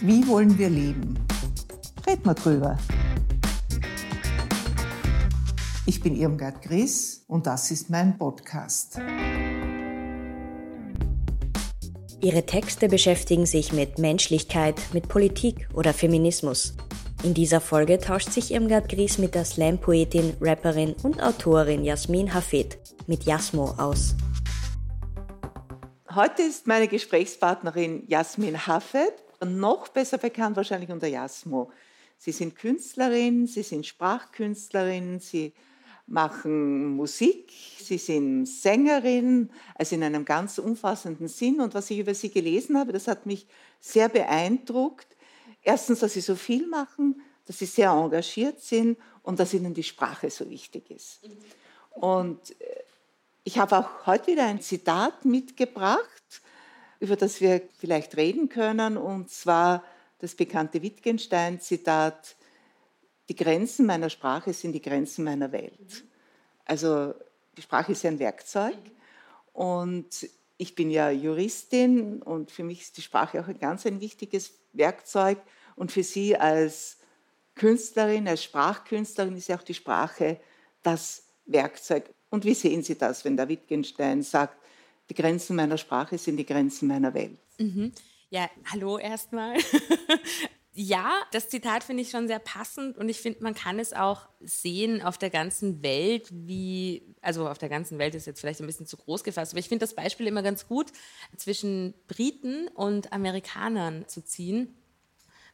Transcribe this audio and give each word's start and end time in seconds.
Wie 0.00 0.26
wollen 0.28 0.58
wir 0.58 0.68
leben? 0.68 1.18
Red 2.06 2.26
mal 2.26 2.34
drüber. 2.34 2.76
Ich 5.86 6.02
bin 6.02 6.14
Irmgard 6.14 6.60
Gries 6.60 7.24
und 7.28 7.46
das 7.46 7.70
ist 7.70 7.88
mein 7.88 8.18
Podcast. 8.18 9.00
Ihre 12.20 12.44
Texte 12.44 12.88
beschäftigen 12.88 13.46
sich 13.46 13.72
mit 13.72 13.98
Menschlichkeit, 13.98 14.80
mit 14.92 15.08
Politik 15.08 15.66
oder 15.72 15.94
Feminismus. 15.94 16.74
In 17.22 17.32
dieser 17.32 17.62
Folge 17.62 17.98
tauscht 17.98 18.30
sich 18.30 18.52
Irmgard 18.52 18.90
Gries 18.90 19.16
mit 19.16 19.34
der 19.34 19.46
Slam-Poetin, 19.46 20.34
Rapperin 20.42 20.94
und 21.02 21.22
Autorin 21.22 21.84
Jasmin 21.84 22.34
Hafid 22.34 22.78
mit 23.06 23.24
Jasmo 23.24 23.70
aus. 23.78 24.14
Heute 26.14 26.42
ist 26.42 26.66
meine 26.66 26.88
Gesprächspartnerin 26.88 28.04
Jasmin 28.08 28.66
Hafed, 28.66 29.25
noch 29.44 29.88
besser 29.88 30.18
bekannt 30.18 30.56
wahrscheinlich 30.56 30.90
unter 30.90 31.06
Jasmo. 31.06 31.70
Sie 32.18 32.32
sind 32.32 32.56
Künstlerin, 32.56 33.46
Sie 33.46 33.62
sind 33.62 33.86
Sprachkünstlerin, 33.86 35.20
Sie 35.20 35.52
machen 36.06 36.96
Musik, 36.96 37.52
Sie 37.78 37.98
sind 37.98 38.46
Sängerin, 38.46 39.50
also 39.74 39.96
in 39.96 40.04
einem 40.04 40.24
ganz 40.24 40.58
umfassenden 40.58 41.28
Sinn. 41.28 41.60
Und 41.60 41.74
was 41.74 41.90
ich 41.90 41.98
über 41.98 42.14
Sie 42.14 42.30
gelesen 42.30 42.78
habe, 42.78 42.92
das 42.92 43.08
hat 43.08 43.26
mich 43.26 43.46
sehr 43.80 44.08
beeindruckt. 44.08 45.16
Erstens, 45.62 46.00
dass 46.00 46.12
Sie 46.14 46.20
so 46.20 46.36
viel 46.36 46.66
machen, 46.66 47.20
dass 47.44 47.58
Sie 47.58 47.66
sehr 47.66 47.90
engagiert 47.90 48.60
sind 48.60 48.98
und 49.22 49.40
dass 49.40 49.52
Ihnen 49.52 49.74
die 49.74 49.82
Sprache 49.82 50.30
so 50.30 50.48
wichtig 50.48 50.90
ist. 50.90 51.20
Und 51.90 52.52
äh, 52.60 52.64
ich 53.44 53.58
habe 53.58 53.78
auch 53.78 54.06
heute 54.06 54.28
wieder 54.28 54.44
ein 54.44 54.60
Zitat 54.60 55.24
mitgebracht, 55.24 56.42
über 57.00 57.16
das 57.16 57.40
wir 57.40 57.62
vielleicht 57.78 58.16
reden 58.16 58.48
können, 58.48 58.96
und 58.96 59.30
zwar 59.30 59.84
das 60.18 60.34
bekannte 60.34 60.82
Wittgenstein-Zitat, 60.82 62.36
die 63.28 63.36
Grenzen 63.36 63.86
meiner 63.86 64.08
Sprache 64.08 64.52
sind 64.52 64.72
die 64.72 64.80
Grenzen 64.80 65.24
meiner 65.24 65.52
Welt. 65.52 66.04
Also 66.64 67.14
die 67.56 67.62
Sprache 67.62 67.92
ist 67.92 68.04
ein 68.04 68.18
Werkzeug 68.18 68.76
und 69.52 70.28
ich 70.58 70.74
bin 70.74 70.90
ja 70.90 71.10
Juristin 71.10 72.22
und 72.22 72.50
für 72.50 72.64
mich 72.64 72.82
ist 72.82 72.96
die 72.96 73.02
Sprache 73.02 73.40
auch 73.40 73.48
ein 73.48 73.58
ganz 73.58 73.86
ein 73.86 74.00
wichtiges 74.00 74.52
Werkzeug 74.72 75.38
und 75.74 75.92
für 75.92 76.02
Sie 76.02 76.36
als 76.36 76.98
Künstlerin, 77.54 78.28
als 78.28 78.44
Sprachkünstlerin 78.44 79.36
ist 79.36 79.48
ja 79.48 79.56
auch 79.56 79.62
die 79.62 79.74
Sprache 79.74 80.40
das 80.82 81.24
Werkzeug. 81.46 82.04
Und 82.30 82.44
wie 82.44 82.54
sehen 82.54 82.82
Sie 82.82 82.96
das, 82.96 83.24
wenn 83.24 83.36
der 83.36 83.48
Wittgenstein 83.48 84.22
sagt, 84.22 84.58
die 85.10 85.14
Grenzen 85.14 85.56
meiner 85.56 85.78
Sprache 85.78 86.18
sind 86.18 86.36
die 86.36 86.46
Grenzen 86.46 86.88
meiner 86.88 87.14
Welt? 87.14 87.38
Mhm. 87.58 87.92
Ja, 88.30 88.50
hallo 88.70 88.98
erstmal. 88.98 89.56
ja, 90.72 91.22
das 91.32 91.48
Zitat 91.48 91.84
finde 91.84 92.02
ich 92.02 92.10
schon 92.10 92.26
sehr 92.26 92.38
passend 92.38 92.98
und 92.98 93.08
ich 93.08 93.20
finde, 93.20 93.42
man 93.42 93.54
kann 93.54 93.78
es 93.78 93.92
auch 93.92 94.28
sehen 94.40 95.00
auf 95.00 95.16
der 95.16 95.30
ganzen 95.30 95.82
Welt, 95.82 96.28
wie, 96.30 97.14
also 97.22 97.48
auf 97.48 97.58
der 97.58 97.68
ganzen 97.68 97.98
Welt 97.98 98.14
ist 98.14 98.26
jetzt 98.26 98.40
vielleicht 98.40 98.60
ein 98.60 98.66
bisschen 98.66 98.86
zu 98.86 98.96
groß 98.96 99.24
gefasst, 99.24 99.52
aber 99.52 99.60
ich 99.60 99.68
finde 99.68 99.84
das 99.84 99.94
Beispiel 99.94 100.26
immer 100.26 100.42
ganz 100.42 100.66
gut, 100.66 100.92
zwischen 101.36 101.94
Briten 102.08 102.68
und 102.68 103.12
Amerikanern 103.12 104.06
zu 104.08 104.24
ziehen. 104.24 104.74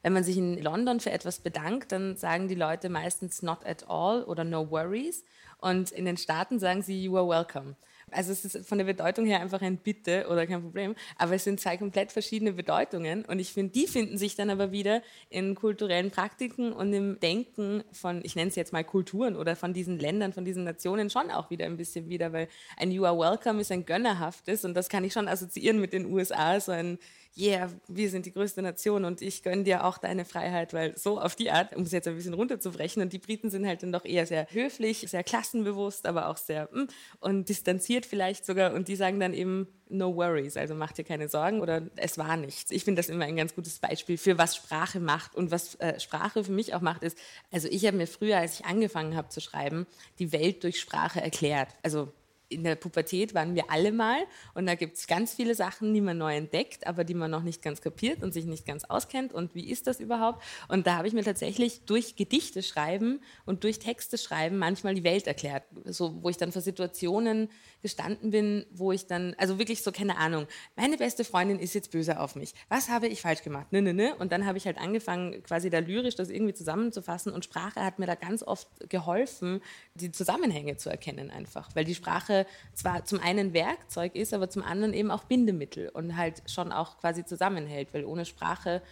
Wenn 0.03 0.14
man 0.14 0.25
sich 0.25 0.36
in 0.36 0.61
London 0.61 0.98
für 0.98 1.12
etwas 1.12 1.39
bedankt, 1.39 1.92
dann 1.92 2.17
sagen 2.17 2.48
die 2.48 2.56
Leute 2.56 2.89
meistens 2.89 3.42
not 3.42 3.64
at 3.64 3.89
all 3.89 4.25
oder 4.25 4.42
no 4.42 4.69
worries. 4.69 5.23
Und 5.58 5.92
in 5.92 6.05
den 6.05 6.17
Staaten 6.17 6.58
sagen 6.58 6.83
sie 6.83 7.05
you 7.05 7.17
are 7.17 7.28
welcome. 7.28 7.77
Also 8.13 8.33
es 8.33 8.45
ist 8.45 8.69
von 8.69 8.79
der 8.79 8.85
Bedeutung 8.85 9.27
her 9.27 9.41
einfach 9.41 9.63
ein 9.63 9.79
Bitte 9.79 10.27
oder 10.31 10.47
kein 10.47 10.63
Problem, 10.63 10.95
aber 11.17 11.35
es 11.35 11.45
sind 11.45 11.61
zwei 11.61 11.77
komplett 11.77 12.13
verschiedene 12.13 12.53
Bedeutungen 12.53 13.25
und 13.25 13.39
ich 13.39 13.53
finde, 13.53 13.73
die 13.73 13.87
finden 13.87 14.19
sich 14.19 14.37
dann 14.37 14.51
aber 14.51 14.73
wieder 14.73 15.03
in 15.31 15.55
kulturellen 15.55 16.11
Praktiken 16.11 16.73
und 16.73 16.92
im 16.92 17.19
Denken 17.20 17.83
von, 17.92 18.20
ich 18.25 18.36
nenne 18.36 18.48
es 18.48 18.57
jetzt 18.57 18.73
mal 18.73 18.85
Kulturen 18.85 19.36
oder 19.36 19.57
von 19.57 19.73
diesen 19.73 19.98
Ländern, 19.98 20.33
von 20.33 20.45
diesen 20.45 20.64
Nationen 20.64 21.11
schon 21.11 21.31
auch 21.31 21.51
wieder 21.51 21.67
ein 21.67 21.77
bisschen 21.77 22.09
wieder, 22.09 22.33
weil 22.33 22.48
ein 22.77 22.91
You 22.91 23.05
are 23.05 23.19
welcome 23.19 23.61
ist 23.61 23.73
ein 23.73 23.85
gönnerhaftes 23.85 24.65
und 24.65 24.75
das 24.75 24.89
kann 24.89 25.05
ich 25.05 25.13
schon 25.13 25.29
assoziieren 25.29 25.81
mit 25.81 25.92
den 25.92 26.07
USA, 26.07 26.61
so 26.61 26.73
ein 26.73 26.98
yeah, 27.37 27.70
wir 27.89 28.11
sind 28.11 28.27
die 28.27 28.33
größte 28.33 28.61
Nation 28.63 29.05
und 29.05 29.23
ich 29.23 29.43
gönne 29.43 29.65
dir 29.65 29.85
auch 29.85 29.98
deine 29.98 30.25
Freiheit, 30.25 30.75
weil 30.75 30.97
so 30.98 31.20
auf 31.20 31.35
die 31.35 31.51
Art, 31.51 31.75
um 31.75 31.83
es 31.83 31.93
jetzt 31.93 32.07
ein 32.07 32.17
bisschen 32.17 32.35
runterzubrechen, 32.35 33.03
und 33.03 33.13
die 33.13 33.19
Briten 33.19 33.51
sind 33.51 33.67
halt 33.67 33.83
dann 33.83 33.93
doch 33.93 34.05
eher 34.05 34.27
sehr 34.27 34.47
höflich, 34.51 35.07
sehr 35.09 35.25
klassenbewusst, 35.25 36.07
aber 36.07 36.29
auch 36.29 36.37
sehr 36.37 36.69
mm, 36.73 36.89
und 37.21 37.48
distanziert 37.48 38.07
vielleicht 38.07 38.45
sogar 38.45 38.75
und 38.75 38.89
die 38.89 38.97
sagen 38.97 39.19
dann 39.19 39.35
eben 39.35 39.69
no 39.89 40.15
worries, 40.15 40.57
also 40.57 40.75
mach 40.75 40.92
dir 40.92 41.05
keine 41.05 41.29
Sorgen 41.29 41.61
oder 41.61 41.83
es 41.97 42.19
war 42.19 42.37
nichts. 42.37 42.71
Ich 42.71 42.85
finde 42.85 43.01
das 43.01 43.09
immer 43.09 43.25
ein 43.25 43.37
ganz 43.37 43.55
gutes 43.55 43.79
Beispiel 43.79 44.19
für 44.19 44.39
was 44.39 44.57
Sprache 44.57 45.01
macht 45.01 45.35
und 45.35 45.51
was 45.51 45.75
äh, 45.77 45.98
Sprache 46.01 46.45
für 46.45 46.53
mich 46.53 46.75
auch 46.75 46.81
macht 46.81 47.03
ist, 47.03 47.17
also 47.51 47.69
ich 47.69 47.87
habe 47.87 47.97
mir 47.97 48.07
früher, 48.07 48.39
als 48.39 48.61
ich 48.61 48.67
angefangen 48.67 49.17
habe 49.17 49.29
zu 49.29 49.41
schreiben, 49.41 49.87
die 50.19 50.33
Welt 50.33 50.65
durch 50.65 50.81
Sprache 50.81 51.21
erklärt. 51.21 51.69
Also 51.83 52.13
in 52.52 52.64
der 52.64 52.77
Pubertät 52.77 53.35
waren 53.35 53.55
wir 53.55 53.70
alle 53.70 53.92
mal 53.92 54.20
und 54.55 54.67
da 54.67 54.74
gibt 54.74 54.96
es 54.96 55.07
ganz 55.07 55.35
viele 55.35 55.55
Sachen, 55.55 55.92
die 55.95 56.01
man 56.01 56.18
neu 56.18 56.36
entdeckt, 56.36 56.86
aber 56.86 57.05
die 57.05 57.14
man 57.14 57.30
noch 57.30 57.42
nicht 57.42 57.63
ganz 57.63 57.80
kapiert 57.80 58.23
und 58.23 58.33
sich 58.33 58.46
nicht 58.46 58.67
ganz 58.67 58.85
auskennt 58.85 59.33
und 59.33 59.55
wie 59.55 59.70
ist 59.70 59.86
das 59.86 60.01
überhaupt? 60.01 60.42
Und 60.68 60.86
da 60.86 60.96
habe 60.96 61.08
ich 61.08 61.14
mir 61.14 61.24
tatsächlich 61.24 61.85
durch 61.85 62.17
Gedichte 62.17 62.62
schreiben 62.62 63.20
und 63.45 63.64
durch 63.64 63.79
Texte 63.79 64.18
schreiben 64.18 64.58
manchmal 64.58 64.95
die 64.95 65.05
Welt 65.05 65.27
erklärt, 65.27 65.64
so 65.85 66.23
wo 66.23 66.29
ich 66.29 66.36
dann 66.36 66.52
vor 66.52 66.62
Situationen 66.62 67.48
gestanden 67.83 68.30
bin, 68.30 68.64
wo 68.70 68.92
ich 68.92 69.07
dann, 69.07 69.35
also 69.39 69.58
wirklich 69.58 69.83
so 69.83 69.92
keine 69.92 70.17
Ahnung, 70.17 70.46
meine 70.77 70.96
beste 70.96 71.24
Freundin 71.24 71.58
ist 71.58 71.74
jetzt 71.74 71.91
böse 71.91 72.20
auf 72.20 72.36
mich. 72.36 72.55
Was 72.68 72.89
habe 72.89 73.08
ich 73.08 73.20
falsch 73.20 73.42
gemacht? 73.42 73.73
Ne, 73.73 73.83
ne, 73.83 73.92
ne. 73.92 74.14
Und 74.17 74.33
dann 74.33 74.46
habe 74.46 74.58
ich 74.58 74.67
halt 74.67 74.79
angefangen, 74.79 75.42
quasi 75.42 75.68
da 75.68 75.80
lyrisch 75.80 76.14
das 76.14 76.30
irgendwie 76.30 76.55
zusammenzufassen 76.55 77.33
und 77.33 77.45
Sprache 77.45 77.85
hat 77.85 77.98
mir 77.98 78.07
da 78.07 78.14
ganz 78.14 78.42
oft 78.42 78.68
geholfen, 78.89 79.61
die 79.95 80.12
Zusammenhänge 80.12 80.77
zu 80.77 80.91
erkennen 80.91 81.30
einfach, 81.30 81.74
weil 81.74 81.85
die 81.85 81.95
Sprache 81.95 82.42
zwar 82.75 83.05
zum 83.05 83.20
einen 83.20 83.53
Werkzeug 83.53 84.14
ist, 84.14 84.35
aber 84.35 84.48
zum 84.48 84.63
anderen 84.63 84.95
eben 84.95 85.11
auch 85.11 85.25
Bindemittel 85.25 85.89
und 85.89 86.17
halt 86.17 86.42
schon 86.51 86.73
auch 86.73 86.98
quasi 86.98 87.25
zusammenhält, 87.25 87.92
weil 87.95 88.05
ohne 88.05 88.25
Sprache 88.25 88.83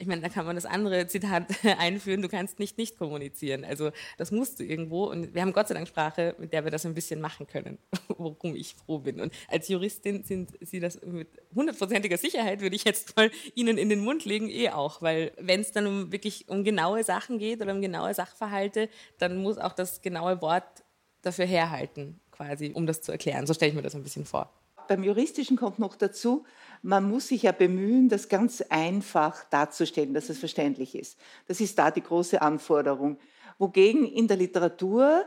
ich 0.00 0.06
meine, 0.06 0.22
da 0.22 0.28
kann 0.28 0.46
man 0.46 0.54
das 0.54 0.64
andere 0.64 1.06
Zitat 1.06 1.46
einführen, 1.78 2.22
du 2.22 2.28
kannst 2.28 2.58
nicht 2.58 2.78
nicht 2.78 2.96
kommunizieren. 2.96 3.64
Also 3.64 3.90
das 4.16 4.30
musst 4.30 4.60
du 4.60 4.64
irgendwo. 4.64 5.04
Und 5.04 5.34
wir 5.34 5.42
haben 5.42 5.52
Gott 5.52 5.68
sei 5.68 5.74
Dank 5.74 5.88
Sprache, 5.88 6.34
mit 6.38 6.52
der 6.52 6.64
wir 6.64 6.70
das 6.70 6.86
ein 6.86 6.94
bisschen 6.94 7.20
machen 7.20 7.46
können, 7.46 7.78
worum 8.08 8.54
ich 8.54 8.74
froh 8.74 8.98
bin. 8.98 9.20
Und 9.20 9.32
als 9.48 9.68
Juristin 9.68 10.22
sind 10.22 10.52
Sie 10.60 10.80
das 10.80 11.00
mit 11.02 11.28
hundertprozentiger 11.54 12.16
Sicherheit, 12.16 12.60
würde 12.60 12.76
ich 12.76 12.84
jetzt 12.84 13.16
mal 13.16 13.30
Ihnen 13.54 13.76
in 13.76 13.88
den 13.88 14.00
Mund 14.00 14.24
legen, 14.24 14.48
eh 14.48 14.70
auch. 14.70 15.02
Weil 15.02 15.32
wenn 15.38 15.60
es 15.60 15.72
dann 15.72 15.86
um 15.86 16.12
wirklich 16.12 16.48
um 16.48 16.62
genaue 16.62 17.02
Sachen 17.02 17.38
geht 17.38 17.60
oder 17.60 17.72
um 17.72 17.82
genaue 17.82 18.14
Sachverhalte, 18.14 18.88
dann 19.18 19.38
muss 19.38 19.58
auch 19.58 19.72
das 19.72 20.00
genaue 20.00 20.40
Wort 20.40 20.84
dafür 21.22 21.46
herhalten 21.46 22.20
quasi, 22.38 22.70
um 22.72 22.86
das 22.86 23.02
zu 23.02 23.12
erklären. 23.12 23.46
So 23.46 23.54
stelle 23.54 23.70
ich 23.70 23.76
mir 23.76 23.82
das 23.82 23.94
ein 23.94 24.02
bisschen 24.02 24.24
vor. 24.24 24.50
Beim 24.86 25.02
Juristischen 25.02 25.56
kommt 25.56 25.78
noch 25.78 25.96
dazu, 25.96 26.44
man 26.82 27.04
muss 27.08 27.28
sich 27.28 27.42
ja 27.42 27.52
bemühen, 27.52 28.08
das 28.08 28.28
ganz 28.28 28.62
einfach 28.62 29.44
darzustellen, 29.50 30.14
dass 30.14 30.30
es 30.30 30.38
verständlich 30.38 30.94
ist. 30.94 31.18
Das 31.46 31.60
ist 31.60 31.78
da 31.78 31.90
die 31.90 32.00
große 32.02 32.40
Anforderung. 32.40 33.18
Wogegen 33.58 34.06
in 34.06 34.28
der 34.28 34.38
Literatur, 34.38 35.24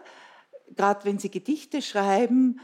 gerade 0.76 1.06
wenn 1.06 1.20
Sie 1.20 1.30
Gedichte 1.30 1.82
schreiben, 1.82 2.60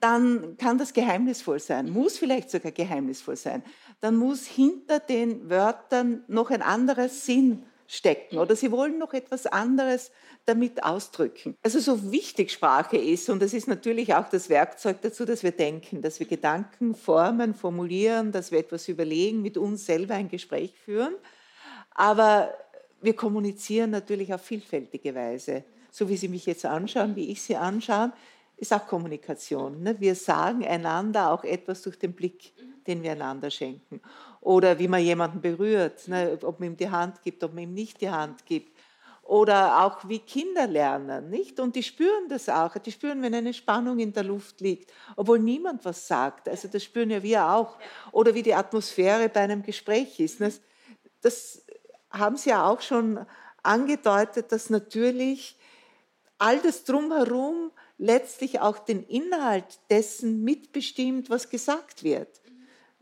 dann 0.00 0.56
kann 0.56 0.78
das 0.78 0.92
geheimnisvoll 0.92 1.60
sein, 1.60 1.90
muss 1.90 2.18
vielleicht 2.18 2.50
sogar 2.50 2.72
geheimnisvoll 2.72 3.36
sein. 3.36 3.62
Dann 4.00 4.16
muss 4.16 4.46
hinter 4.46 5.00
den 5.00 5.50
Wörtern 5.50 6.24
noch 6.26 6.50
ein 6.50 6.62
anderer 6.62 7.08
Sinn 7.08 7.64
stecken 7.90 8.38
oder 8.38 8.54
sie 8.54 8.70
wollen 8.70 8.98
noch 8.98 9.14
etwas 9.14 9.46
anderes 9.46 10.12
damit 10.44 10.84
ausdrücken. 10.84 11.56
Also 11.62 11.80
so 11.80 12.12
wichtig 12.12 12.52
Sprache 12.52 12.98
ist 12.98 13.30
und 13.30 13.42
es 13.42 13.54
ist 13.54 13.66
natürlich 13.66 14.14
auch 14.14 14.28
das 14.28 14.50
Werkzeug 14.50 15.00
dazu, 15.00 15.24
dass 15.24 15.42
wir 15.42 15.52
denken, 15.52 16.02
dass 16.02 16.20
wir 16.20 16.26
Gedanken 16.26 16.94
formen, 16.94 17.54
formulieren, 17.54 18.30
dass 18.30 18.52
wir 18.52 18.58
etwas 18.58 18.88
überlegen, 18.88 19.40
mit 19.40 19.56
uns 19.56 19.86
selber 19.86 20.14
ein 20.14 20.28
Gespräch 20.28 20.74
führen. 20.84 21.14
Aber 21.92 22.52
wir 23.00 23.16
kommunizieren 23.16 23.90
natürlich 23.90 24.34
auf 24.34 24.42
vielfältige 24.42 25.14
Weise. 25.14 25.64
So 25.90 26.10
wie 26.10 26.16
Sie 26.16 26.28
mich 26.28 26.44
jetzt 26.44 26.66
anschauen, 26.66 27.16
wie 27.16 27.30
ich 27.30 27.40
Sie 27.40 27.56
anschaue, 27.56 28.12
ist 28.58 28.72
auch 28.72 28.86
Kommunikation. 28.86 29.82
Ne? 29.82 29.98
Wir 29.98 30.14
sagen 30.14 30.66
einander 30.66 31.32
auch 31.32 31.42
etwas 31.42 31.80
durch 31.82 31.98
den 31.98 32.12
Blick, 32.12 32.52
den 32.86 33.02
wir 33.02 33.12
einander 33.12 33.50
schenken 33.50 34.02
oder 34.40 34.78
wie 34.78 34.88
man 34.88 35.02
jemanden 35.02 35.40
berührt, 35.40 36.08
ne, 36.08 36.38
ob 36.42 36.60
man 36.60 36.70
ihm 36.70 36.76
die 36.76 36.90
Hand 36.90 37.22
gibt, 37.22 37.42
ob 37.42 37.54
man 37.54 37.64
ihm 37.64 37.74
nicht 37.74 38.00
die 38.00 38.10
Hand 38.10 38.46
gibt. 38.46 38.76
Oder 39.22 39.84
auch 39.84 40.08
wie 40.08 40.20
Kinder 40.20 40.66
lernen, 40.66 41.28
nicht? 41.28 41.60
Und 41.60 41.76
die 41.76 41.82
spüren 41.82 42.30
das 42.30 42.48
auch. 42.48 42.78
Die 42.78 42.90
spüren, 42.90 43.20
wenn 43.20 43.34
eine 43.34 43.52
Spannung 43.52 43.98
in 43.98 44.10
der 44.10 44.24
Luft 44.24 44.62
liegt, 44.62 44.90
obwohl 45.16 45.38
niemand 45.38 45.84
was 45.84 46.06
sagt. 46.08 46.48
Also 46.48 46.66
das 46.68 46.82
spüren 46.82 47.10
ja 47.10 47.22
wir 47.22 47.46
auch. 47.46 47.76
Oder 48.10 48.34
wie 48.34 48.42
die 48.42 48.54
Atmosphäre 48.54 49.28
bei 49.28 49.40
einem 49.40 49.62
Gespräch 49.62 50.18
ist. 50.18 50.40
Das, 50.40 50.62
das 51.20 51.62
haben 52.10 52.38
Sie 52.38 52.48
ja 52.48 52.66
auch 52.66 52.80
schon 52.80 53.26
angedeutet, 53.62 54.50
dass 54.50 54.70
natürlich 54.70 55.58
all 56.38 56.58
das 56.60 56.84
drumherum 56.84 57.70
letztlich 57.98 58.60
auch 58.60 58.78
den 58.78 59.02
Inhalt 59.02 59.78
dessen 59.90 60.42
mitbestimmt, 60.42 61.28
was 61.28 61.50
gesagt 61.50 62.02
wird 62.02 62.40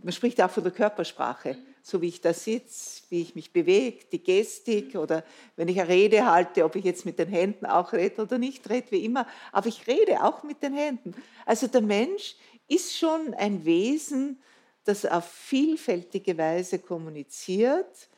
man 0.07 0.13
spricht 0.13 0.41
auch 0.41 0.51
von 0.53 0.63
der 0.63 0.73
Körpersprache. 0.73 1.59
so 1.83 2.01
wie 2.01 2.07
ich 2.07 2.21
da 2.21 2.33
sitze, 2.33 3.03
wie 3.11 3.23
ich 3.23 3.35
mich 3.35 3.53
bewege, 3.53 4.07
die 4.13 4.23
Gestik 4.23 4.95
oder 4.95 5.25
wenn 5.57 5.67
ich 5.67 5.81
eine 5.81 5.89
Rede 5.89 6.25
halte, 6.25 6.65
ob 6.65 6.77
ich 6.77 6.85
jetzt 6.85 7.05
mit 7.05 7.19
den 7.19 7.29
Händen 7.29 7.67
auch 7.67 7.93
rede 7.93 8.23
oder 8.23 8.39
nicht 8.39 8.71
rede, 8.71 8.93
wie 8.93 9.05
immer. 9.05 9.27
Aber 9.51 9.67
ich 9.67 9.85
rede 9.89 10.23
auch 10.23 10.45
mit 10.45 10.63
den 10.63 10.75
Händen. 10.75 11.13
Also 11.45 11.67
der 11.67 11.81
Mensch 11.81 12.37
ist 12.69 12.97
schon 12.97 13.35
ein 13.35 13.65
Wesen, 13.65 14.41
das 14.85 15.05
auf 15.07 15.29
vielfältige 15.29 16.39
Weise 16.39 16.79
kommuniziert, 16.79 18.09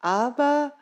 aber 0.00 0.74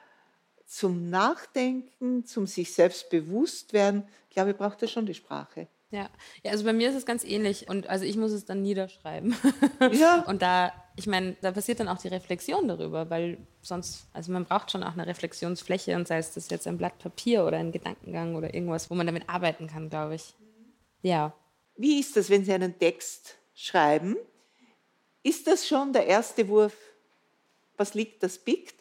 zum 0.66 1.10
Nachdenken, 1.10 2.24
zum 2.26 2.48
sich 2.48 2.72
selbst 2.72 3.08
bewusst 3.08 3.72
werden, 3.72 4.08
glaube 4.30 4.50
ich, 4.50 4.56
braucht 4.56 4.82
er 4.82 4.88
schon 4.88 5.06
die 5.06 5.14
Sprache. 5.14 5.68
Ja. 5.94 6.10
ja, 6.42 6.50
also 6.50 6.64
bei 6.64 6.72
mir 6.72 6.88
ist 6.88 6.96
es 6.96 7.06
ganz 7.06 7.22
ähnlich 7.22 7.68
und 7.68 7.86
also 7.86 8.04
ich 8.04 8.16
muss 8.16 8.32
es 8.32 8.44
dann 8.44 8.62
niederschreiben. 8.62 9.36
Ja. 9.92 10.24
und 10.26 10.42
da, 10.42 10.72
ich 10.96 11.06
meine, 11.06 11.36
da 11.40 11.52
passiert 11.52 11.78
dann 11.78 11.88
auch 11.88 11.98
die 11.98 12.08
Reflexion 12.08 12.66
darüber, 12.66 13.10
weil 13.10 13.38
sonst, 13.62 14.08
also 14.12 14.32
man 14.32 14.44
braucht 14.44 14.72
schon 14.72 14.82
auch 14.82 14.94
eine 14.94 15.06
Reflexionsfläche 15.06 15.94
und 15.94 16.08
sei 16.08 16.18
es 16.18 16.32
das 16.34 16.50
jetzt 16.50 16.66
ein 16.66 16.78
Blatt 16.78 16.98
Papier 16.98 17.44
oder 17.44 17.58
ein 17.58 17.70
Gedankengang 17.70 18.34
oder 18.34 18.54
irgendwas, 18.54 18.90
wo 18.90 18.94
man 18.94 19.06
damit 19.06 19.28
arbeiten 19.28 19.68
kann, 19.68 19.88
glaube 19.88 20.16
ich. 20.16 20.34
Ja. 21.02 21.32
Wie 21.76 22.00
ist 22.00 22.16
das, 22.16 22.28
wenn 22.28 22.44
Sie 22.44 22.52
einen 22.52 22.76
Text 22.76 23.36
schreiben? 23.54 24.16
Ist 25.22 25.46
das 25.46 25.68
schon 25.68 25.92
der 25.92 26.06
erste 26.06 26.48
Wurf? 26.48 26.74
Was 27.76 27.94
liegt, 27.94 28.22
das 28.22 28.38
biegt? 28.38 28.74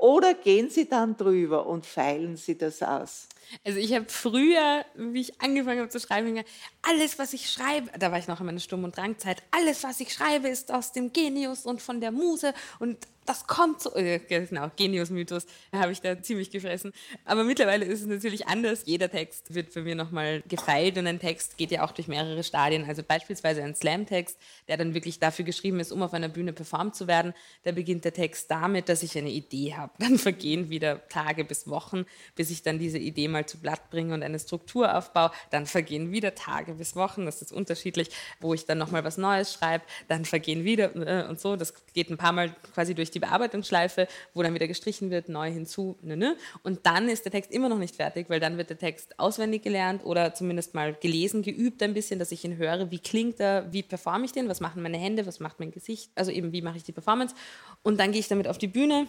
Oder 0.00 0.32
gehen 0.32 0.70
Sie 0.70 0.88
dann 0.88 1.14
drüber 1.14 1.66
und 1.66 1.84
feilen 1.84 2.38
Sie 2.38 2.56
das 2.56 2.82
aus? 2.82 3.28
Also 3.66 3.78
ich 3.78 3.92
habe 3.94 4.06
früher, 4.08 4.86
wie 4.94 5.20
ich 5.20 5.42
angefangen 5.42 5.80
habe 5.80 5.90
zu 5.90 6.00
schreiben, 6.00 6.42
alles, 6.80 7.18
was 7.18 7.34
ich 7.34 7.50
schreibe, 7.50 7.90
da 7.98 8.10
war 8.10 8.18
ich 8.18 8.26
noch 8.26 8.40
in 8.40 8.46
meiner 8.46 8.60
Sturm- 8.60 8.84
und 8.84 8.96
Drangzeit, 8.96 9.42
alles, 9.50 9.84
was 9.84 10.00
ich 10.00 10.14
schreibe, 10.14 10.48
ist 10.48 10.72
aus 10.72 10.92
dem 10.92 11.12
Genius 11.12 11.66
und 11.66 11.82
von 11.82 12.00
der 12.00 12.12
Muse 12.12 12.54
und 12.78 12.96
das 13.30 13.46
kommt 13.46 13.80
so, 13.80 13.94
äh, 13.94 14.18
genau, 14.18 14.72
Genius-Mythos, 14.74 15.46
habe 15.72 15.92
ich 15.92 16.00
da 16.00 16.20
ziemlich 16.20 16.50
gefressen. 16.50 16.92
Aber 17.24 17.44
mittlerweile 17.44 17.84
ist 17.84 18.00
es 18.00 18.06
natürlich 18.08 18.48
anders. 18.48 18.82
Jeder 18.86 19.08
Text 19.08 19.54
wird 19.54 19.72
für 19.72 19.82
mir 19.82 19.94
nochmal 19.94 20.42
gefeilt 20.48 20.98
und 20.98 21.06
ein 21.06 21.20
Text 21.20 21.56
geht 21.56 21.70
ja 21.70 21.84
auch 21.84 21.92
durch 21.92 22.08
mehrere 22.08 22.42
Stadien. 22.42 22.84
Also 22.88 23.04
beispielsweise 23.04 23.62
ein 23.62 23.76
Slam-Text, 23.76 24.36
der 24.66 24.78
dann 24.78 24.94
wirklich 24.94 25.20
dafür 25.20 25.44
geschrieben 25.44 25.78
ist, 25.78 25.92
um 25.92 26.02
auf 26.02 26.12
einer 26.12 26.28
Bühne 26.28 26.52
performt 26.52 26.96
zu 26.96 27.06
werden. 27.06 27.32
Da 27.62 27.70
beginnt 27.70 28.04
der 28.04 28.12
Text 28.12 28.50
damit, 28.50 28.88
dass 28.88 29.04
ich 29.04 29.16
eine 29.16 29.30
Idee 29.30 29.74
habe. 29.76 29.92
Dann 30.00 30.18
vergehen 30.18 30.68
wieder 30.68 31.06
Tage 31.06 31.44
bis 31.44 31.68
Wochen, 31.68 32.06
bis 32.34 32.50
ich 32.50 32.64
dann 32.64 32.80
diese 32.80 32.98
Idee 32.98 33.28
mal 33.28 33.46
zu 33.46 33.58
Blatt 33.60 33.90
bringe 33.90 34.12
und 34.12 34.24
eine 34.24 34.40
Struktur 34.40 34.96
aufbaue. 34.96 35.30
Dann 35.50 35.66
vergehen 35.66 36.10
wieder 36.10 36.34
Tage 36.34 36.74
bis 36.74 36.96
Wochen, 36.96 37.26
das 37.26 37.42
ist 37.42 37.52
unterschiedlich, 37.52 38.10
wo 38.40 38.54
ich 38.54 38.66
dann 38.66 38.78
nochmal 38.78 39.04
was 39.04 39.18
Neues 39.18 39.52
schreibe. 39.52 39.84
Dann 40.08 40.24
vergehen 40.24 40.64
wieder 40.64 40.96
äh, 40.96 41.28
und 41.28 41.38
so. 41.38 41.54
Das 41.54 41.74
geht 41.94 42.10
ein 42.10 42.16
paar 42.16 42.32
Mal 42.32 42.56
quasi 42.74 42.96
durch 42.96 43.12
die 43.12 43.19
die 43.20 43.26
Bearbeitungsschleife, 43.26 44.08
wo 44.34 44.42
dann 44.42 44.54
wieder 44.54 44.66
gestrichen 44.66 45.10
wird, 45.10 45.28
neu 45.28 45.50
hinzu. 45.50 45.98
Ne, 46.02 46.16
ne. 46.16 46.36
Und 46.62 46.86
dann 46.86 47.08
ist 47.08 47.24
der 47.24 47.32
Text 47.32 47.50
immer 47.52 47.68
noch 47.68 47.78
nicht 47.78 47.96
fertig, 47.96 48.30
weil 48.30 48.40
dann 48.40 48.56
wird 48.56 48.70
der 48.70 48.78
Text 48.78 49.18
auswendig 49.18 49.62
gelernt 49.62 50.04
oder 50.04 50.34
zumindest 50.34 50.74
mal 50.74 50.94
gelesen, 50.94 51.42
geübt 51.42 51.82
ein 51.82 51.94
bisschen, 51.94 52.18
dass 52.18 52.32
ich 52.32 52.44
ihn 52.44 52.56
höre, 52.56 52.90
wie 52.90 52.98
klingt 52.98 53.40
er, 53.40 53.72
wie 53.72 53.82
performe 53.82 54.24
ich 54.24 54.32
den, 54.32 54.48
was 54.48 54.60
machen 54.60 54.82
meine 54.82 54.98
Hände, 54.98 55.26
was 55.26 55.40
macht 55.40 55.60
mein 55.60 55.70
Gesicht, 55.70 56.10
also 56.14 56.30
eben 56.30 56.52
wie 56.52 56.62
mache 56.62 56.78
ich 56.78 56.84
die 56.84 56.92
Performance. 56.92 57.34
Und 57.82 58.00
dann 58.00 58.12
gehe 58.12 58.20
ich 58.20 58.28
damit 58.28 58.48
auf 58.48 58.58
die 58.58 58.68
Bühne 58.68 59.06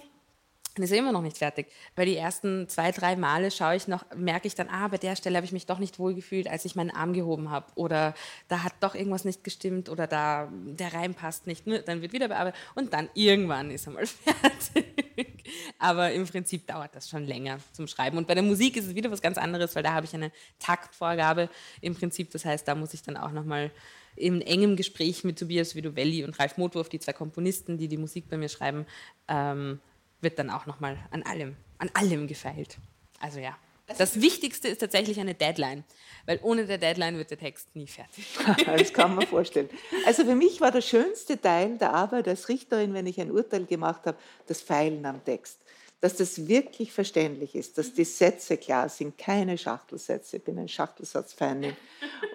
und 0.78 0.84
ist 0.84 0.92
immer 0.92 1.12
noch 1.12 1.22
nicht 1.22 1.38
fertig. 1.38 1.68
Weil 1.96 2.06
die 2.06 2.16
ersten 2.16 2.68
zwei, 2.70 2.92
drei 2.92 3.16
Male 3.16 3.52
schaue 3.52 3.76
ich 3.76 3.88
noch, 3.88 4.06
merke 4.16 4.48
ich 4.48 4.56
dann, 4.56 4.70
ah, 4.70 4.88
bei 4.88 4.98
der 4.98 5.16
Stelle 5.16 5.36
habe 5.36 5.46
ich 5.46 5.52
mich 5.52 5.66
doch 5.66 5.80
nicht 5.80 6.00
wohl 6.00 6.14
gefühlt, 6.14 6.48
als 6.48 6.66
ich 6.66 6.76
meinen 6.76 6.92
Arm 6.92 7.14
gehoben 7.14 7.50
habe. 7.50 7.66
Oder 7.76 8.14
da 8.48 8.64
hat 8.64 8.74
doch 8.80 8.96
irgendwas 8.96 9.26
nicht 9.26 9.44
gestimmt 9.44 9.90
oder 9.90 10.08
da 10.08 10.50
der 10.52 10.94
Reim 10.94 11.14
passt 11.14 11.48
nicht. 11.48 11.68
Ne? 11.68 11.82
Dann 11.82 12.02
wird 12.02 12.14
wieder 12.14 12.28
bearbeitet 12.28 12.60
und 12.76 12.94
dann 12.94 13.10
irgendwann 13.14 13.72
ist 13.72 13.88
er 13.88 13.94
mal 13.94 14.06
fertig. 14.06 15.44
Aber 15.80 16.12
im 16.12 16.26
Prinzip 16.26 16.68
dauert 16.68 16.96
das 16.96 17.10
schon 17.10 17.26
länger 17.26 17.60
zum 17.74 17.88
Schreiben. 17.88 18.18
Und 18.18 18.28
bei 18.28 18.34
der 18.34 18.44
Musik 18.44 18.78
ist 18.78 18.88
es 18.88 18.96
wieder 18.96 19.12
was 19.12 19.22
ganz 19.22 19.38
anderes, 19.38 19.76
weil 19.76 19.84
da 19.84 19.94
habe 19.94 20.06
ich 20.06 20.14
eine 20.14 20.32
Taktvorgabe 20.60 21.50
im 21.82 21.96
Prinzip. 21.96 22.32
Das 22.32 22.46
heißt, 22.46 22.68
da 22.68 22.76
muss 22.76 22.94
ich 22.94 23.04
dann 23.04 23.18
auch 23.18 23.32
nochmal 23.32 23.72
in 24.16 24.42
engem 24.42 24.76
Gespräch 24.76 25.24
mit 25.24 25.40
Tobias 25.40 25.76
Vidovelli 25.76 26.24
und 26.24 26.38
Ralf 26.40 26.58
Motwurf, 26.58 26.90
die 26.90 27.00
zwei 27.00 27.14
Komponisten, 27.14 27.78
die 27.78 27.88
die 27.88 27.98
Musik 27.98 28.30
bei 28.30 28.38
mir 28.38 28.50
schreiben, 28.50 28.86
ähm, 29.28 29.80
wird 30.22 30.40
dann 30.40 30.50
auch 30.50 30.66
nochmal 30.66 30.98
an 31.12 31.24
allem, 31.24 31.56
an 31.78 31.90
allem 31.94 32.28
gefeilt. 32.28 32.78
Also 33.20 33.40
ja. 33.40 33.58
Das 33.98 34.22
Wichtigste 34.22 34.70
ist 34.70 34.78
tatsächlich 34.78 35.20
eine 35.20 35.34
Deadline, 35.36 35.84
weil 36.26 36.40
ohne 36.44 36.66
der 36.66 36.78
Deadline 36.78 37.18
wird 37.18 37.30
der 37.30 37.38
Text 37.38 37.76
nie 37.76 37.88
fertig. 37.88 38.26
das 38.66 38.94
kann 38.94 39.16
man 39.16 39.28
vorstellen. 39.28 39.70
Also 40.06 40.24
für 40.24 40.36
mich 40.36 40.62
war 40.62 40.72
der 40.72 40.82
schönste 40.82 41.40
Teil 41.40 41.78
der 41.78 41.94
Arbeit 41.94 42.28
als 42.28 42.48
Richterin, 42.48 42.94
wenn 42.94 43.06
ich 43.06 43.20
ein 43.20 43.32
Urteil 43.32 43.66
gemacht 43.66 44.06
habe, 44.06 44.18
das 44.48 44.62
Feilen 44.62 45.06
am 45.06 45.24
Text 45.26 45.60
dass 46.02 46.16
das 46.16 46.48
wirklich 46.48 46.92
verständlich 46.92 47.56
ist, 47.56 47.78
dass 47.78 47.94
die 47.94 48.04
Sätze 48.04 48.58
klar 48.58 48.90
sind, 48.90 49.18
keine 49.18 49.58
Schachtelsätze, 49.58 50.38
ich 50.38 50.44
bin 50.44 50.58
ein 50.58 50.68
Schachtelsatzfan 50.68 51.78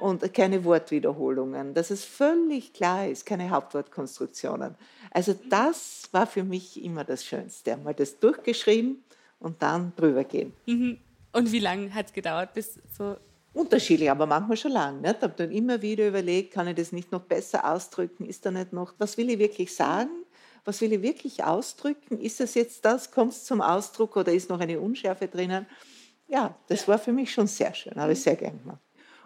und 0.00 0.32
keine 0.32 0.64
Wortwiederholungen, 0.64 1.74
dass 1.74 1.90
es 1.90 2.04
völlig 2.04 2.72
klar 2.72 3.08
ist, 3.08 3.26
keine 3.26 3.50
Hauptwortkonstruktionen. 3.50 4.76
Also 5.10 5.34
das 5.50 6.08
war 6.12 6.26
für 6.26 6.44
mich 6.44 6.82
immer 6.82 7.04
das 7.04 7.24
Schönste, 7.24 7.72
einmal 7.72 7.94
das 7.94 8.18
durchgeschrieben 8.20 9.02
und 9.40 9.60
dann 9.60 9.92
drüber 9.96 10.24
gehen. 10.24 10.52
Mhm. 10.66 10.98
Und 11.32 11.52
wie 11.52 11.58
lange 11.58 11.92
hat 11.92 12.06
es 12.06 12.12
gedauert, 12.12 12.54
bis 12.54 12.78
so 12.96 13.16
Unterschiedlich, 13.56 14.10
aber 14.10 14.26
manchmal 14.26 14.58
schon 14.58 14.72
lang. 14.72 15.02
Ich 15.02 15.08
habe 15.08 15.32
dann 15.34 15.50
immer 15.50 15.80
wieder 15.80 16.06
überlegt, 16.06 16.52
kann 16.52 16.68
ich 16.68 16.74
das 16.74 16.92
nicht 16.92 17.10
noch 17.10 17.22
besser 17.22 17.64
ausdrücken? 17.72 18.26
Ist 18.26 18.44
da 18.44 18.50
nicht 18.50 18.74
noch, 18.74 18.92
was 18.98 19.16
will 19.16 19.30
ich 19.30 19.38
wirklich 19.38 19.74
sagen? 19.74 20.10
Was 20.66 20.80
will 20.80 20.92
ich 20.92 21.00
wirklich 21.00 21.44
ausdrücken? 21.44 22.20
Ist 22.20 22.40
das 22.40 22.54
jetzt 22.54 22.84
das, 22.84 23.12
kommt 23.12 23.32
es 23.32 23.44
zum 23.44 23.62
Ausdruck 23.62 24.16
oder 24.16 24.32
ist 24.32 24.50
noch 24.50 24.60
eine 24.60 24.80
Unschärfe 24.80 25.28
drinnen? 25.28 25.64
Ja, 26.26 26.56
das 26.66 26.88
war 26.88 26.98
für 26.98 27.12
mich 27.12 27.32
schon 27.32 27.46
sehr 27.46 27.72
schön, 27.72 27.94
habe 27.94 28.12
ich 28.12 28.20
sehr 28.20 28.34
gern 28.34 28.58
gemacht. 28.58 28.80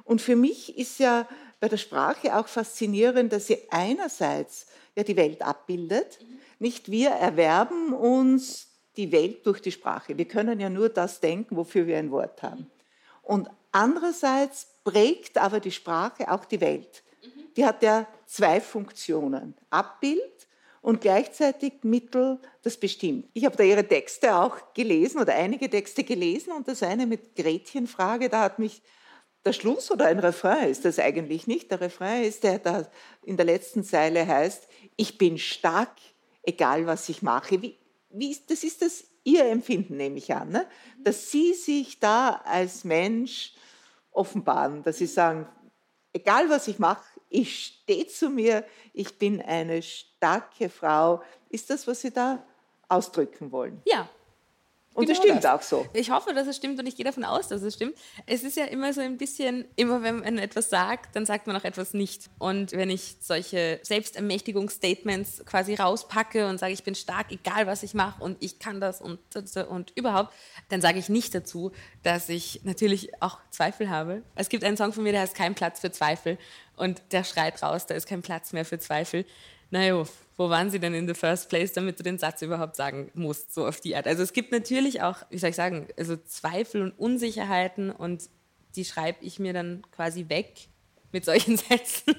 Und 0.04 0.20
für 0.20 0.36
mich 0.36 0.76
ist 0.76 0.98
ja 0.98 1.26
bei 1.58 1.68
der 1.68 1.78
Sprache 1.78 2.36
auch 2.36 2.46
faszinierend, 2.46 3.32
dass 3.32 3.46
sie 3.46 3.58
einerseits 3.70 4.66
ja 4.94 5.02
die 5.02 5.16
Welt 5.16 5.40
abbildet. 5.40 6.18
Nicht 6.58 6.90
wir 6.90 7.10
erwerben 7.10 7.94
uns 7.94 8.68
die 8.96 9.10
Welt 9.10 9.46
durch 9.46 9.62
die 9.62 9.72
Sprache. 9.72 10.18
Wir 10.18 10.26
können 10.26 10.60
ja 10.60 10.68
nur 10.68 10.90
das 10.90 11.20
denken, 11.20 11.56
wofür 11.56 11.86
wir 11.86 11.96
ein 11.96 12.10
Wort 12.10 12.42
haben. 12.42 12.70
Und 13.22 13.48
andererseits 13.72 14.66
prägt 14.84 15.38
aber 15.38 15.60
die 15.60 15.70
Sprache 15.70 16.30
auch 16.30 16.44
die 16.44 16.60
Welt. 16.60 17.02
Die 17.56 17.64
hat 17.64 17.82
ja 17.82 18.06
zwei 18.26 18.60
Funktionen. 18.60 19.54
Abbild 19.70 20.48
und 20.80 21.00
gleichzeitig 21.00 21.82
Mittel, 21.82 22.38
das 22.62 22.76
bestimmt. 22.78 23.28
Ich 23.34 23.44
habe 23.44 23.56
da 23.56 23.62
ihre 23.64 23.86
Texte 23.86 24.34
auch 24.34 24.72
gelesen 24.74 25.20
oder 25.20 25.34
einige 25.34 25.68
Texte 25.68 26.04
gelesen 26.04 26.52
und 26.52 26.68
das 26.68 26.82
eine 26.82 27.06
mit 27.06 27.36
Gretchenfrage, 27.36 28.28
da 28.28 28.42
hat 28.42 28.58
mich 28.58 28.82
der 29.44 29.52
Schluss 29.52 29.90
oder 29.90 30.06
ein 30.06 30.18
Refrain 30.18 30.68
ist 30.68 30.84
das 30.84 30.98
eigentlich 30.98 31.46
nicht. 31.46 31.70
Der 31.70 31.80
Refrain 31.80 32.24
ist, 32.24 32.44
der 32.44 32.58
da 32.58 32.86
in 33.22 33.36
der 33.36 33.46
letzten 33.46 33.84
Zeile 33.84 34.26
heißt, 34.26 34.68
ich 34.96 35.18
bin 35.18 35.38
stark, 35.38 35.96
egal 36.42 36.86
was 36.86 37.08
ich 37.08 37.22
mache. 37.22 37.62
Wie, 37.62 37.78
wie 38.10 38.30
ist, 38.30 38.50
das 38.50 38.64
ist 38.64 38.82
das 38.82 39.04
Ihr 39.22 39.44
Empfinden, 39.46 39.96
nehme 39.96 40.16
ich 40.16 40.32
an, 40.32 40.50
ne? 40.50 40.66
dass 40.98 41.30
Sie 41.30 41.52
sich 41.52 42.00
da 42.00 42.40
als 42.44 42.84
Mensch 42.84 43.54
offenbaren, 44.12 44.82
dass 44.82 44.98
Sie 44.98 45.06
sagen, 45.06 45.46
egal 46.12 46.48
was 46.48 46.68
ich 46.68 46.78
mache, 46.78 47.04
ich 47.30 47.80
stehe 47.82 48.06
zu 48.06 48.28
mir, 48.28 48.64
ich 48.92 49.18
bin 49.18 49.40
eine 49.40 49.82
starke 49.82 50.68
Frau. 50.68 51.22
Ist 51.48 51.70
das, 51.70 51.86
was 51.86 52.00
Sie 52.00 52.12
da 52.12 52.44
ausdrücken 52.88 53.52
wollen? 53.52 53.80
Ja. 53.86 54.08
Und 54.92 55.06
genau 55.06 55.16
das 55.16 55.24
stimmt 55.24 55.44
das. 55.44 55.52
auch 55.52 55.62
so. 55.62 55.86
Ich 55.92 56.10
hoffe, 56.10 56.34
dass 56.34 56.48
es 56.48 56.56
stimmt 56.56 56.80
und 56.80 56.86
ich 56.86 56.96
gehe 56.96 57.04
davon 57.04 57.24
aus, 57.24 57.46
dass 57.46 57.62
es 57.62 57.74
stimmt. 57.74 57.94
Es 58.26 58.42
ist 58.42 58.56
ja 58.56 58.64
immer 58.64 58.92
so 58.92 59.00
ein 59.00 59.18
bisschen, 59.18 59.64
immer 59.76 60.02
wenn 60.02 60.18
man 60.18 60.38
etwas 60.38 60.68
sagt, 60.68 61.14
dann 61.14 61.24
sagt 61.26 61.46
man 61.46 61.54
auch 61.56 61.62
etwas 61.62 61.94
nicht. 61.94 62.28
Und 62.38 62.72
wenn 62.72 62.90
ich 62.90 63.16
solche 63.20 63.78
Selbstermächtigungsstatements 63.84 65.44
quasi 65.46 65.74
rauspacke 65.74 66.48
und 66.48 66.58
sage, 66.58 66.72
ich 66.72 66.82
bin 66.82 66.96
stark, 66.96 67.30
egal 67.30 67.68
was 67.68 67.84
ich 67.84 67.94
mache 67.94 68.22
und 68.22 68.36
ich 68.40 68.58
kann 68.58 68.80
das 68.80 69.00
und, 69.00 69.20
und 69.68 69.92
überhaupt, 69.94 70.34
dann 70.70 70.80
sage 70.80 70.98
ich 70.98 71.08
nicht 71.08 71.34
dazu, 71.36 71.70
dass 72.02 72.28
ich 72.28 72.62
natürlich 72.64 73.22
auch 73.22 73.38
Zweifel 73.50 73.90
habe. 73.90 74.22
Es 74.34 74.48
gibt 74.48 74.64
einen 74.64 74.76
Song 74.76 74.92
von 74.92 75.04
mir, 75.04 75.12
der 75.12 75.20
heißt 75.20 75.36
Kein 75.36 75.54
Platz 75.54 75.78
für 75.78 75.92
Zweifel. 75.92 76.36
Und 76.76 77.00
der 77.12 77.24
schreit 77.24 77.62
raus, 77.62 77.86
da 77.86 77.94
ist 77.94 78.06
kein 78.06 78.22
Platz 78.22 78.52
mehr 78.52 78.64
für 78.64 78.78
Zweifel. 78.78 79.26
Naja, 79.70 80.02
wo 80.40 80.48
waren 80.48 80.70
sie 80.70 80.80
denn 80.80 80.94
in 80.94 81.06
the 81.06 81.12
first 81.12 81.50
place, 81.50 81.74
damit 81.74 81.98
du 81.98 82.02
den 82.02 82.16
Satz 82.16 82.40
überhaupt 82.40 82.74
sagen 82.74 83.10
musst, 83.12 83.52
so 83.52 83.66
auf 83.66 83.78
die 83.78 83.94
Art. 83.94 84.06
Also 84.06 84.22
es 84.22 84.32
gibt 84.32 84.52
natürlich 84.52 85.02
auch, 85.02 85.18
wie 85.28 85.36
soll 85.36 85.50
ich 85.50 85.56
sagen, 85.56 85.86
also 85.98 86.16
Zweifel 86.16 86.80
und 86.80 86.98
Unsicherheiten 86.98 87.90
und 87.90 88.30
die 88.74 88.86
schreibe 88.86 89.22
ich 89.22 89.38
mir 89.38 89.52
dann 89.52 89.82
quasi 89.90 90.30
weg 90.30 90.68
mit 91.12 91.24
solchen 91.24 91.56
Sätzen. 91.68 92.14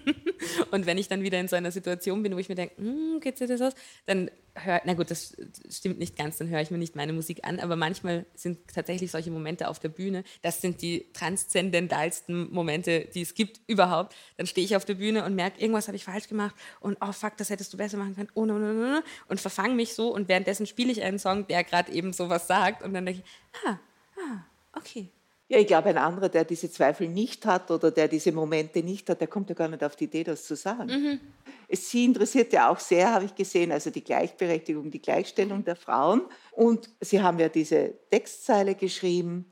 Und 0.71 0.85
wenn 0.85 0.97
ich 0.97 1.07
dann 1.07 1.23
wieder 1.23 1.39
in 1.39 1.47
so 1.47 1.55
einer 1.55 1.71
Situation 1.71 2.23
bin, 2.23 2.35
wo 2.35 2.39
ich 2.39 2.49
mir 2.49 2.55
denke, 2.55 2.77
hm, 2.77 3.19
geht 3.19 3.37
sich 3.37 3.47
das 3.47 3.61
aus, 3.61 3.73
dann 4.05 4.29
höre, 4.55 4.81
na 4.85 4.93
gut, 4.93 5.11
das 5.11 5.35
stimmt 5.69 5.99
nicht 5.99 6.17
ganz, 6.17 6.37
dann 6.37 6.49
höre 6.49 6.61
ich 6.61 6.71
mir 6.71 6.77
nicht 6.77 6.95
meine 6.95 7.13
Musik 7.13 7.41
an, 7.43 7.59
aber 7.59 7.75
manchmal 7.75 8.25
sind 8.35 8.59
tatsächlich 8.73 9.11
solche 9.11 9.31
Momente 9.31 9.67
auf 9.67 9.79
der 9.79 9.89
Bühne, 9.89 10.23
das 10.41 10.61
sind 10.61 10.81
die 10.81 11.11
transzendentalsten 11.13 12.51
Momente, 12.51 13.07
die 13.13 13.21
es 13.21 13.33
gibt 13.33 13.61
überhaupt. 13.67 14.15
Dann 14.37 14.47
stehe 14.47 14.65
ich 14.65 14.75
auf 14.75 14.85
der 14.85 14.95
Bühne 14.95 15.23
und 15.25 15.35
merke, 15.35 15.61
irgendwas 15.61 15.87
habe 15.87 15.95
ich 15.95 16.03
falsch 16.03 16.27
gemacht 16.27 16.55
und 16.79 16.97
oh 17.01 17.11
fuck, 17.11 17.37
das 17.37 17.49
hättest 17.49 17.71
du 17.73 17.77
besser 17.77 17.97
machen 17.97 18.15
können, 18.15 18.29
oh 18.33 18.45
no, 18.45 18.57
no, 18.57 18.73
no, 18.73 18.93
no, 18.93 19.01
und 19.27 19.39
verfange 19.39 19.73
mich 19.73 19.93
so 19.93 20.13
und 20.13 20.27
währenddessen 20.27 20.65
spiele 20.65 20.91
ich 20.91 21.01
einen 21.01 21.19
Song, 21.19 21.47
der 21.47 21.63
gerade 21.63 21.91
eben 21.91 22.13
sowas 22.13 22.47
sagt 22.47 22.83
und 22.83 22.93
dann 22.93 23.05
denke 23.05 23.21
ich, 23.23 23.65
ah, 23.65 23.79
ah, 24.17 24.43
okay, 24.73 25.09
ja, 25.51 25.59
ich 25.59 25.67
glaube, 25.67 25.89
ein 25.89 25.97
anderer, 25.97 26.29
der 26.29 26.45
diese 26.45 26.71
Zweifel 26.71 27.09
nicht 27.09 27.45
hat 27.45 27.69
oder 27.71 27.91
der 27.91 28.07
diese 28.07 28.31
Momente 28.31 28.81
nicht 28.81 29.09
hat, 29.09 29.19
der 29.19 29.27
kommt 29.27 29.49
ja 29.49 29.55
gar 29.55 29.67
nicht 29.67 29.83
auf 29.83 29.97
die 29.97 30.05
Idee, 30.05 30.23
das 30.23 30.45
zu 30.45 30.55
sagen. 30.55 30.85
Mhm. 30.89 31.19
Sie 31.69 32.05
interessiert 32.05 32.53
ja 32.53 32.69
auch 32.69 32.79
sehr, 32.79 33.11
habe 33.11 33.25
ich 33.25 33.35
gesehen, 33.35 33.73
also 33.73 33.89
die 33.89 34.01
Gleichberechtigung, 34.01 34.91
die 34.91 35.01
Gleichstellung 35.01 35.65
der 35.65 35.75
Frauen. 35.75 36.21
Und 36.53 36.89
Sie 37.01 37.21
haben 37.21 37.37
ja 37.37 37.49
diese 37.49 37.95
Textzeile 38.09 38.75
geschrieben, 38.75 39.45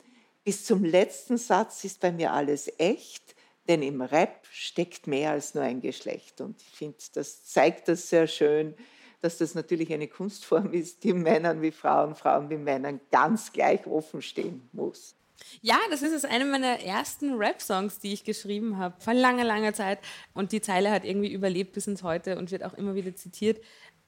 bis 0.46 0.64
zum 0.64 0.86
letzten 0.86 1.38
Satz 1.38 1.84
ist 1.84 2.00
bei 2.00 2.14
mir 2.14 2.32
alles 2.32 2.72
echt, 2.78 3.36
denn 3.68 3.84
im 3.84 4.02
Rap 4.02 4.48
steckt 4.50 5.06
mehr 5.06 5.32
als 5.32 5.54
nur 5.54 5.66
ein 5.66 5.82
Geschlecht. 5.82 6.40
Und 6.40 6.62
ich 6.62 6.78
finde, 6.78 6.96
das 7.14 7.44
zeigt 7.44 7.90
das 7.90 8.08
sehr 8.08 8.28
schön, 8.28 8.74
dass 9.20 9.38
das 9.38 9.54
natürlich 9.54 9.92
eine 9.92 10.08
Kunstform 10.08 10.72
ist, 10.72 11.04
die 11.04 11.12
Männern 11.12 11.62
wie 11.62 11.72
Frauen, 11.72 12.16
Frauen 12.16 12.50
wie 12.50 12.56
Männern 12.56 13.02
ganz 13.12 13.52
gleich 13.52 13.86
offen 13.86 14.22
stehen 14.22 14.70
muss. 14.72 15.19
Ja, 15.62 15.78
das 15.90 16.02
ist 16.02 16.14
es 16.14 16.26
eine 16.26 16.46
meiner 16.46 16.80
ersten 16.82 17.34
Rap-Songs, 17.36 18.00
die 18.00 18.14
ich 18.14 18.24
geschrieben 18.24 18.78
habe, 18.78 19.00
vor 19.00 19.14
langer, 19.14 19.44
langer 19.44 19.74
Zeit. 19.74 20.00
Und 20.34 20.52
die 20.52 20.62
Zeile 20.62 20.92
hat 20.92 21.06
irgendwie 21.06 21.32
überlebt 21.32 21.74
bis 21.74 21.88
ins 21.88 22.04
Heute 22.04 22.38
und 22.38 22.52
wird 22.52 22.64
auch 22.64 22.74
immer 22.74 22.96
wieder 22.96 23.16
zitiert. 23.16 23.64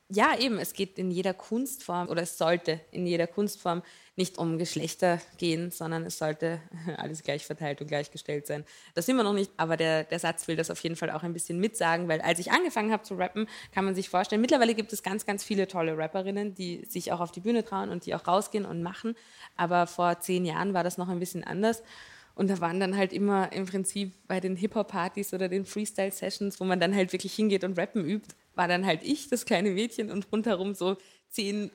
Ja, 0.10 0.38
eben, 0.38 0.60
es 0.60 0.74
geht 0.74 0.98
in 1.00 1.10
jeder 1.10 1.34
Kunstform 1.34 2.10
oder 2.10 2.24
es 2.24 2.38
sollte 2.38 2.82
in 2.92 3.08
jeder 3.08 3.28
Kunstform 3.28 3.82
nicht 4.22 4.38
um 4.38 4.60
Geschlechter 4.60 5.20
gehen, 5.40 5.72
sondern 5.72 6.06
es 6.06 6.20
sollte 6.20 6.62
alles 6.98 7.24
gleich 7.24 7.44
verteilt 7.44 7.82
und 7.82 7.88
gleichgestellt 7.88 8.46
sein. 8.46 8.64
Das 8.94 9.08
sind 9.08 9.16
wir 9.16 9.24
noch 9.24 9.34
nicht, 9.34 9.52
aber 9.58 9.78
der, 9.78 10.04
der 10.04 10.20
Satz 10.20 10.48
will 10.48 10.56
das 10.56 10.70
auf 10.70 10.80
jeden 10.84 10.96
Fall 10.96 11.10
auch 11.10 11.24
ein 11.24 11.34
bisschen 11.34 11.60
mitsagen, 11.60 12.08
weil 12.08 12.22
als 12.22 12.38
ich 12.38 12.52
angefangen 12.52 12.92
habe 12.92 13.02
zu 13.02 13.16
rappen, 13.16 13.48
kann 13.72 13.84
man 13.84 13.96
sich 13.96 14.10
vorstellen, 14.10 14.40
mittlerweile 14.40 14.76
gibt 14.76 14.94
es 14.94 15.02
ganz, 15.02 15.26
ganz 15.26 15.44
viele 15.44 15.68
tolle 15.68 15.98
Rapperinnen, 15.98 16.54
die 16.54 16.86
sich 16.88 17.12
auch 17.12 17.20
auf 17.20 17.32
die 17.32 17.40
Bühne 17.40 17.66
trauen 17.66 17.90
und 17.90 18.06
die 18.06 18.14
auch 18.14 18.28
rausgehen 18.28 18.66
und 18.66 18.84
machen. 18.84 19.16
Aber 19.56 19.88
vor 19.88 20.20
zehn 20.20 20.46
Jahren 20.46 20.76
war 20.76 20.84
das 20.84 21.00
noch 21.00 21.10
ein 21.10 21.20
bisschen 21.20 21.44
anders. 21.44 21.82
Und 22.36 22.52
da 22.52 22.60
waren 22.60 22.80
dann 22.80 22.96
halt 22.96 23.14
immer 23.14 23.52
im 23.52 23.66
Prinzip 23.66 24.14
bei 24.28 24.40
den 24.40 24.56
Hip-Hop-Partys 24.56 25.34
oder 25.34 25.50
den 25.50 25.66
Freestyle-Sessions, 25.66 26.60
wo 26.60 26.64
man 26.64 26.80
dann 26.80 26.96
halt 26.96 27.12
wirklich 27.12 27.34
hingeht 27.34 27.64
und 27.64 27.78
Rappen 27.78 28.06
übt, 28.06 28.36
war 28.54 28.68
dann 28.68 28.86
halt 28.86 29.02
ich, 29.02 29.30
das 29.30 29.46
kleine 29.46 29.72
Mädchen, 29.72 30.12
und 30.12 30.32
rundherum 30.32 30.76
so 30.76 30.98
zehn 31.30 31.72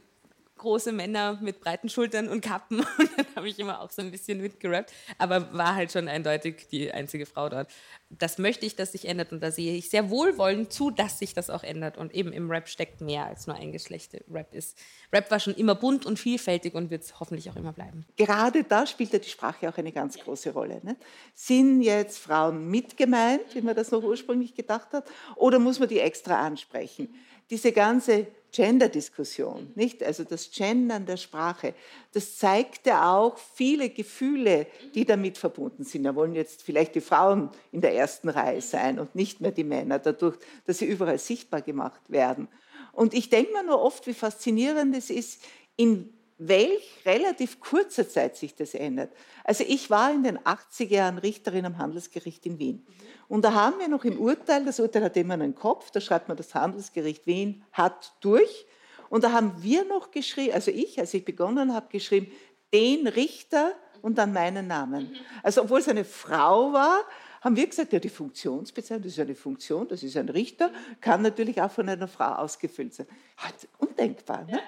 große 0.57 0.93
Männer 0.93 1.39
mit 1.43 1.61
breiten 1.61 1.89
Schultern 1.89 2.29
und 2.29 2.41
Kappen. 2.41 2.81
Und 2.99 3.11
dann 3.17 3.27
habe 3.37 3.49
ich 3.49 3.59
immer 3.59 3.81
auch 3.81 3.91
so 3.91 4.03
ein 4.03 4.11
bisschen 4.11 4.41
mitgerappt, 4.41 4.93
aber 5.19 5.53
war 5.53 5.75
halt 5.75 5.93
schon 5.93 6.09
eindeutig 6.09 6.69
die 6.71 6.91
einzige 6.93 7.27
Frau 7.27 7.49
dort. 7.49 7.69
Das 8.09 8.39
möchte 8.39 8.65
ich, 8.67 8.77
dass 8.77 8.93
sich 8.93 9.09
ändert 9.09 9.33
und 9.33 9.43
da 9.43 9.51
sehe 9.51 9.75
ich 9.75 9.91
sehr 9.91 10.11
wohlwollend 10.11 10.73
zu, 10.73 10.91
dass 10.91 11.19
sich 11.19 11.35
das 11.35 11.51
auch 11.51 11.65
ändert. 11.65 11.99
Und 11.99 12.15
eben 12.15 12.33
im 12.33 12.51
Rap 12.51 12.69
steckt 12.69 13.01
mehr 13.01 13.27
als 13.27 13.47
nur 13.47 13.57
ein 13.57 13.73
Geschlecht. 13.73 14.17
Rap 14.31 14.55
ist, 14.55 14.79
Rap 15.13 15.31
war 15.31 15.41
schon 15.41 15.55
immer 15.55 15.75
bunt 15.75 16.07
und 16.07 16.19
vielfältig 16.19 16.75
und 16.75 16.91
wird 16.91 17.03
es 17.03 17.19
hoffentlich 17.19 17.51
auch 17.51 17.57
immer 17.57 17.73
bleiben. 17.73 18.07
Gerade 18.17 18.65
da 18.65 18.87
spielt 18.87 19.13
ja 19.13 19.19
die 19.19 19.29
Sprache 19.29 19.69
auch 19.69 19.77
eine 19.77 19.93
ganz 19.93 20.19
große 20.19 20.53
Rolle. 20.53 20.81
Ne? 20.83 20.97
Sind 21.35 21.83
jetzt 21.83 22.19
Frauen 22.19 22.69
mitgemeint, 22.71 23.55
wie 23.55 23.61
man 23.61 23.75
das 23.75 23.91
noch 23.91 24.03
ursprünglich 24.03 24.55
gedacht 24.55 24.93
hat, 24.93 25.07
oder 25.35 25.59
muss 25.59 25.79
man 25.79 25.89
die 25.89 26.01
extra 26.01 26.47
ansprechen? 26.47 27.15
Diese 27.51 27.73
ganze 27.73 28.27
Gender-Diskussion, 28.53 29.73
nicht? 29.75 30.03
Also 30.03 30.25
das 30.25 30.51
Gendern 30.51 31.05
der 31.05 31.19
Sprache, 31.19 31.75
das 32.13 32.39
zeigt 32.39 32.87
ja 32.87 33.15
auch 33.15 33.37
viele 33.37 33.91
Gefühle, 33.91 34.67
die 34.95 35.05
damit 35.05 35.37
verbunden 35.37 35.85
sind. 35.85 36.05
Da 36.05 36.15
wollen 36.15 36.35
jetzt 36.35 36.63
vielleicht 36.63 36.95
die 36.95 37.01
Frauen 37.01 37.51
in 37.71 37.83
der 37.83 37.95
ersten 37.95 38.31
Reihe 38.31 38.63
sein 38.63 38.99
und 38.99 39.15
nicht 39.15 39.41
mehr 39.41 39.53
die 39.53 39.65
Männer, 39.65 39.99
dadurch, 39.99 40.39
dass 40.65 40.79
sie 40.79 40.87
überall 40.87 41.19
sichtbar 41.19 41.61
gemacht 41.61 42.01
werden. 42.09 42.49
Und 42.93 43.13
ich 43.13 43.29
denke 43.29 43.53
mir 43.53 43.63
nur 43.63 43.83
oft, 43.83 44.07
wie 44.07 44.15
faszinierend 44.15 44.97
es 44.97 45.11
ist, 45.11 45.43
in 45.77 46.16
welch 46.39 47.01
relativ 47.07 47.61
kurzer 47.61 48.09
Zeit 48.09 48.37
sich 48.37 48.55
das 48.55 48.75
ändert. 48.75 49.11
Also 49.45 49.65
ich 49.67 49.89
war 49.91 50.13
in 50.13 50.23
den 50.23 50.39
80er 50.39 50.89
Jahren 50.89 51.19
Richterin 51.19 51.65
am 51.65 51.79
Handelsgericht 51.79 52.45
in 52.47 52.59
Wien. 52.59 52.87
Und 53.29 53.45
da 53.45 53.55
haben 53.55 53.79
wir 53.79 53.89
noch 53.89 54.05
im 54.05 54.19
Urteil, 54.19 54.65
das 54.65 54.79
Urteil 54.79 55.05
hat 55.05 55.17
immer 55.17 55.35
einen 55.35 55.55
Kopf, 55.55 55.91
da 55.91 56.01
schreibt 56.01 56.29
man, 56.29 56.37
das 56.37 56.55
Handelsgericht 56.55 57.27
Wien 57.27 57.65
hat 57.73 58.15
durch. 58.21 58.67
Und 59.09 59.25
da 59.25 59.33
haben 59.33 59.63
wir 59.63 59.85
noch 59.85 60.11
geschrieben, 60.11 60.53
also 60.53 60.71
ich, 60.71 60.99
als 60.99 61.15
ich 61.15 61.25
begonnen 61.25 61.75
habe, 61.75 61.87
geschrieben, 61.91 62.31
den 62.73 63.07
Richter 63.07 63.73
und 64.03 64.19
dann 64.19 64.33
meinen 64.33 64.67
Namen. 64.67 65.17
Also 65.43 65.63
obwohl 65.63 65.81
es 65.81 65.89
eine 65.89 66.05
Frau 66.05 66.73
war, 66.73 67.01
haben 67.41 67.57
wir 67.57 67.67
gesagt, 67.67 67.93
ja, 67.93 67.99
die 67.99 68.09
Funktionsbezeichnung, 68.09 69.05
das 69.05 69.13
ist 69.13 69.21
eine 69.21 69.35
Funktion, 69.35 69.89
das 69.89 70.03
ist 70.03 70.17
ein 70.17 70.29
Richter, 70.29 70.71
kann 71.01 71.23
natürlich 71.23 71.63
auch 71.63 71.71
von 71.71 71.89
einer 71.89 72.09
Frau 72.09 72.35
ausgefüllt 72.35 72.95
sein. 72.95 73.07
Halt 73.39 73.69
undenkbar. 73.79 74.45
Ne? 74.45 74.61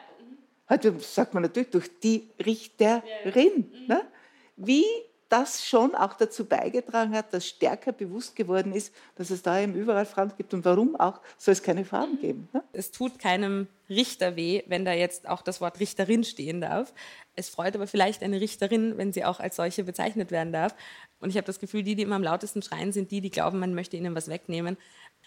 Heute 0.68 0.98
sagt 1.00 1.34
man 1.34 1.42
natürlich 1.42 1.70
durch 1.70 1.90
die 2.00 2.28
Richterin. 2.44 3.72
Ne? 3.86 4.02
Wie 4.56 4.84
das 5.28 5.66
schon 5.66 5.94
auch 5.94 6.14
dazu 6.14 6.46
beigetragen 6.46 7.14
hat, 7.14 7.32
dass 7.34 7.46
stärker 7.46 7.92
bewusst 7.92 8.34
geworden 8.34 8.72
ist, 8.72 8.94
dass 9.16 9.30
es 9.30 9.42
da 9.42 9.60
eben 9.60 9.74
überall 9.74 10.06
Frauen 10.06 10.32
gibt 10.36 10.54
und 10.54 10.64
warum 10.64 10.96
auch 10.96 11.20
soll 11.36 11.52
es 11.52 11.62
keine 11.62 11.84
Frauen 11.84 12.18
geben. 12.18 12.48
Ne? 12.52 12.62
Es 12.72 12.90
tut 12.90 13.18
keinem 13.18 13.68
Richter 13.90 14.36
weh, 14.36 14.62
wenn 14.66 14.84
da 14.84 14.92
jetzt 14.92 15.28
auch 15.28 15.42
das 15.42 15.60
Wort 15.60 15.80
Richterin 15.80 16.24
stehen 16.24 16.60
darf. 16.60 16.94
Es 17.36 17.48
freut 17.48 17.74
aber 17.74 17.86
vielleicht 17.86 18.22
eine 18.22 18.40
Richterin, 18.40 18.96
wenn 18.96 19.12
sie 19.12 19.24
auch 19.24 19.38
als 19.40 19.56
solche 19.56 19.84
bezeichnet 19.84 20.30
werden 20.30 20.52
darf. 20.52 20.74
Und 21.20 21.30
ich 21.30 21.36
habe 21.36 21.46
das 21.46 21.60
Gefühl, 21.60 21.82
die, 21.82 21.94
die 21.94 22.02
immer 22.02 22.16
am 22.16 22.22
lautesten 22.22 22.62
schreien, 22.62 22.92
sind 22.92 23.10
die, 23.10 23.20
die 23.20 23.30
glauben, 23.30 23.58
man 23.58 23.74
möchte 23.74 23.96
ihnen 23.96 24.14
was 24.14 24.28
wegnehmen. 24.28 24.78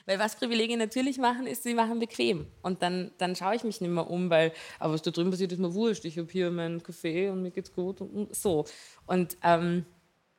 Weil 0.06 0.20
was 0.20 0.36
Privilegien 0.36 0.80
natürlich 0.80 1.18
machen, 1.18 1.48
ist, 1.48 1.64
sie 1.64 1.74
machen 1.74 2.00
bequem. 2.00 2.48
Und 2.62 2.82
dann, 2.82 3.12
dann 3.18 3.36
schaue 3.36 3.56
ich 3.56 3.64
mich 3.64 3.82
nicht 3.82 3.90
mehr 3.90 4.10
um, 4.10 4.30
weil, 4.30 4.52
aber 4.80 4.94
was 4.94 5.02
da 5.02 5.12
drüben 5.12 5.32
passiert, 5.32 5.52
ist 5.52 5.60
mir 5.60 5.74
wurscht. 5.74 6.06
Ich 6.06 6.18
habe 6.18 6.28
hier 6.32 6.52
meinen 6.52 6.82
Kaffee 6.82 7.30
und 7.30 7.42
mir 7.42 7.52
geht's 7.52 7.74
gut 7.74 8.02
und 8.02 8.36
so. 8.36 8.66
Und, 9.06 9.38
ähm, 9.44 9.86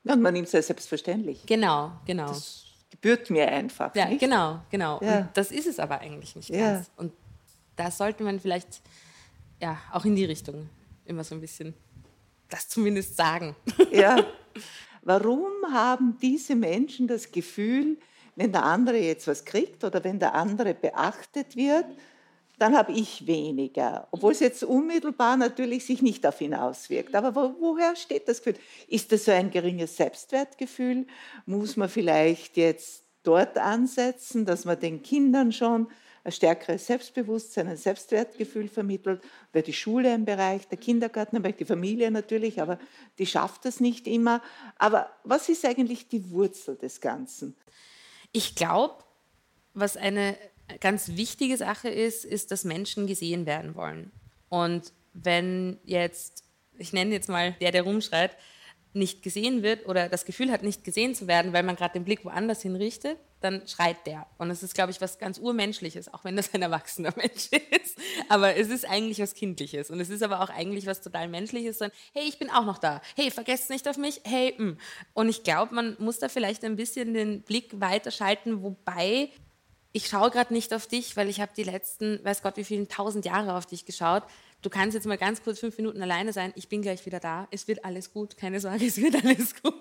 ja, 0.04 0.14
und 0.14 0.22
man 0.22 0.34
nimmt 0.34 0.48
es 0.48 0.54
als 0.54 0.66
selbstverständlich. 0.66 1.46
Genau, 1.46 1.92
genau. 2.06 2.26
Das 2.26 2.64
gebührt 2.90 3.30
mir 3.30 3.48
einfach. 3.48 3.94
Ja, 3.94 4.06
nicht? 4.06 4.20
genau, 4.20 4.60
genau. 4.70 5.00
Ja. 5.02 5.18
Und 5.18 5.28
das 5.34 5.50
ist 5.50 5.66
es 5.66 5.78
aber 5.78 6.00
eigentlich 6.00 6.36
nicht 6.36 6.50
ja. 6.50 6.74
ganz. 6.74 6.90
Und 6.96 7.12
da 7.76 7.90
sollte 7.90 8.24
man 8.24 8.40
vielleicht 8.40 8.82
ja, 9.60 9.78
auch 9.92 10.04
in 10.04 10.16
die 10.16 10.24
Richtung 10.24 10.68
immer 11.04 11.24
so 11.24 11.34
ein 11.34 11.40
bisschen 11.40 11.74
das 12.48 12.68
zumindest 12.68 13.16
sagen. 13.16 13.56
Ja. 13.90 14.16
Warum 15.02 15.50
haben 15.72 16.16
diese 16.20 16.54
Menschen 16.54 17.08
das 17.08 17.32
Gefühl, 17.32 17.98
wenn 18.36 18.52
der 18.52 18.64
andere 18.64 18.98
jetzt 18.98 19.26
was 19.26 19.44
kriegt 19.44 19.84
oder 19.84 20.02
wenn 20.04 20.18
der 20.18 20.34
andere 20.34 20.74
beachtet 20.74 21.56
wird, 21.56 21.86
dann 22.58 22.76
habe 22.76 22.92
ich 22.92 23.26
weniger. 23.26 24.06
Obwohl 24.12 24.32
es 24.32 24.40
jetzt 24.40 24.62
unmittelbar 24.62 25.36
natürlich 25.36 25.84
sich 25.84 26.00
nicht 26.00 26.26
auf 26.26 26.40
ihn 26.40 26.54
auswirkt. 26.54 27.14
Aber 27.14 27.34
wo, 27.34 27.54
woher 27.60 27.96
steht 27.96 28.28
das 28.28 28.42
Gefühl? 28.42 28.60
Ist 28.86 29.10
das 29.10 29.24
so 29.24 29.32
ein 29.32 29.50
geringes 29.50 29.96
Selbstwertgefühl? 29.96 31.06
Muss 31.44 31.76
man 31.76 31.88
vielleicht 31.88 32.56
jetzt 32.56 33.04
dort 33.24 33.58
ansetzen, 33.58 34.46
dass 34.46 34.64
man 34.64 34.78
den 34.78 35.02
Kindern 35.02 35.52
schon 35.52 35.88
ein 36.24 36.32
stärkeres 36.32 36.86
Selbstbewusstsein, 36.86 37.66
ein 37.66 37.76
Selbstwertgefühl 37.76 38.68
vermittelt. 38.68 39.22
Wäre 39.52 39.64
die 39.64 39.72
Schule 39.72 40.12
ein 40.12 40.24
Bereich, 40.24 40.68
der 40.68 40.78
Kindergarten 40.78 41.36
ein 41.36 41.56
die 41.56 41.64
Familie 41.64 42.10
natürlich, 42.10 42.62
aber 42.62 42.78
die 43.18 43.26
schafft 43.26 43.64
das 43.64 43.80
nicht 43.80 44.06
immer. 44.06 44.40
Aber 44.78 45.10
was 45.24 45.48
ist 45.48 45.64
eigentlich 45.64 46.08
die 46.08 46.30
Wurzel 46.30 46.76
des 46.76 47.00
Ganzen? 47.00 47.56
Ich 48.32 48.54
glaube, 48.54 49.04
was 49.74 49.96
eine 49.96 50.36
ganz 50.80 51.16
wichtige 51.16 51.56
Sache 51.56 51.88
ist, 51.88 52.24
ist, 52.24 52.50
dass 52.50 52.64
Menschen 52.64 53.06
gesehen 53.06 53.46
werden 53.46 53.74
wollen. 53.74 54.10
Und 54.48 54.92
wenn 55.12 55.78
jetzt, 55.84 56.44
ich 56.78 56.92
nenne 56.92 57.12
jetzt 57.12 57.28
mal 57.28 57.52
der, 57.60 57.72
der 57.72 57.82
rumschreit, 57.82 58.36
nicht 58.94 59.22
gesehen 59.22 59.62
wird 59.62 59.86
oder 59.86 60.08
das 60.08 60.24
Gefühl 60.24 60.50
hat, 60.50 60.62
nicht 60.62 60.84
gesehen 60.84 61.14
zu 61.14 61.26
werden, 61.26 61.52
weil 61.52 61.62
man 61.62 61.76
gerade 61.76 61.94
den 61.94 62.04
Blick 62.04 62.24
woanders 62.24 62.62
hinrichtet, 62.62 63.18
dann 63.40 63.66
schreit 63.66 64.06
der. 64.06 64.26
Und 64.38 64.50
es 64.50 64.62
ist, 64.62 64.74
glaube 64.74 64.90
ich, 64.90 65.00
was 65.00 65.18
ganz 65.18 65.38
Urmenschliches, 65.38 66.12
auch 66.12 66.24
wenn 66.24 66.36
das 66.36 66.52
ein 66.54 66.62
erwachsener 66.62 67.12
Mensch 67.16 67.48
ist. 67.50 67.98
Aber 68.28 68.56
es 68.56 68.68
ist 68.68 68.88
eigentlich 68.88 69.18
was 69.18 69.34
Kindliches. 69.34 69.90
Und 69.90 70.00
es 70.00 70.10
ist 70.10 70.22
aber 70.22 70.42
auch 70.42 70.50
eigentlich 70.50 70.86
was 70.86 71.00
total 71.00 71.28
Menschliches, 71.28 71.78
sondern, 71.78 71.96
hey, 72.12 72.24
ich 72.28 72.38
bin 72.38 72.50
auch 72.50 72.64
noch 72.64 72.78
da. 72.78 73.00
Hey, 73.16 73.30
vergesst 73.30 73.70
nicht 73.70 73.88
auf 73.88 73.96
mich. 73.96 74.20
Hey, 74.24 74.54
mh. 74.56 74.72
Mm. 74.72 74.78
Und 75.14 75.28
ich 75.28 75.42
glaube, 75.42 75.74
man 75.74 75.96
muss 75.98 76.18
da 76.18 76.28
vielleicht 76.28 76.64
ein 76.64 76.76
bisschen 76.76 77.14
den 77.14 77.42
Blick 77.42 77.80
weiterschalten, 77.80 78.62
wobei 78.62 79.30
ich 79.92 80.06
schaue 80.06 80.30
gerade 80.30 80.54
nicht 80.54 80.72
auf 80.72 80.86
dich, 80.86 81.16
weil 81.16 81.28
ich 81.28 81.40
habe 81.40 81.52
die 81.56 81.64
letzten, 81.64 82.24
weiß 82.24 82.42
Gott, 82.42 82.56
wie 82.56 82.64
vielen 82.64 82.88
tausend 82.88 83.24
Jahre 83.24 83.54
auf 83.54 83.66
dich 83.66 83.84
geschaut. 83.84 84.22
Du 84.62 84.70
kannst 84.70 84.94
jetzt 84.94 85.06
mal 85.06 85.18
ganz 85.18 85.42
kurz 85.42 85.58
fünf 85.58 85.76
Minuten 85.76 86.00
alleine 86.00 86.32
sein. 86.32 86.52
Ich 86.54 86.68
bin 86.68 86.82
gleich 86.82 87.04
wieder 87.04 87.18
da. 87.18 87.48
Es 87.50 87.66
wird 87.66 87.84
alles 87.84 88.12
gut. 88.12 88.36
Keine 88.36 88.60
Sorge, 88.60 88.86
es 88.86 88.96
wird 88.96 89.16
alles 89.22 89.60
gut. 89.60 89.74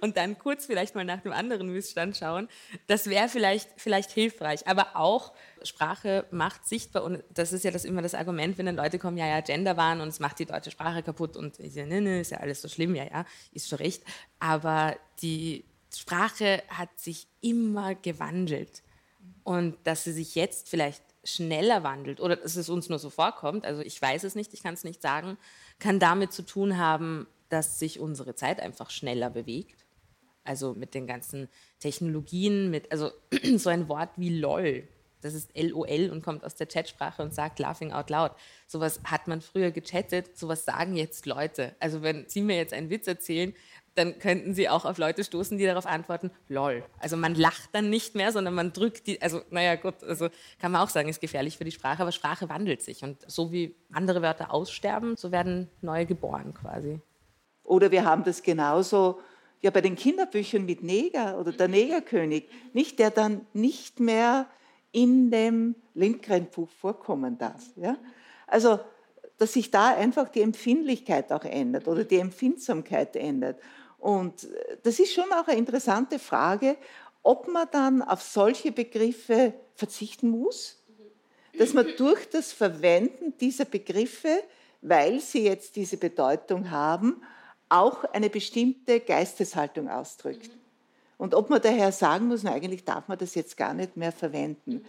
und 0.00 0.16
dann 0.16 0.38
kurz 0.38 0.64
vielleicht 0.64 0.94
mal 0.94 1.04
nach 1.04 1.20
dem 1.20 1.32
anderen 1.32 1.70
Missstand 1.70 2.16
schauen, 2.16 2.48
das 2.86 3.08
wäre 3.08 3.28
vielleicht, 3.28 3.68
vielleicht 3.76 4.10
hilfreich. 4.10 4.66
Aber 4.66 4.96
auch 4.96 5.34
Sprache 5.62 6.24
macht 6.30 6.66
sichtbar, 6.66 7.04
und 7.04 7.22
das 7.34 7.52
ist 7.52 7.64
ja 7.64 7.70
das 7.70 7.84
immer 7.84 8.00
das 8.00 8.14
Argument, 8.14 8.56
wenn 8.56 8.66
dann 8.66 8.76
Leute 8.76 8.98
kommen, 8.98 9.18
ja, 9.18 9.26
ja, 9.26 9.40
Gender 9.40 9.76
waren 9.76 10.00
und 10.00 10.08
es 10.08 10.20
macht 10.20 10.38
die 10.38 10.46
deutsche 10.46 10.70
Sprache 10.70 11.02
kaputt 11.02 11.36
und 11.36 11.58
ich 11.60 11.74
sage, 11.74 11.86
nee, 11.86 12.00
nee, 12.00 12.20
ist 12.20 12.30
ja 12.30 12.38
alles 12.38 12.62
so 12.62 12.68
schlimm, 12.68 12.94
ja, 12.94 13.04
ja, 13.04 13.24
ist 13.52 13.68
schon 13.68 13.78
recht. 13.78 14.02
Aber 14.38 14.96
die 15.20 15.64
Sprache 15.94 16.62
hat 16.68 16.98
sich 16.98 17.26
immer 17.40 17.94
gewandelt. 17.94 18.82
Und 19.44 19.76
dass 19.84 20.04
sie 20.04 20.12
sich 20.12 20.34
jetzt 20.34 20.68
vielleicht 20.68 21.02
schneller 21.26 21.82
wandelt 21.82 22.20
oder 22.20 22.36
dass 22.36 22.56
es 22.56 22.68
uns 22.68 22.88
nur 22.88 22.98
so 22.98 23.10
vorkommt, 23.10 23.66
also 23.66 23.82
ich 23.82 24.00
weiß 24.00 24.24
es 24.24 24.34
nicht, 24.34 24.54
ich 24.54 24.62
kann 24.62 24.74
es 24.74 24.84
nicht 24.84 25.02
sagen, 25.02 25.36
kann 25.78 25.98
damit 25.98 26.32
zu 26.32 26.42
tun 26.42 26.78
haben, 26.78 27.26
dass 27.48 27.78
sich 27.78 28.00
unsere 28.00 28.34
Zeit 28.34 28.60
einfach 28.60 28.90
schneller 28.90 29.30
bewegt. 29.30 29.84
Also 30.44 30.74
mit 30.74 30.94
den 30.94 31.06
ganzen 31.06 31.48
Technologien, 31.80 32.70
mit, 32.70 32.92
also 32.92 33.10
so 33.56 33.68
ein 33.68 33.88
Wort 33.88 34.10
wie 34.16 34.38
LOL, 34.38 34.88
das 35.26 35.34
ist 35.34 35.50
LOL 35.56 36.10
und 36.10 36.22
kommt 36.22 36.44
aus 36.44 36.54
der 36.54 36.68
Chatsprache 36.68 37.22
und 37.22 37.34
sagt 37.34 37.58
Laughing 37.58 37.92
Out 37.92 38.10
Loud. 38.10 38.32
Sowas 38.66 39.00
hat 39.04 39.26
man 39.26 39.40
früher 39.40 39.72
gechattet, 39.72 40.38
sowas 40.38 40.64
sagen 40.64 40.94
jetzt 40.94 41.26
Leute. 41.26 41.74
Also 41.80 42.02
wenn 42.02 42.28
Sie 42.28 42.42
mir 42.42 42.56
jetzt 42.56 42.72
einen 42.72 42.90
Witz 42.90 43.06
erzählen, 43.06 43.52
dann 43.96 44.18
könnten 44.18 44.54
Sie 44.54 44.68
auch 44.68 44.84
auf 44.84 44.98
Leute 44.98 45.24
stoßen, 45.24 45.58
die 45.58 45.64
darauf 45.64 45.86
antworten, 45.86 46.30
lol. 46.48 46.84
Also 46.98 47.16
man 47.16 47.34
lacht 47.34 47.70
dann 47.72 47.90
nicht 47.90 48.14
mehr, 48.14 48.30
sondern 48.30 48.54
man 48.54 48.72
drückt 48.72 49.06
die, 49.06 49.20
also 49.22 49.40
naja 49.50 49.76
gut, 49.76 50.04
also 50.04 50.28
kann 50.60 50.70
man 50.72 50.82
auch 50.82 50.90
sagen, 50.90 51.08
ist 51.08 51.20
gefährlich 51.20 51.56
für 51.56 51.64
die 51.64 51.72
Sprache, 51.72 52.02
aber 52.02 52.12
Sprache 52.12 52.48
wandelt 52.48 52.82
sich 52.82 53.02
und 53.02 53.18
so 53.26 53.52
wie 53.52 53.74
andere 53.92 54.22
Wörter 54.22 54.52
aussterben, 54.52 55.16
so 55.16 55.32
werden 55.32 55.68
neue 55.80 56.06
geboren 56.06 56.52
quasi. 56.54 57.00
Oder 57.64 57.90
wir 57.90 58.04
haben 58.04 58.22
das 58.22 58.42
genauso 58.42 59.20
ja 59.62 59.70
bei 59.70 59.80
den 59.80 59.96
Kinderbüchern 59.96 60.64
mit 60.64 60.82
Neger 60.82 61.38
oder 61.40 61.52
der 61.52 61.68
Negerkönig, 61.68 62.48
nicht 62.74 62.98
der 62.98 63.10
dann 63.10 63.46
nicht 63.54 63.98
mehr 63.98 64.46
in 64.92 65.30
dem 65.30 65.74
Lindgren-Buch 65.94 66.70
vorkommen 66.70 67.38
darf. 67.38 67.62
Ja? 67.76 67.96
Also 68.46 68.78
dass 69.38 69.52
sich 69.52 69.70
da 69.70 69.94
einfach 69.94 70.28
die 70.28 70.42
Empfindlichkeit 70.42 71.32
auch 71.32 71.44
ändert 71.44 71.88
oder 71.88 72.04
die 72.04 72.18
Empfindsamkeit 72.18 73.16
ändert. 73.16 73.60
Und 73.98 74.44
äh, 74.44 74.76
das 74.82 74.98
ist 74.98 75.12
schon 75.12 75.32
auch 75.32 75.48
eine 75.48 75.58
interessante 75.58 76.18
Frage, 76.18 76.76
ob 77.22 77.48
man 77.48 77.68
dann 77.72 78.02
auf 78.02 78.22
solche 78.22 78.70
Begriffe 78.70 79.52
verzichten 79.74 80.30
muss, 80.30 80.82
dass 81.58 81.72
man 81.72 81.86
durch 81.96 82.28
das 82.28 82.52
Verwenden 82.52 83.36
dieser 83.38 83.64
Begriffe, 83.64 84.42
weil 84.82 85.20
sie 85.20 85.44
jetzt 85.44 85.74
diese 85.76 85.96
Bedeutung 85.96 86.70
haben, 86.70 87.22
auch 87.68 88.04
eine 88.04 88.30
bestimmte 88.30 89.00
Geisteshaltung 89.00 89.88
ausdrückt. 89.88 90.50
Und 91.18 91.34
ob 91.34 91.50
man 91.50 91.60
daher 91.62 91.92
sagen 91.92 92.28
muss, 92.28 92.42
na, 92.42 92.52
eigentlich 92.52 92.84
darf 92.84 93.08
man 93.08 93.18
das 93.18 93.34
jetzt 93.34 93.56
gar 93.56 93.74
nicht 93.74 93.96
mehr 93.96 94.12
verwenden. 94.12 94.84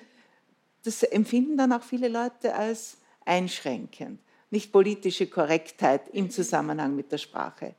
Das 0.83 1.03
empfinden 1.03 1.57
dann 1.57 1.73
auch 1.73 1.83
viele 1.83 2.09
Leute 2.09 2.53
als 2.53 2.97
einschränkend, 3.25 4.19
nicht 4.51 4.71
politische 4.71 5.27
Korrektheit 5.27 6.09
im 6.09 6.29
Zusammenhang 6.29 6.95
mit 6.95 7.11
der 7.11 7.17
Sprache. 7.17 7.75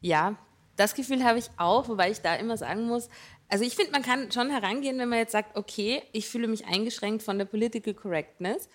Ja, 0.00 0.36
das 0.80 0.94
Gefühl 0.94 1.24
habe 1.24 1.38
ich 1.38 1.50
auch, 1.58 1.88
wobei 1.88 2.10
ich 2.10 2.22
da 2.22 2.34
immer 2.36 2.56
sagen 2.56 2.86
muss, 2.86 3.10
also 3.50 3.64
ich 3.64 3.76
finde, 3.76 3.92
man 3.92 4.02
kann 4.02 4.32
schon 4.32 4.48
herangehen, 4.48 4.98
wenn 4.98 5.10
man 5.10 5.18
jetzt 5.18 5.32
sagt, 5.32 5.56
okay, 5.56 6.02
ich 6.12 6.26
fühle 6.26 6.48
mich 6.48 6.64
eingeschränkt 6.64 7.22
von 7.22 7.36
der 7.36 7.44
Political 7.44 7.92
Correctness. 7.92 8.68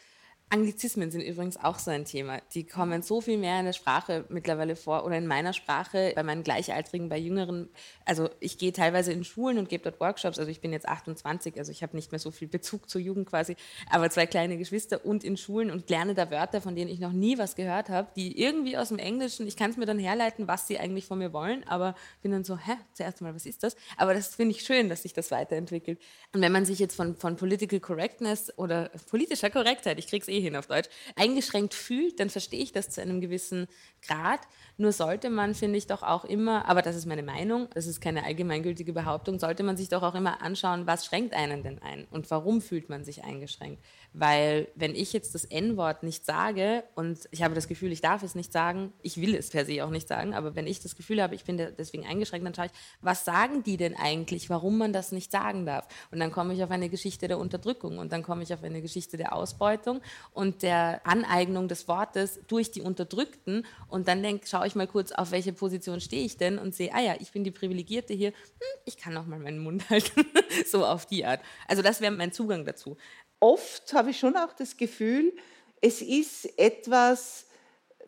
Anglizismen 0.50 1.10
sind 1.10 1.22
übrigens 1.22 1.58
auch 1.58 1.80
so 1.80 1.90
ein 1.90 2.06
Thema. 2.06 2.40
Die 2.54 2.66
kommen 2.66 3.02
so 3.02 3.20
viel 3.20 3.38
mehr 3.38 3.60
in 3.60 3.66
der 3.66 3.74
Sprache 3.74 4.26
mittlerweile 4.30 4.76
vor 4.76 5.04
oder 5.04 5.18
in 5.18 5.26
meiner 5.26 5.54
Sprache, 5.54 6.14
bei 6.16 6.22
meinen 6.22 6.44
Gleichaltrigen, 6.44 7.10
bei 7.10 7.18
Jüngeren. 7.18 7.68
Also 8.06 8.30
ich 8.40 8.60
gehe 8.60 8.72
teilweise 8.72 9.12
in 9.12 9.24
Schulen 9.24 9.58
und 9.58 9.70
gebe 9.70 9.84
dort 9.84 10.00
Workshops. 10.00 10.38
Also 10.38 10.52
ich 10.52 10.62
bin 10.62 10.72
jetzt 10.72 10.88
28, 10.88 11.58
also 11.58 11.72
ich 11.72 11.82
habe 11.82 11.96
nicht 11.96 12.12
mehr 12.12 12.20
so 12.20 12.30
viel 12.30 12.48
Bezug 12.48 12.88
zur 12.90 13.02
Jugend 13.02 13.28
quasi, 13.28 13.56
aber 13.90 14.10
zwei 14.12 14.28
kleine 14.28 14.58
Geschwister 14.58 15.04
und 15.04 15.24
in 15.24 15.36
Schulen 15.36 15.72
und 15.72 15.90
lerne 15.90 16.14
da 16.14 16.30
Wörter, 16.30 16.62
von 16.62 16.76
denen 16.76 16.92
ich 16.92 17.00
noch 17.00 17.12
nie 17.12 17.40
was 17.40 17.56
gehört 17.56 17.90
habe, 17.90 18.10
die 18.16 18.40
irgendwie 18.40 18.78
aus 18.78 18.90
dem 18.90 19.00
Englischen, 19.00 19.48
ich 19.48 19.58
kann 19.58 19.72
es 19.72 19.78
mir 19.78 19.88
dann 19.88 19.98
herleiten, 19.98 20.48
was 20.48 20.68
sie 20.68 20.78
eigentlich 20.78 21.08
von 21.08 21.18
mir 21.18 21.34
wollen, 21.34 21.68
aber 21.68 21.96
bin 22.22 22.32
dann 22.32 22.44
so, 22.44 22.56
hä, 22.56 22.74
zuerst 22.94 23.20
mal, 23.22 23.34
was 23.34 23.48
ist 23.48 23.64
das? 23.64 23.76
Aber 23.98 24.14
das 24.14 24.36
finde 24.36 24.56
ich 24.56 24.62
schön, 24.62 24.90
dass 24.90 25.02
sich 25.02 25.14
das 25.14 25.32
weiterentwickelt. 25.32 26.00
Und 26.34 26.42
wenn 26.42 26.52
man 26.52 26.66
sich 26.66 26.78
jetzt 26.78 26.96
von, 26.96 27.16
von 27.16 27.36
Political 27.36 27.80
Correctness 27.80 28.54
oder 28.58 28.92
politischer 29.10 29.50
Korrektheit, 29.50 29.98
ich 29.98 30.08
krieg's 30.08 30.28
eh 30.36 30.42
hin 30.42 30.56
auf 30.56 30.68
Deutsch, 30.68 30.90
eingeschränkt 31.16 31.74
fühlt, 31.74 32.20
dann 32.20 32.30
verstehe 32.30 32.62
ich 32.62 32.72
das 32.72 32.90
zu 32.90 33.02
einem 33.02 33.22
gewissen 33.22 33.68
Grad. 34.06 34.42
Nur 34.78 34.92
sollte 34.92 35.30
man, 35.30 35.56
finde 35.56 35.78
ich, 35.78 35.88
doch 35.88 36.04
auch 36.04 36.26
immer, 36.26 36.68
aber 36.68 36.82
das 36.82 36.96
ist 36.96 37.06
meine 37.06 37.24
Meinung, 37.24 37.70
das 37.74 37.88
ist 37.88 38.02
keine 38.02 38.26
allgemeingültige 38.26 38.92
Behauptung, 38.92 39.40
sollte 39.40 39.64
man 39.64 39.78
sich 39.78 39.88
doch 39.88 40.04
auch 40.04 40.16
immer 40.16 40.42
anschauen, 40.42 40.86
was 40.86 41.06
schränkt 41.06 41.34
einen 41.34 41.64
denn 41.64 41.82
ein 41.82 42.06
und 42.12 42.30
warum 42.30 42.62
fühlt 42.62 42.90
man 42.90 43.06
sich 43.06 43.24
eingeschränkt. 43.24 43.82
Weil 44.12 44.68
wenn 44.76 44.94
ich 44.94 45.14
jetzt 45.14 45.34
das 45.34 45.46
N-Wort 45.46 46.04
nicht 46.04 46.26
sage 46.26 46.84
und 46.96 47.20
ich 47.32 47.42
habe 47.44 47.56
das 47.56 47.68
Gefühl, 47.68 47.92
ich 47.92 48.02
darf 48.02 48.24
es 48.24 48.36
nicht 48.36 48.52
sagen, 48.52 48.92
ich 49.02 49.20
will 49.20 49.36
es 49.36 49.50
per 49.50 49.66
se 49.66 49.84
auch 49.84 49.90
nicht 49.90 50.08
sagen, 50.08 50.34
aber 50.34 50.56
wenn 50.56 50.68
ich 50.68 50.82
das 50.82 50.96
Gefühl 50.96 51.22
habe, 51.22 51.36
ich 51.36 51.46
bin 51.46 51.58
deswegen 51.58 52.06
eingeschränkt, 52.06 52.46
dann 52.46 52.54
schaue 52.54 52.66
ich, 52.66 52.72
was 53.02 53.24
sagen 53.26 53.64
die 53.64 53.78
denn 53.78 53.96
eigentlich, 53.96 54.50
warum 54.50 54.78
man 54.78 54.94
das 54.94 55.12
nicht 55.12 55.32
sagen 55.32 55.66
darf? 55.66 55.88
Und 56.12 56.20
dann 56.20 56.32
komme 56.32 56.54
ich 56.54 56.64
auf 56.64 56.72
eine 56.72 56.90
Geschichte 56.90 57.28
der 57.28 57.40
Unterdrückung 57.40 57.98
und 57.98 58.12
dann 58.12 58.24
komme 58.24 58.44
ich 58.44 58.54
auf 58.54 58.64
eine 58.64 58.82
Geschichte 58.82 59.18
der 59.18 59.34
Ausbeutung 59.34 60.02
und 60.32 60.64
der 60.64 61.06
Aneignung 61.06 61.68
des 61.68 61.88
Wortes 61.88 62.40
durch 62.48 62.72
die 62.72 62.82
Unterdrückten. 62.82 63.66
Und 63.88 64.08
dann 64.08 64.22
denk, 64.22 64.48
schaue 64.48 64.68
ich 64.68 64.76
mal 64.76 64.88
kurz, 64.88 65.12
auf 65.12 65.32
welche 65.32 65.54
Position 65.54 66.02
stehe 66.02 66.26
ich 66.26 66.38
denn 66.38 66.58
und 66.58 66.76
sehe, 66.76 66.94
ah 66.94 67.02
ja, 67.02 67.16
ich 67.20 67.32
bin 67.32 67.44
die 67.44 67.52
Privilegierte 67.52 68.14
hier, 68.14 68.30
hm, 68.30 68.82
ich 68.86 68.98
kann 68.98 69.16
auch 69.18 69.26
mal 69.26 69.40
meinen 69.40 69.60
Mund 69.60 69.90
halten, 69.90 70.26
so 70.66 70.86
auf 70.86 71.06
die 71.06 71.26
Art. 71.26 71.42
Also 71.68 71.82
das 71.82 72.02
wäre 72.02 72.12
mein 72.12 72.32
Zugang 72.32 72.66
dazu. 72.66 72.98
Oft 73.40 73.94
habe 73.94 74.12
ich 74.12 74.20
schon 74.20 74.36
auch 74.38 74.54
das 74.54 74.78
Gefühl, 74.78 75.34
es 75.82 76.02
ist 76.02 76.58
etwas, 76.58 77.48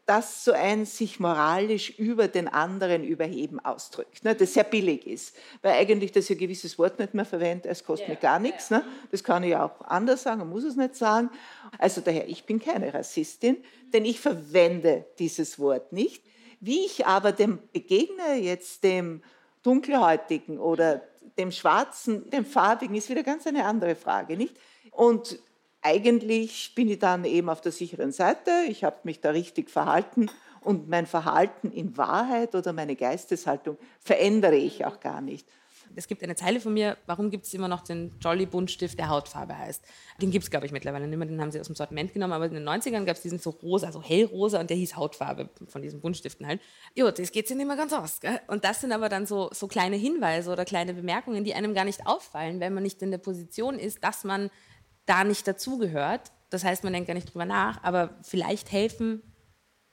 das 0.07 0.45
so 0.45 0.53
ein 0.53 0.85
sich 0.85 1.19
moralisch 1.19 1.91
über 1.99 2.29
den 2.29 2.47
anderen 2.47 3.03
überheben 3.03 3.59
ausdrückt, 3.59 4.23
ne, 4.23 4.33
das 4.33 4.53
sehr 4.53 4.63
billig 4.63 5.05
ist. 5.05 5.35
Weil 5.61 5.73
eigentlich 5.73 6.13
das 6.13 6.29
ein 6.29 6.37
gewisses 6.37 6.79
Wort 6.79 6.97
nicht 6.97 7.13
mehr 7.13 7.25
verwendet, 7.25 7.65
es 7.65 7.83
kostet 7.83 8.07
yeah, 8.07 8.15
mir 8.15 8.21
gar 8.21 8.39
nichts. 8.39 8.69
Ne? 8.69 8.85
Das 9.11 9.21
kann 9.21 9.43
ich 9.43 9.55
auch 9.55 9.81
anders 9.81 10.23
sagen, 10.23 10.39
man 10.39 10.49
muss 10.49 10.63
es 10.63 10.77
nicht 10.77 10.95
sagen. 10.95 11.29
Also 11.77 11.99
daher, 11.99 12.27
ich 12.29 12.45
bin 12.45 12.59
keine 12.59 12.93
Rassistin, 12.93 13.57
denn 13.93 14.05
ich 14.05 14.21
verwende 14.21 15.05
dieses 15.19 15.59
Wort 15.59 15.91
nicht. 15.91 16.23
Wie 16.61 16.85
ich 16.85 17.05
aber 17.05 17.33
dem 17.33 17.59
begegne, 17.73 18.35
jetzt 18.39 18.83
dem 18.85 19.21
Dunkelhäutigen 19.61 20.57
oder 20.57 21.01
dem 21.37 21.51
Schwarzen, 21.51 22.29
dem 22.29 22.45
Farbigen, 22.45 22.95
ist 22.95 23.09
wieder 23.09 23.23
ganz 23.23 23.45
eine 23.45 23.65
andere 23.65 23.95
Frage, 23.95 24.37
nicht? 24.37 24.55
Und 24.91 25.37
eigentlich 25.87 26.73
bin 26.75 26.89
ich 26.89 26.99
dann 26.99 27.23
eben 27.23 27.49
auf 27.49 27.61
der 27.61 27.71
sicheren 27.71 28.11
Seite. 28.11 28.51
Ich 28.67 28.83
habe 28.83 28.97
mich 29.03 29.21
da 29.21 29.29
richtig 29.29 29.69
verhalten 29.69 30.29
und 30.59 30.89
mein 30.89 31.05
Verhalten 31.05 31.71
in 31.71 31.95
Wahrheit 31.95 32.55
oder 32.55 32.73
meine 32.73 32.97
Geisteshaltung 32.97 33.77
verändere 34.01 34.57
ich 34.57 34.85
auch 34.85 34.99
gar 34.99 35.21
nicht. 35.21 35.47
Es 35.95 36.07
gibt 36.07 36.21
eine 36.21 36.35
Zeile 36.35 36.59
von 36.59 36.73
mir, 36.73 36.97
warum 37.05 37.31
gibt 37.31 37.45
es 37.45 37.53
immer 37.53 37.69
noch 37.69 37.81
den 37.81 38.13
Jolly 38.19 38.45
Buntstift, 38.45 38.99
der 38.99 39.07
Hautfarbe 39.07 39.57
heißt? 39.57 39.83
Den 40.21 40.29
gibt 40.29 40.43
es, 40.43 40.51
glaube 40.51 40.65
ich, 40.65 40.73
mittlerweile 40.73 41.07
nicht 41.07 41.17
mehr, 41.17 41.27
den 41.27 41.41
haben 41.41 41.51
sie 41.51 41.59
aus 41.59 41.67
dem 41.67 41.75
Sortiment 41.75 42.13
genommen, 42.13 42.33
aber 42.33 42.45
in 42.45 42.53
den 42.53 42.67
90ern 42.67 43.05
gab 43.05 43.15
es 43.15 43.21
diesen 43.21 43.39
so 43.39 43.51
rosa, 43.51 43.91
so 43.91 44.03
hellrosa 44.03 44.59
und 44.59 44.69
der 44.69 44.77
hieß 44.77 44.97
Hautfarbe 44.97 45.49
von 45.67 45.81
diesen 45.81 46.01
Buntstiften 46.01 46.45
halt. 46.45 46.59
Jo, 46.95 47.09
das 47.09 47.31
geht 47.31 47.47
sich 47.47 47.55
nicht 47.55 47.65
mehr 47.65 47.77
ganz 47.77 47.93
aus. 47.93 48.19
Gell? 48.19 48.41
Und 48.47 48.65
das 48.65 48.81
sind 48.81 48.91
aber 48.91 49.07
dann 49.07 49.25
so, 49.25 49.49
so 49.53 49.67
kleine 49.67 49.95
Hinweise 49.95 50.51
oder 50.51 50.65
kleine 50.65 50.93
Bemerkungen, 50.93 51.45
die 51.45 51.53
einem 51.53 51.73
gar 51.73 51.85
nicht 51.85 52.05
auffallen, 52.05 52.59
wenn 52.59 52.73
man 52.73 52.83
nicht 52.83 53.01
in 53.01 53.09
der 53.09 53.17
Position 53.17 53.79
ist, 53.79 54.03
dass 54.03 54.25
man 54.25 54.51
da 55.07 55.23
nicht 55.23 55.47
dazugehört. 55.47 56.31
Das 56.49 56.63
heißt, 56.63 56.83
man 56.83 56.93
denkt 56.93 57.07
gar 57.07 57.15
nicht 57.15 57.33
drüber 57.33 57.45
nach, 57.45 57.83
aber 57.83 58.15
vielleicht 58.21 58.71
helfen 58.71 59.23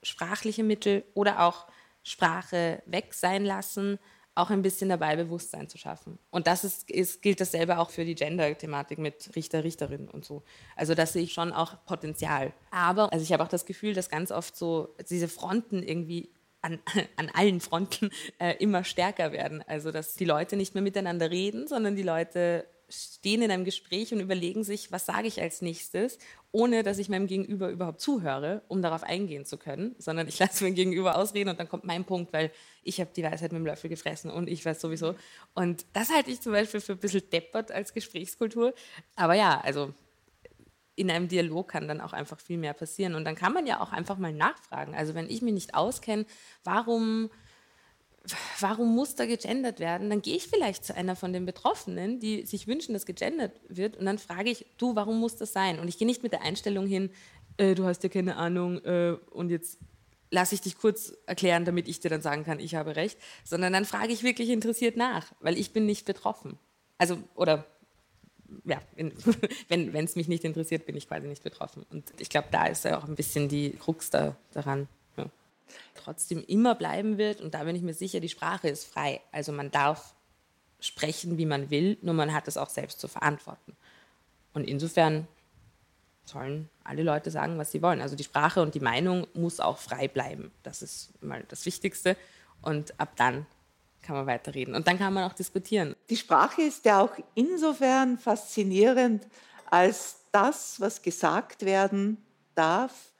sprachliche 0.05 0.62
Mittel 0.62 1.05
oder 1.14 1.40
auch 1.40 1.66
Sprache 2.03 2.83
weg 2.87 3.14
sein 3.14 3.44
lassen, 3.44 3.98
auch 4.35 4.50
ein 4.50 4.62
bisschen 4.62 4.88
dabei 4.88 5.16
Bewusstsein 5.16 5.68
zu 5.68 5.79
schaffen. 5.79 6.18
Und 6.31 6.46
das 6.46 6.64
ist, 6.64 6.90
ist, 6.90 7.22
gilt 7.22 7.40
dasselbe 7.40 7.79
auch 7.79 7.90
für 7.90 8.05
die 8.05 8.16
Gender-Thematik 8.16 8.98
mit 8.98 9.31
Richter, 9.37 9.62
Richterinnen 9.62 10.09
und 10.09 10.24
so. 10.24 10.42
Also 10.77 10.94
da 10.94 11.07
sehe 11.07 11.22
ich 11.22 11.33
schon 11.33 11.53
auch 11.53 11.85
Potenzial. 11.87 12.53
Aber 12.70 13.12
also 13.12 13.22
ich 13.22 13.33
habe 13.33 13.42
auch 13.42 13.48
das 13.48 13.64
Gefühl, 13.64 13.94
dass 13.94 14.09
ganz 14.09 14.33
oft 14.33 14.57
so 14.57 14.94
diese 15.09 15.29
Fronten 15.29 15.83
irgendwie 15.83 16.31
an, 16.62 16.81
an 17.16 17.31
allen 17.33 17.61
Fronten 17.61 18.11
äh, 18.38 18.57
immer 18.59 18.83
stärker 18.83 19.33
werden. 19.33 19.62
Also 19.66 19.92
dass 19.92 20.14
die 20.14 20.24
Leute 20.24 20.57
nicht 20.57 20.74
mehr 20.74 20.83
miteinander 20.83 21.31
reden, 21.31 21.68
sondern 21.68 21.94
die 21.94 22.03
Leute 22.03 22.66
stehen 22.88 23.42
in 23.42 23.51
einem 23.51 23.64
Gespräch 23.64 24.12
und 24.12 24.20
überlegen 24.20 24.64
sich, 24.64 24.92
was 24.92 25.07
sage 25.07 25.27
ich 25.27 25.40
als 25.40 25.62
nächstes, 25.62 26.18
ohne 26.53 26.83
dass 26.83 26.99
ich 26.99 27.09
meinem 27.09 27.27
Gegenüber 27.27 27.70
überhaupt 27.70 28.01
zuhöre, 28.01 28.62
um 28.68 28.83
darauf 28.83 29.03
eingehen 29.03 29.44
zu 29.44 29.57
können, 29.59 29.94
sondern 29.99 30.29
ich 30.29 30.38
lasse 30.40 30.64
mein 30.64 30.75
Gegenüber 30.75 31.16
ausreden 31.16 31.51
und 31.51 31.59
dann 31.59 31.68
kommt 31.68 31.85
mein 31.85 32.05
Punkt, 32.05 32.33
weil 32.33 32.51
ich 32.83 33.01
habe 33.01 33.11
die 33.14 33.23
Weisheit 33.23 33.53
mit 33.53 33.61
dem 33.61 33.66
Löffel 33.66 33.90
gefressen 33.90 34.31
und 34.31 34.49
ich 34.49 34.64
weiß 34.64 34.81
sowieso. 34.81 35.14
Und 35.55 35.87
das 35.92 36.11
halte 36.11 36.31
ich 36.31 36.40
zum 36.40 36.53
Beispiel 36.53 36.81
für 36.81 36.92
ein 36.92 36.99
bisschen 36.99 37.29
deppert 37.31 37.73
als 37.73 37.92
Gesprächskultur. 37.92 38.75
Aber 39.16 39.35
ja, 39.35 39.61
also 39.61 39.92
in 40.97 41.11
einem 41.11 41.29
Dialog 41.29 41.68
kann 41.68 41.88
dann 41.88 42.01
auch 42.01 42.12
einfach 42.12 42.38
viel 42.38 42.59
mehr 42.59 42.73
passieren. 42.73 43.14
Und 43.14 43.25
dann 43.25 43.35
kann 43.35 43.53
man 43.53 43.66
ja 43.66 43.81
auch 43.81 43.92
einfach 43.92 44.18
mal 44.18 44.33
nachfragen. 44.33 44.94
Also 44.94 45.14
wenn 45.14 45.29
ich 45.29 45.42
mich 45.42 45.55
nicht 45.55 45.75
auskenne, 45.75 46.27
warum 46.62 47.31
warum 48.61 48.95
muss 48.95 49.15
da 49.15 49.27
gegendert 49.27 49.81
werden? 49.81 50.11
Dann 50.11 50.23
gehe 50.23 50.37
ich 50.37 50.47
vielleicht 50.47 50.85
zu 50.85 50.95
einer 50.95 51.17
von 51.17 51.33
den 51.33 51.45
Betroffenen, 51.45 52.21
die 52.21 52.47
sich 52.47 52.67
wünschen, 52.67 52.95
dass 52.95 53.07
gegendert 53.07 53.53
wird, 53.69 53.97
und 53.97 54.07
dann 54.07 54.19
frage 54.19 54.51
ich, 54.51 54.67
du, 54.79 54.97
warum 54.97 55.21
muss 55.21 55.37
das 55.37 55.53
sein? 55.53 55.79
Und 55.79 55.89
ich 55.89 55.99
gehe 55.99 56.07
nicht 56.07 56.23
mit 56.23 56.33
der 56.33 56.43
Einstellung 56.43 56.87
hin, 56.87 57.11
äh, 57.57 57.75
du 57.75 57.85
hast 57.85 58.03
ja 58.03 58.09
keine 58.09 58.37
Ahnung 58.37 58.79
äh, 58.85 59.17
und 59.31 59.51
jetzt 59.51 59.79
lasse 60.31 60.55
ich 60.55 60.61
dich 60.61 60.79
kurz 60.79 61.13
erklären, 61.27 61.65
damit 61.65 61.87
ich 61.87 62.01
dir 62.01 62.09
dann 62.09 62.23
sagen 62.23 62.45
kann, 62.45 62.59
ich 62.59 62.75
habe 62.75 62.97
recht, 62.97 63.19
sondern 63.45 63.73
dann 63.73 63.85
frage 63.85 64.13
ich 64.13 64.23
wirklich 64.23 64.51
interessiert 64.51 64.97
nach, 64.97 65.33
weil 65.41 65.57
ich 65.59 65.73
bin 65.73 65.87
nicht 65.87 66.07
betroffen. 66.07 66.59
Also, 66.99 67.19
oder 67.35 67.67
ja, 68.65 68.81
wenn 68.97 69.95
es 70.05 70.17
mich 70.17 70.29
nicht 70.29 70.45
interessiert, 70.45 70.87
bin 70.87 70.97
ich 70.97 71.09
quasi 71.09 71.29
nicht 71.29 71.43
betroffen. 71.43 71.85
Und 71.91 72.13
ich 72.19 72.29
glaube, 72.29 72.49
da 72.51 72.67
ist 72.67 72.85
ja 72.85 72.99
auch 72.99 73.05
ein 73.05 73.15
bisschen 73.15 73.49
die 73.49 73.71
Krux 73.71 74.11
da, 74.11 74.37
daran. 74.53 74.89
Trotzdem 75.94 76.44
immer 76.46 76.74
bleiben 76.74 77.18
wird, 77.18 77.40
und 77.40 77.55
da 77.55 77.64
bin 77.64 77.77
ich 77.77 77.83
mir 77.83 77.94
sicher, 77.94 78.20
die 78.20 78.29
Sprache 78.29 78.68
ist 78.68 78.85
frei. 78.85 79.20
Also 79.33 79.53
man 79.53 79.70
darf 79.70 80.14
sprechen, 80.81 81.38
wie 81.38 81.46
man 81.46 81.70
will, 81.70 81.98
nur 82.03 82.14
man 82.14 82.33
hat 82.35 82.48
es 82.48 82.57
auch 82.57 82.68
selbst 82.68 83.00
zu 83.00 83.09
verantworten. 83.09 83.77
Und 84.53 84.64
insofern 84.64 85.27
sollen 86.24 86.68
alle 86.85 87.03
Leute 87.03 87.31
sagen, 87.31 87.59
was 87.59 87.72
sie 87.72 87.83
wollen. 87.83 88.00
Also 88.00 88.16
die 88.16 88.24
Sprache 88.24 88.62
und 88.62 88.74
die 88.74 88.81
Meinung 88.81 89.27
muss 89.35 89.61
auch 89.61 89.79
frei 89.79 90.09
bleiben. 90.09 90.53
Das 90.62 90.83
ist 90.83 91.12
mal 91.22 91.44
das 91.48 91.66
Wichtigste. 91.66 92.16
Und 92.62 92.98
ab 92.98 93.12
dann 93.16 93.46
kann 94.03 94.16
man 94.16 94.27
weiterreden. 94.27 94.74
Und 94.74 94.87
dann 94.87 94.98
kann 94.98 95.12
man 95.12 95.24
auch 95.24 95.35
diskutieren. 95.35 95.96
Die 96.11 96.16
Sprache 96.16 96.62
ist 96.62 96.85
ja 96.85 97.00
auch 97.00 97.12
insofern 97.35 98.18
faszinierend, 98.18 99.27
als 99.70 100.20
das, 100.33 100.81
was 100.81 101.03
gesagt 101.03 101.64
werden 101.64 102.18
darf, 102.55 103.12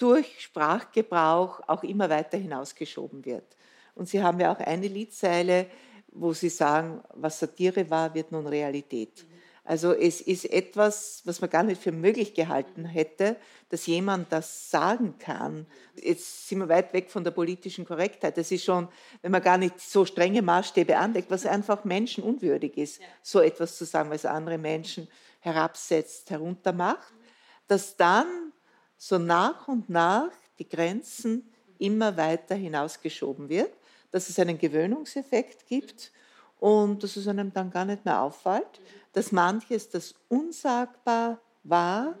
durch 0.00 0.40
Sprachgebrauch 0.40 1.60
auch 1.66 1.82
immer 1.82 2.08
weiter 2.08 2.38
hinausgeschoben 2.38 3.24
wird. 3.24 3.56
Und 3.94 4.08
Sie 4.08 4.22
haben 4.22 4.40
ja 4.40 4.52
auch 4.52 4.60
eine 4.60 4.88
Liedzeile, 4.88 5.66
wo 6.12 6.32
Sie 6.32 6.48
sagen, 6.48 7.02
was 7.14 7.38
Satire 7.38 7.88
war, 7.90 8.14
wird 8.14 8.32
nun 8.32 8.46
Realität. 8.46 9.26
Also 9.64 9.92
es 9.92 10.20
ist 10.20 10.46
etwas, 10.46 11.22
was 11.24 11.40
man 11.40 11.50
gar 11.50 11.62
nicht 11.62 11.80
für 11.80 11.92
möglich 11.92 12.34
gehalten 12.34 12.84
hätte, 12.84 13.36
dass 13.68 13.86
jemand 13.86 14.32
das 14.32 14.70
sagen 14.70 15.14
kann. 15.18 15.66
Jetzt 15.94 16.48
sind 16.48 16.58
wir 16.58 16.68
weit 16.68 16.92
weg 16.92 17.10
von 17.10 17.22
der 17.22 17.30
politischen 17.30 17.84
Korrektheit. 17.84 18.36
Das 18.36 18.50
ist 18.50 18.64
schon, 18.64 18.88
wenn 19.22 19.30
man 19.30 19.42
gar 19.42 19.58
nicht 19.58 19.78
so 19.78 20.04
strenge 20.04 20.42
Maßstäbe 20.42 20.96
anlegt, 20.96 21.30
was 21.30 21.46
einfach 21.46 21.84
menschenunwürdig 21.84 22.76
ist, 22.78 23.00
so 23.22 23.40
etwas 23.40 23.76
zu 23.76 23.84
sagen, 23.84 24.10
was 24.10 24.24
andere 24.24 24.58
Menschen 24.58 25.06
herabsetzt, 25.40 26.30
heruntermacht, 26.30 27.14
dass 27.68 27.96
dann 27.96 28.49
so 29.00 29.18
nach 29.18 29.66
und 29.66 29.88
nach 29.88 30.30
die 30.58 30.68
Grenzen 30.68 31.50
immer 31.78 32.16
weiter 32.16 32.54
hinausgeschoben 32.54 33.48
wird, 33.48 33.72
dass 34.10 34.28
es 34.28 34.38
einen 34.38 34.58
Gewöhnungseffekt 34.58 35.66
gibt 35.66 36.12
und 36.58 37.02
dass 37.02 37.16
es 37.16 37.26
einem 37.26 37.52
dann 37.52 37.70
gar 37.70 37.86
nicht 37.86 38.04
mehr 38.04 38.20
auffällt 38.20 38.80
dass 39.12 39.32
manches, 39.32 39.88
das 39.88 40.14
unsagbar 40.28 41.40
war, 41.64 42.18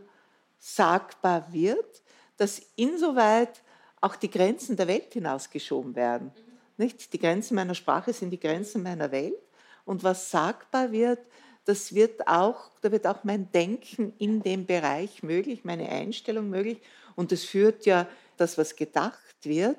sagbar 0.58 1.52
wird, 1.52 2.02
dass 2.36 2.62
insoweit 2.76 3.62
auch 4.00 4.16
die 4.16 4.30
Grenzen 4.30 4.76
der 4.76 4.88
Welt 4.88 5.12
hinausgeschoben 5.12 5.94
werden. 5.94 6.32
Nicht? 6.76 7.12
Die 7.12 7.18
Grenzen 7.18 7.54
meiner 7.54 7.74
Sprache 7.74 8.12
sind 8.12 8.30
die 8.30 8.40
Grenzen 8.40 8.82
meiner 8.82 9.10
Welt. 9.10 9.40
Und 9.84 10.02
was 10.02 10.30
sagbar 10.30 10.90
wird, 10.92 11.20
das 11.64 11.94
wird 11.94 12.26
auch, 12.26 12.70
da 12.80 12.90
wird 12.90 13.06
auch 13.06 13.24
mein 13.24 13.50
Denken 13.52 14.12
in 14.18 14.42
dem 14.42 14.66
Bereich 14.66 15.22
möglich, 15.22 15.64
meine 15.64 15.88
Einstellung 15.88 16.48
möglich. 16.48 16.78
Und 17.16 17.32
das 17.32 17.44
führt 17.44 17.86
ja 17.86 18.08
das, 18.36 18.56
was 18.58 18.74
gedacht 18.76 19.18
wird, 19.42 19.76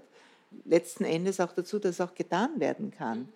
letzten 0.66 1.06
Endes 1.06 1.40
auch 1.40 1.54
dazu, 1.54 1.80
dass 1.80 2.02
auch 2.02 2.14
getan 2.14 2.60
werden 2.60 2.92
kann 2.92 3.30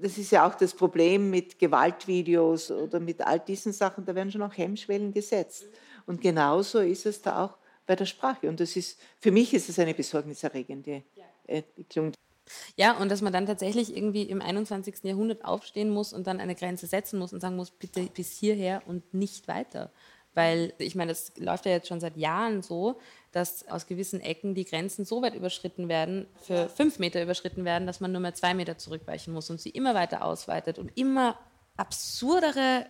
das 0.00 0.18
ist 0.18 0.30
ja 0.30 0.46
auch 0.46 0.54
das 0.54 0.74
Problem 0.74 1.30
mit 1.30 1.58
Gewaltvideos 1.58 2.70
oder 2.70 3.00
mit 3.00 3.20
all 3.20 3.40
diesen 3.40 3.72
Sachen, 3.72 4.04
da 4.04 4.14
werden 4.14 4.30
schon 4.30 4.42
auch 4.42 4.56
Hemmschwellen 4.56 5.12
gesetzt. 5.12 5.66
Und 6.06 6.20
genauso 6.20 6.80
ist 6.80 7.06
es 7.06 7.22
da 7.22 7.44
auch 7.44 7.56
bei 7.86 7.96
der 7.96 8.06
Sprache. 8.06 8.48
Und 8.48 8.60
das 8.60 8.76
ist, 8.76 8.98
für 9.18 9.30
mich 9.30 9.54
ist 9.54 9.68
es 9.68 9.78
eine 9.78 9.94
besorgniserregende 9.94 11.02
Entwicklung. 11.46 12.12
Ja, 12.76 12.96
und 12.96 13.10
dass 13.10 13.22
man 13.22 13.32
dann 13.32 13.46
tatsächlich 13.46 13.96
irgendwie 13.96 14.22
im 14.22 14.40
21. 14.40 15.02
Jahrhundert 15.02 15.44
aufstehen 15.44 15.90
muss 15.90 16.12
und 16.12 16.26
dann 16.26 16.40
eine 16.40 16.54
Grenze 16.54 16.86
setzen 16.86 17.18
muss 17.18 17.32
und 17.32 17.40
sagen 17.40 17.56
muss, 17.56 17.70
bitte 17.70 18.02
bis 18.02 18.38
hierher 18.38 18.82
und 18.86 19.14
nicht 19.14 19.48
weiter. 19.48 19.90
Weil 20.34 20.74
ich 20.78 20.94
meine, 20.94 21.12
das 21.12 21.32
läuft 21.38 21.64
ja 21.64 21.72
jetzt 21.72 21.88
schon 21.88 22.00
seit 22.00 22.16
Jahren 22.16 22.62
so, 22.62 23.00
dass 23.32 23.66
aus 23.68 23.86
gewissen 23.86 24.20
Ecken 24.20 24.54
die 24.54 24.66
Grenzen 24.66 25.04
so 25.04 25.22
weit 25.22 25.34
überschritten 25.34 25.88
werden, 25.88 26.26
für 26.42 26.68
fünf 26.68 26.98
Meter 26.98 27.22
überschritten 27.22 27.64
werden, 27.64 27.86
dass 27.86 28.00
man 28.00 28.12
nur 28.12 28.20
mehr 28.20 28.34
zwei 28.34 28.52
Meter 28.52 28.76
zurückweichen 28.76 29.32
muss 29.32 29.48
und 29.48 29.60
sie 29.60 29.70
immer 29.70 29.94
weiter 29.94 30.22
ausweitet 30.22 30.78
und 30.78 30.92
immer 30.96 31.38
absurdere 31.76 32.86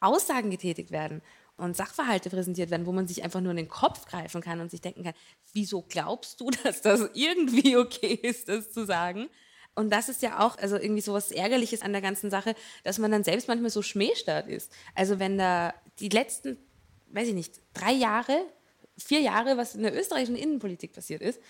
Aussagen 0.00 0.50
getätigt 0.50 0.90
werden 0.90 1.22
und 1.56 1.76
Sachverhalte 1.76 2.30
präsentiert 2.30 2.70
werden, 2.70 2.86
wo 2.86 2.92
man 2.92 3.08
sich 3.08 3.24
einfach 3.24 3.40
nur 3.40 3.50
in 3.50 3.56
den 3.56 3.68
Kopf 3.68 4.06
greifen 4.06 4.40
kann 4.40 4.60
und 4.60 4.70
sich 4.70 4.80
denken 4.80 5.04
kann, 5.04 5.14
wieso 5.52 5.82
glaubst 5.82 6.40
du, 6.40 6.50
dass 6.64 6.82
das 6.82 7.10
irgendwie 7.14 7.76
okay 7.76 8.14
ist, 8.14 8.48
das 8.48 8.72
zu 8.72 8.84
sagen? 8.84 9.28
Und 9.74 9.90
das 9.90 10.08
ist 10.08 10.22
ja 10.22 10.40
auch 10.40 10.56
also 10.58 10.76
irgendwie 10.76 11.02
so 11.02 11.12
was 11.12 11.30
Ärgerliches 11.30 11.82
an 11.82 11.92
der 11.92 12.00
ganzen 12.00 12.30
Sache, 12.30 12.54
dass 12.82 12.98
man 12.98 13.10
dann 13.10 13.24
selbst 13.24 13.46
manchmal 13.46 13.70
so 13.70 13.82
schmähstart 13.82 14.48
ist. 14.48 14.72
Also 14.94 15.18
wenn 15.18 15.36
da 15.36 15.74
die 15.98 16.08
letzten, 16.08 16.56
weiß 17.10 17.28
ich 17.28 17.34
nicht, 17.34 17.60
drei 17.74 17.92
Jahre, 17.92 18.46
vier 18.96 19.20
Jahre, 19.20 19.58
was 19.58 19.74
in 19.74 19.82
der 19.82 19.94
österreichischen 19.94 20.36
Innenpolitik 20.36 20.94
passiert 20.94 21.20
ist, 21.20 21.40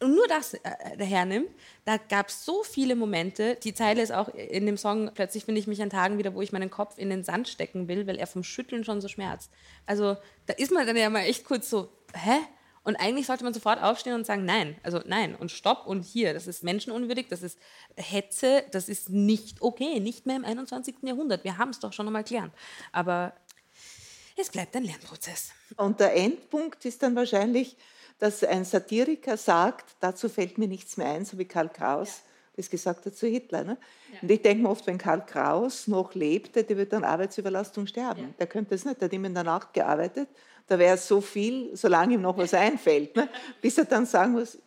und 0.00 0.14
nur 0.14 0.26
das 0.28 0.54
äh, 0.54 0.60
hernimmt, 0.98 1.50
da 1.84 1.96
gab 1.96 2.28
es 2.28 2.44
so 2.44 2.62
viele 2.62 2.96
Momente. 2.96 3.56
Die 3.62 3.74
Zeile 3.74 4.02
ist 4.02 4.12
auch 4.12 4.28
in 4.28 4.66
dem 4.66 4.76
Song, 4.76 5.10
plötzlich 5.14 5.44
finde 5.44 5.60
ich 5.60 5.66
mich 5.66 5.80
an 5.80 5.90
Tagen 5.90 6.18
wieder, 6.18 6.34
wo 6.34 6.42
ich 6.42 6.52
meinen 6.52 6.70
Kopf 6.70 6.98
in 6.98 7.10
den 7.10 7.24
Sand 7.24 7.48
stecken 7.48 7.88
will, 7.88 8.06
weil 8.06 8.16
er 8.16 8.26
vom 8.26 8.42
Schütteln 8.42 8.84
schon 8.84 9.00
so 9.00 9.08
schmerzt. 9.08 9.50
Also 9.86 10.16
da 10.46 10.54
ist 10.54 10.72
man 10.72 10.86
dann 10.86 10.96
ja 10.96 11.08
mal 11.10 11.20
echt 11.20 11.44
kurz 11.44 11.70
so, 11.70 11.90
hä? 12.12 12.38
Und 12.82 12.96
eigentlich 12.96 13.26
sollte 13.26 13.44
man 13.44 13.54
sofort 13.54 13.82
aufstehen 13.82 14.14
und 14.14 14.26
sagen, 14.26 14.44
nein, 14.44 14.76
also 14.82 15.00
nein 15.06 15.34
und 15.34 15.50
stopp 15.50 15.86
und 15.86 16.02
hier, 16.02 16.34
das 16.34 16.46
ist 16.46 16.62
menschenunwürdig, 16.62 17.28
das 17.28 17.42
ist 17.42 17.58
Hetze, 17.96 18.62
das 18.72 18.90
ist 18.90 19.08
nicht 19.08 19.62
okay, 19.62 20.00
nicht 20.00 20.26
mehr 20.26 20.36
im 20.36 20.44
21. 20.44 20.96
Jahrhundert. 21.02 21.44
Wir 21.44 21.56
haben 21.56 21.70
es 21.70 21.80
doch 21.80 21.94
schon 21.94 22.06
einmal 22.06 22.24
gelernt. 22.24 22.52
Aber 22.92 23.32
es 24.36 24.50
bleibt 24.50 24.76
ein 24.76 24.84
Lernprozess. 24.84 25.52
Und 25.76 25.98
der 25.98 26.14
Endpunkt 26.14 26.84
ist 26.84 27.02
dann 27.02 27.16
wahrscheinlich, 27.16 27.76
dass 28.18 28.44
ein 28.44 28.64
Satiriker 28.64 29.36
sagt, 29.36 29.96
dazu 30.00 30.28
fällt 30.28 30.58
mir 30.58 30.68
nichts 30.68 30.96
mehr 30.96 31.08
ein, 31.08 31.24
so 31.24 31.38
wie 31.38 31.44
Karl 31.44 31.68
Kraus. 31.68 32.08
Ja 32.08 32.30
das 32.56 32.70
gesagt 32.70 33.04
hat 33.04 33.16
zu 33.16 33.26
Hitler. 33.26 33.64
Ne? 33.64 33.76
Ja. 34.12 34.18
Und 34.22 34.30
ich 34.30 34.40
denke 34.40 34.62
mir 34.62 34.68
oft, 34.68 34.86
wenn 34.86 34.96
Karl 34.96 35.26
Kraus 35.26 35.88
noch 35.88 36.14
lebte, 36.14 36.62
der 36.62 36.76
würde 36.76 36.96
an 36.98 37.02
Arbeitsüberlastung 37.02 37.88
sterben. 37.88 38.20
Ja. 38.20 38.28
Der 38.38 38.46
könnte 38.46 38.76
es 38.76 38.84
nicht, 38.84 39.00
der 39.00 39.06
hat 39.06 39.12
immer 39.12 39.26
in 39.26 39.34
der 39.34 39.42
Nacht 39.42 39.72
gearbeitet 39.72 40.28
da 40.66 40.78
wäre 40.78 40.96
so 40.96 41.20
viel, 41.20 41.76
solange 41.76 42.14
ihm 42.14 42.22
noch 42.22 42.36
was 42.36 42.54
einfällt, 42.54 43.14
ne? 43.16 43.28
bis 43.60 43.78
er 43.78 43.84
dann 43.84 44.06
sagen 44.06 44.32
muss, 44.32 44.58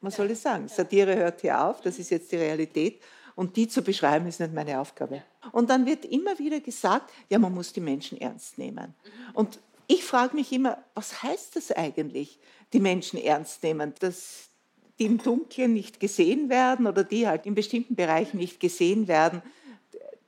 was 0.00 0.16
soll 0.16 0.30
ich 0.30 0.38
sagen? 0.38 0.68
Satire 0.68 1.16
hört 1.16 1.40
hier 1.40 1.64
auf, 1.64 1.80
das 1.80 1.98
ist 1.98 2.10
jetzt 2.10 2.30
die 2.32 2.36
Realität. 2.36 3.00
Und 3.36 3.56
die 3.56 3.66
zu 3.66 3.82
beschreiben, 3.82 4.28
ist 4.28 4.38
nicht 4.38 4.52
meine 4.52 4.78
Aufgabe. 4.78 5.24
Und 5.50 5.68
dann 5.68 5.86
wird 5.86 6.04
immer 6.04 6.38
wieder 6.38 6.60
gesagt, 6.60 7.10
ja, 7.28 7.38
man 7.38 7.52
muss 7.52 7.72
die 7.72 7.80
Menschen 7.80 8.20
ernst 8.20 8.58
nehmen. 8.58 8.94
Und 9.32 9.58
ich 9.88 10.04
frage 10.04 10.36
mich 10.36 10.52
immer, 10.52 10.78
was 10.94 11.22
heißt 11.22 11.56
das 11.56 11.72
eigentlich, 11.72 12.38
die 12.74 12.80
Menschen 12.80 13.18
ernst 13.22 13.62
nehmen? 13.62 13.94
Dass 14.00 14.50
die 14.98 15.06
im 15.06 15.18
Dunkeln 15.18 15.72
nicht 15.72 15.98
gesehen 15.98 16.50
werden 16.50 16.86
oder 16.86 17.04
die 17.04 17.26
halt 17.26 17.46
in 17.46 17.54
bestimmten 17.54 17.94
Bereichen 17.94 18.36
nicht 18.36 18.60
gesehen 18.60 19.08
werden, 19.08 19.42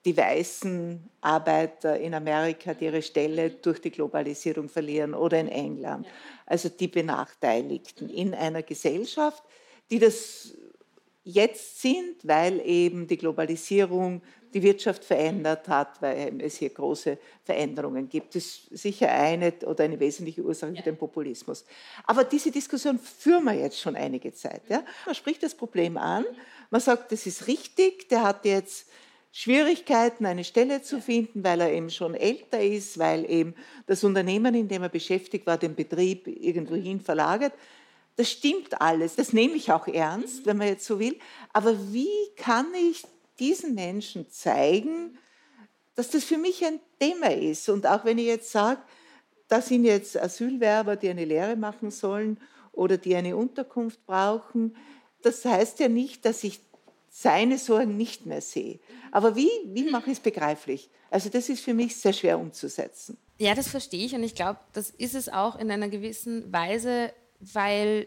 die 0.05 0.17
weißen 0.17 1.11
Arbeiter 1.21 1.99
in 1.99 2.15
Amerika, 2.15 2.75
die 2.75 2.85
ihre 2.85 3.03
Stelle 3.03 3.51
durch 3.51 3.81
die 3.81 3.91
Globalisierung 3.91 4.69
verlieren 4.69 5.15
oder 5.15 5.39
in 5.39 5.49
England. 5.49 6.07
Also 6.47 6.69
die 6.69 6.89
Benachteiligten 6.89 8.09
in 8.09 8.33
einer 8.33 8.63
Gesellschaft, 8.63 9.43
die 9.91 9.99
das 9.99 10.55
jetzt 11.27 11.83
sind, 11.83 12.17
weil 12.23 12.61
eben 12.65 13.09
die 13.09 13.19
Globalisierung 13.19 14.23
die 14.55 14.63
Wirtschaft 14.63 15.05
verändert 15.05 15.69
hat, 15.69 16.01
weil 16.01 16.41
es 16.41 16.57
hier 16.57 16.71
große 16.71 17.19
Veränderungen 17.45 18.09
gibt. 18.09 18.37
Das 18.37 18.45
ist 18.45 18.79
sicher 18.79 19.11
eine 19.11 19.53
oder 19.67 19.85
eine 19.85 19.99
wesentliche 19.99 20.43
Ursache 20.43 20.75
für 20.77 20.83
den 20.83 20.97
Populismus. 20.97 21.65
Aber 22.05 22.23
diese 22.23 22.53
Diskussion 22.53 22.99
führen 22.99 23.45
wir 23.45 23.55
jetzt 23.55 23.81
schon 23.81 23.97
einige 23.97 24.33
Zeit. 24.33 24.63
Ja? 24.69 24.85
Man 25.05 25.17
spricht 25.17 25.43
das 25.43 25.55
Problem 25.55 25.97
an, 25.97 26.25
man 26.71 26.81
sagt, 26.81 27.11
das 27.11 27.27
ist 27.27 27.49
richtig, 27.49 28.09
der 28.09 28.23
hat 28.23 28.45
jetzt 28.45 28.87
Schwierigkeiten, 29.33 30.25
eine 30.27 30.45
Stelle 30.45 30.81
zu 30.81 31.01
finden, 31.01 31.43
weil 31.43 31.61
er 31.61 31.73
eben 31.73 31.91
schon 31.91 32.15
älter 32.15 32.63
ist, 32.63 32.99
weil 32.99 33.29
eben 33.29 33.55
das 33.87 34.05
Unternehmen, 34.05 34.55
in 34.55 34.69
dem 34.69 34.83
er 34.83 34.89
beschäftigt 34.89 35.45
war, 35.45 35.59
den 35.59 35.75
Betrieb 35.75 36.29
irgendwohin 36.29 37.01
verlagert. 37.01 37.53
Das 38.17 38.31
stimmt 38.31 38.81
alles, 38.81 39.15
das 39.17 39.33
nehme 39.33 39.55
ich 39.55 39.71
auch 39.73 39.87
ernst, 39.87 40.47
wenn 40.47 40.57
man 40.57 40.69
jetzt 40.69 40.87
so 40.87 40.99
will. 40.99 41.19
Aber 41.53 41.93
wie 41.93 42.09
kann 42.37 42.67
ich 42.75 43.05
diesen 43.39 43.75
Menschen 43.75 44.31
zeigen, 44.31 45.19
dass 45.95 46.11
das 46.11 46.25
für 46.25 46.39
mich 46.39 46.65
ein 46.65 46.81
Thema 46.99 47.33
ist? 47.33 47.69
Und 47.69 47.87
auch 47.87 48.05
wenn 48.05 48.19
ich 48.19 48.27
jetzt 48.27 48.51
sage, 48.51 48.81
da 49.49 49.61
sind 49.61 49.85
jetzt 49.85 50.19
Asylwerber, 50.19 50.97
die 50.97 51.11
eine 51.11 51.25
Lehre 51.25 51.57
machen 51.57 51.91
sollen 51.91 52.41
oder 52.73 52.97
die 52.97 53.15
eine 53.15 53.37
Unterkunft 53.37 54.05
brauchen, 54.07 54.75
Das 55.23 55.45
heißt 55.45 55.81
ja 55.81 55.89
nicht, 55.89 56.25
dass 56.25 56.45
ich 56.45 56.61
seine 57.09 57.59
Sorgen 57.59 57.97
nicht 57.97 58.27
mehr 58.27 58.41
sehe. 58.41 58.79
Aber 59.11 59.35
wie, 59.35 59.51
wie 59.65 59.91
mache 59.91 60.11
ich 60.11 60.19
es 60.19 60.23
begreiflich? 60.23 60.91
Also 61.11 61.31
das 61.31 61.49
ist 61.49 61.61
für 61.65 61.75
mich 61.75 61.97
sehr 61.97 62.13
schwer 62.13 62.39
umzusetzen. 62.39 63.17
Ja, 63.39 63.55
das 63.55 63.69
verstehe 63.69 64.05
ich 64.05 64.15
und 64.15 64.23
ich 64.23 64.35
glaube, 64.35 64.61
das 64.73 64.91
ist 64.91 65.15
es 65.15 65.29
auch 65.29 65.59
in 65.59 65.71
einer 65.71 65.89
gewissen 65.89 66.53
Weise, 66.53 67.13
weil 67.41 68.07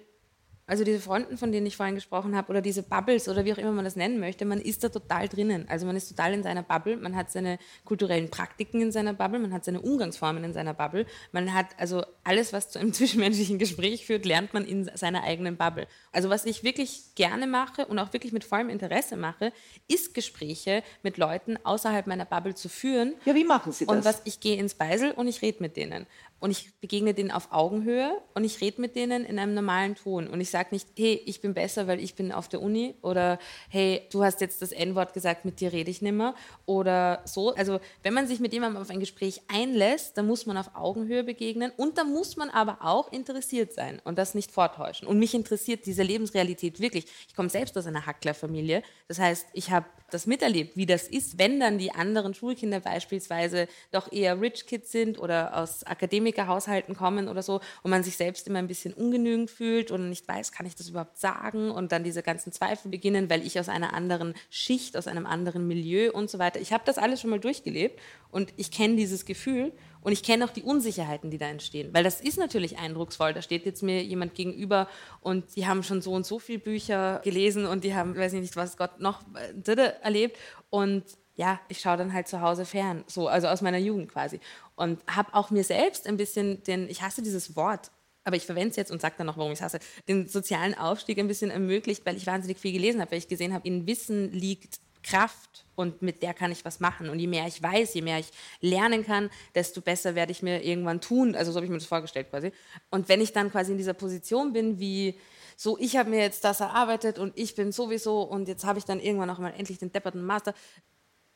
also 0.70 0.84
diese 0.84 1.00
Fronten, 1.00 1.36
von 1.36 1.52
denen 1.52 1.66
ich 1.66 1.76
vorhin 1.76 1.96
gesprochen 1.96 2.36
habe, 2.36 2.52
oder 2.52 2.62
diese 2.62 2.84
Bubbles 2.84 3.28
oder 3.28 3.44
wie 3.44 3.54
auch 3.54 3.58
immer 3.58 3.72
man 3.72 3.86
das 3.86 3.96
nennen 3.96 4.20
möchte, 4.20 4.46
man 4.46 4.62
ist 4.62 4.84
da 4.84 4.90
total 4.90 5.28
drinnen. 5.28 5.66
Also 5.68 5.88
man 5.88 5.96
ist 5.96 6.10
total 6.10 6.32
in 6.32 6.44
seiner 6.44 6.62
Bubble, 6.62 6.96
man 6.96 7.16
hat 7.16 7.32
seine 7.32 7.58
kulturellen 7.86 8.30
Praktiken 8.30 8.80
in 8.80 8.92
seiner 8.92 9.14
Bubble, 9.14 9.40
man 9.40 9.52
hat 9.52 9.66
seine 9.66 9.82
Umgangsformen 9.82 10.44
in 10.44 10.54
seiner 10.54 10.76
Bubble, 10.76 11.08
man 11.32 11.56
hat 11.56 11.66
also 11.78 12.04
alles, 12.24 12.54
was 12.54 12.70
zu 12.70 12.78
einem 12.78 12.94
zwischenmenschlichen 12.94 13.58
Gespräch 13.58 14.06
führt, 14.06 14.26
lernt 14.26 14.54
man 14.54 14.64
in 14.64 14.92
seiner 14.94 15.24
eigenen 15.24 15.58
Bubble. 15.58 15.88
Also 16.12 16.30
was 16.30 16.46
ich 16.46 16.64
wirklich 16.64 17.16
gerne 17.16 17.48
mache 17.48 17.88
und 17.88 17.98
auch 17.98 18.14
wirklich 18.14 18.32
mit 18.32 18.44
vollem 18.44 18.70
Interesse 18.70 19.18
mache, 19.18 19.52
ist 19.88 20.14
Gespräche 20.14 20.84
mit 21.02 21.18
Leuten 21.18 21.58
außerhalb 21.64 22.06
meiner 22.06 22.26
Bubble 22.26 22.54
zu 22.54 22.70
führen. 22.70 23.16
Ja, 23.26 23.34
wie 23.34 23.44
machen 23.44 23.72
Sie 23.72 23.88
das? 23.88 23.96
Und 23.96 24.06
was 24.06 24.22
ich 24.26 24.40
gehe 24.40 24.58
ins 24.58 24.76
Beisel 24.76 25.14
und 25.14 25.28
ich 25.28 25.42
rede 25.42 25.64
mit 25.64 25.78
denen 25.78 26.06
und 26.40 26.52
ich 26.52 26.72
begegne 26.80 27.14
denen 27.14 27.32
auf 27.32 27.52
Augenhöhe 27.52 28.22
und 28.34 28.44
ich 28.44 28.62
rede 28.62 28.82
mit 28.82 28.96
denen 28.96 29.26
in 29.26 29.40
einem 29.40 29.54
normalen 29.54 29.96
Ton 29.96 30.28
und 30.28 30.42
ich 30.42 30.50
sage 30.50 30.70
nicht, 30.72 30.88
hey, 30.98 31.22
ich 31.26 31.42
bin 31.42 31.54
besser, 31.54 31.88
weil 31.88 32.00
ich 32.00 32.16
bin 32.16 32.32
auf 32.32 32.48
der 32.48 32.62
Uni 32.62 32.96
oder 33.02 33.40
hey, 33.70 34.04
du 34.12 34.24
hast 34.24 34.42
jetzt 34.42 34.62
das 34.62 34.72
N-Wort 34.72 35.14
gesagt, 35.14 35.46
mit 35.46 35.60
dir 35.60 35.74
rede 35.74 35.92
ich 35.92 36.02
nimmer 36.02 36.36
oder 36.66 37.22
so. 37.26 37.54
Also 37.56 37.80
wenn 38.04 38.14
man 38.14 38.28
sich 38.28 38.40
mit 38.40 38.54
jemandem 38.54 38.82
auf 38.82 38.90
ein 38.90 39.00
Gespräch 39.00 39.42
einlässt, 39.48 40.18
dann 40.18 40.28
muss 40.28 40.46
man 40.46 40.58
auf 40.58 40.76
Augenhöhe 40.76 41.24
begegnen 41.24 41.72
und 41.76 41.98
dann 41.98 42.12
muss 42.12 42.38
man 42.38 42.50
aber 42.50 42.80
auch 42.82 43.12
interessiert 43.12 43.74
sein 43.74 44.02
und 44.04 44.18
das 44.18 44.36
nicht 44.36 44.52
vortäuschen. 44.52 45.08
Und 45.08 45.20
mich 45.20 45.34
interessiert 45.34 45.86
diese 45.86 46.04
Lebensrealität 46.04 46.80
wirklich. 46.80 47.06
Ich 47.28 47.36
komme 47.36 47.50
selbst 47.50 47.78
aus 47.78 47.86
einer 47.86 48.06
Hacklerfamilie, 48.06 48.84
das 49.08 49.20
heißt, 49.20 49.48
ich 49.54 49.72
habe 49.72 49.86
das 50.12 50.26
miterlebt, 50.26 50.76
wie 50.76 50.86
das 50.86 51.08
ist, 51.08 51.38
wenn 51.38 51.60
dann 51.60 51.78
die 51.78 51.92
anderen 51.92 52.34
Schulkinder 52.34 52.80
beispielsweise 52.80 53.68
doch 53.92 54.12
eher 54.12 54.40
Rich 54.42 54.66
Kids 54.66 54.92
sind 54.92 55.20
oder 55.20 55.58
aus 55.58 55.84
Akademikerhaushalten 56.30 56.96
kommen 56.96 57.28
oder 57.28 57.42
so 57.44 57.62
und 57.84 57.92
man 57.92 58.04
sich 58.04 58.18
selbst 58.18 58.48
immer 58.48 58.60
ein 58.60 58.68
bisschen 58.68 58.94
ungenügend 58.94 59.50
fühlt 59.50 59.92
und 59.92 60.10
nicht 60.10 60.28
weiß, 60.28 60.52
kann 60.52 60.66
ich 60.66 60.76
das 60.76 60.90
überhaupt 60.90 61.18
sagen 61.18 61.72
und 61.72 61.92
dann 61.92 62.04
diese 62.04 62.24
ganzen 62.24 62.52
Zweifel 62.52 62.90
beginnen, 62.90 63.30
weil 63.30 63.46
ich 63.46 63.60
aus 63.60 63.70
einer 63.70 63.94
anderen 63.94 64.34
Schicht, 64.50 64.96
aus 64.98 65.08
einem 65.08 65.26
anderen 65.26 65.68
Milieu 65.68 66.12
und 66.12 66.30
so 66.30 66.40
weiter. 66.40 66.60
Ich 66.60 66.74
habe 66.74 66.84
das 66.86 66.98
alles 66.98 67.22
schon 67.22 67.30
mal 67.30 67.40
durchgelebt 67.40 68.00
und 68.32 68.54
ich 68.58 68.72
kenne 68.72 68.96
dieses 68.96 69.26
Gefühl 69.26 69.72
und 70.02 70.14
ich 70.14 70.24
kenne 70.24 70.46
auch 70.46 70.52
die 70.52 70.64
Unsicherheiten, 70.64 71.30
die 71.30 71.38
da 71.38 71.48
entstehen. 71.48 71.94
Weil 71.94 72.04
das 72.04 72.22
ist 72.22 72.38
natürlich 72.38 72.78
eindrucksvoll. 72.78 73.34
Da 73.34 73.42
steht 73.42 73.66
jetzt 73.66 73.84
mir 73.84 74.02
jemand 74.04 74.34
gegenüber 74.34 74.88
und 75.22 75.56
die 75.56 75.68
haben 75.68 75.84
schon 75.84 76.02
so 76.02 76.14
und 76.14 76.26
so 76.26 76.40
viele 76.40 76.60
Bücher 76.60 77.20
gelesen 77.24 77.66
und 77.66 77.84
die 77.84 77.96
haben, 77.96 78.16
weiß 78.16 78.34
ich 78.34 78.42
nicht, 78.42 78.56
was 78.56 78.78
Gott 78.78 79.00
noch 79.00 79.22
äh, 79.36 79.92
erlebt. 80.02 80.38
Und 80.70 81.04
ja, 81.40 81.58
ich 81.70 81.80
schaue 81.80 81.96
dann 81.96 82.12
halt 82.12 82.28
zu 82.28 82.42
Hause 82.42 82.66
fern, 82.66 83.06
so, 83.08 83.30
also 83.30 83.48
aus 83.48 83.62
meiner 83.62 83.78
Jugend 83.78 84.12
quasi. 84.12 84.42
Und 84.76 85.00
habe 85.08 85.34
auch 85.34 85.52
mir 85.52 85.64
selbst 85.64 86.06
ein 86.06 86.18
bisschen 86.18 86.62
den, 86.66 86.90
ich 86.90 87.02
hasse 87.02 87.22
dieses 87.22 87.56
Wort, 87.56 87.92
aber 88.26 88.36
ich 88.36 88.46
verwende 88.46 88.72
es 88.72 88.76
jetzt 88.76 88.92
und 88.92 89.00
sage 89.00 89.16
dann 89.18 89.28
noch, 89.28 89.38
warum 89.38 89.54
ich 89.54 89.60
es 89.60 89.64
hasse, 89.64 89.80
den 90.10 90.28
sozialen 90.28 90.78
Aufstieg 90.78 91.18
ein 91.18 91.30
bisschen 91.30 91.50
ermöglicht, 91.50 92.06
weil 92.06 92.18
ich 92.18 92.28
wahnsinnig 92.28 92.58
viel 92.58 92.74
gelesen 92.74 93.00
habe, 93.00 93.12
weil 93.12 93.20
ich 93.20 93.30
gesehen 93.30 93.54
habe, 93.54 93.66
in 93.66 93.88
Wissen 93.88 94.34
liegt 94.34 94.82
Kraft 95.02 95.66
und 95.76 96.02
mit 96.02 96.24
der 96.24 96.34
kann 96.34 96.52
ich 96.52 96.66
was 96.66 96.82
machen. 96.82 97.08
Und 97.08 97.20
je 97.20 97.28
mehr 97.28 97.48
ich 97.48 97.64
weiß, 97.64 97.94
je 97.94 98.02
mehr 98.02 98.20
ich 98.20 98.32
lernen 98.60 99.06
kann, 99.06 99.30
desto 99.56 99.80
besser 99.80 100.16
werde 100.16 100.34
ich 100.34 100.44
mir 100.44 100.62
irgendwann 100.62 101.00
tun. 101.00 101.36
Also 101.36 101.54
so 101.54 101.56
habe 101.56 101.66
ich 101.66 101.72
mir 101.72 101.78
das 101.78 101.88
vorgestellt 101.88 102.32
quasi. 102.32 102.52
Und 102.90 103.08
wenn 103.08 103.22
ich 103.22 103.32
dann 103.32 103.50
quasi 103.50 103.72
in 103.72 103.78
dieser 103.78 103.94
Position 103.94 104.52
bin, 104.52 104.78
wie 104.78 105.18
so, 105.56 105.78
ich 105.78 105.96
habe 105.96 106.10
mir 106.10 106.20
jetzt 106.20 106.44
das 106.44 106.60
erarbeitet 106.60 107.18
und 107.18 107.38
ich 107.38 107.56
bin 107.56 107.72
sowieso 107.72 108.24
und 108.24 108.50
jetzt 108.50 108.66
habe 108.66 108.78
ich 108.78 108.84
dann 108.84 109.00
irgendwann 109.00 109.30
auch 109.30 109.40
mal 109.40 109.54
endlich 109.58 109.78
den 109.78 109.94
depperten 109.94 110.26
Master, 110.26 110.54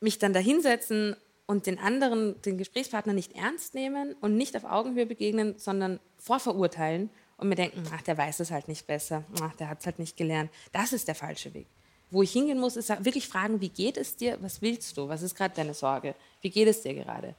mich 0.03 0.19
dann 0.19 0.33
da 0.33 0.39
hinsetzen 0.39 1.15
und 1.45 1.65
den 1.65 1.79
anderen, 1.79 2.41
den 2.43 2.57
Gesprächspartner 2.57 3.13
nicht 3.13 3.35
ernst 3.35 3.73
nehmen 3.73 4.15
und 4.21 4.37
nicht 4.37 4.55
auf 4.55 4.63
Augenhöhe 4.63 5.05
begegnen, 5.05 5.55
sondern 5.57 5.99
vorverurteilen 6.17 7.09
und 7.37 7.49
mir 7.49 7.55
denken, 7.55 7.83
ach, 7.93 8.01
der 8.01 8.17
weiß 8.17 8.39
es 8.39 8.51
halt 8.51 8.67
nicht 8.67 8.87
besser, 8.87 9.23
ach, 9.41 9.55
der 9.55 9.69
hat 9.69 9.79
es 9.79 9.85
halt 9.85 9.99
nicht 9.99 10.15
gelernt. 10.15 10.51
Das 10.71 10.93
ist 10.93 11.07
der 11.07 11.15
falsche 11.15 11.53
Weg 11.53 11.67
wo 12.13 12.21
ich 12.21 12.31
hingehen 12.31 12.59
muss, 12.59 12.77
ist 12.77 12.89
wirklich 13.03 13.27
fragen, 13.27 13.59
wie 13.59 13.69
geht 13.69 13.97
es 13.97 14.15
dir, 14.15 14.37
was 14.41 14.61
willst 14.61 14.95
du, 14.97 15.09
was 15.09 15.23
ist 15.23 15.35
gerade 15.35 15.55
deine 15.55 15.73
Sorge, 15.73 16.13
wie 16.41 16.49
geht 16.49 16.67
es 16.67 16.83
dir 16.83 16.93
gerade? 16.93 17.33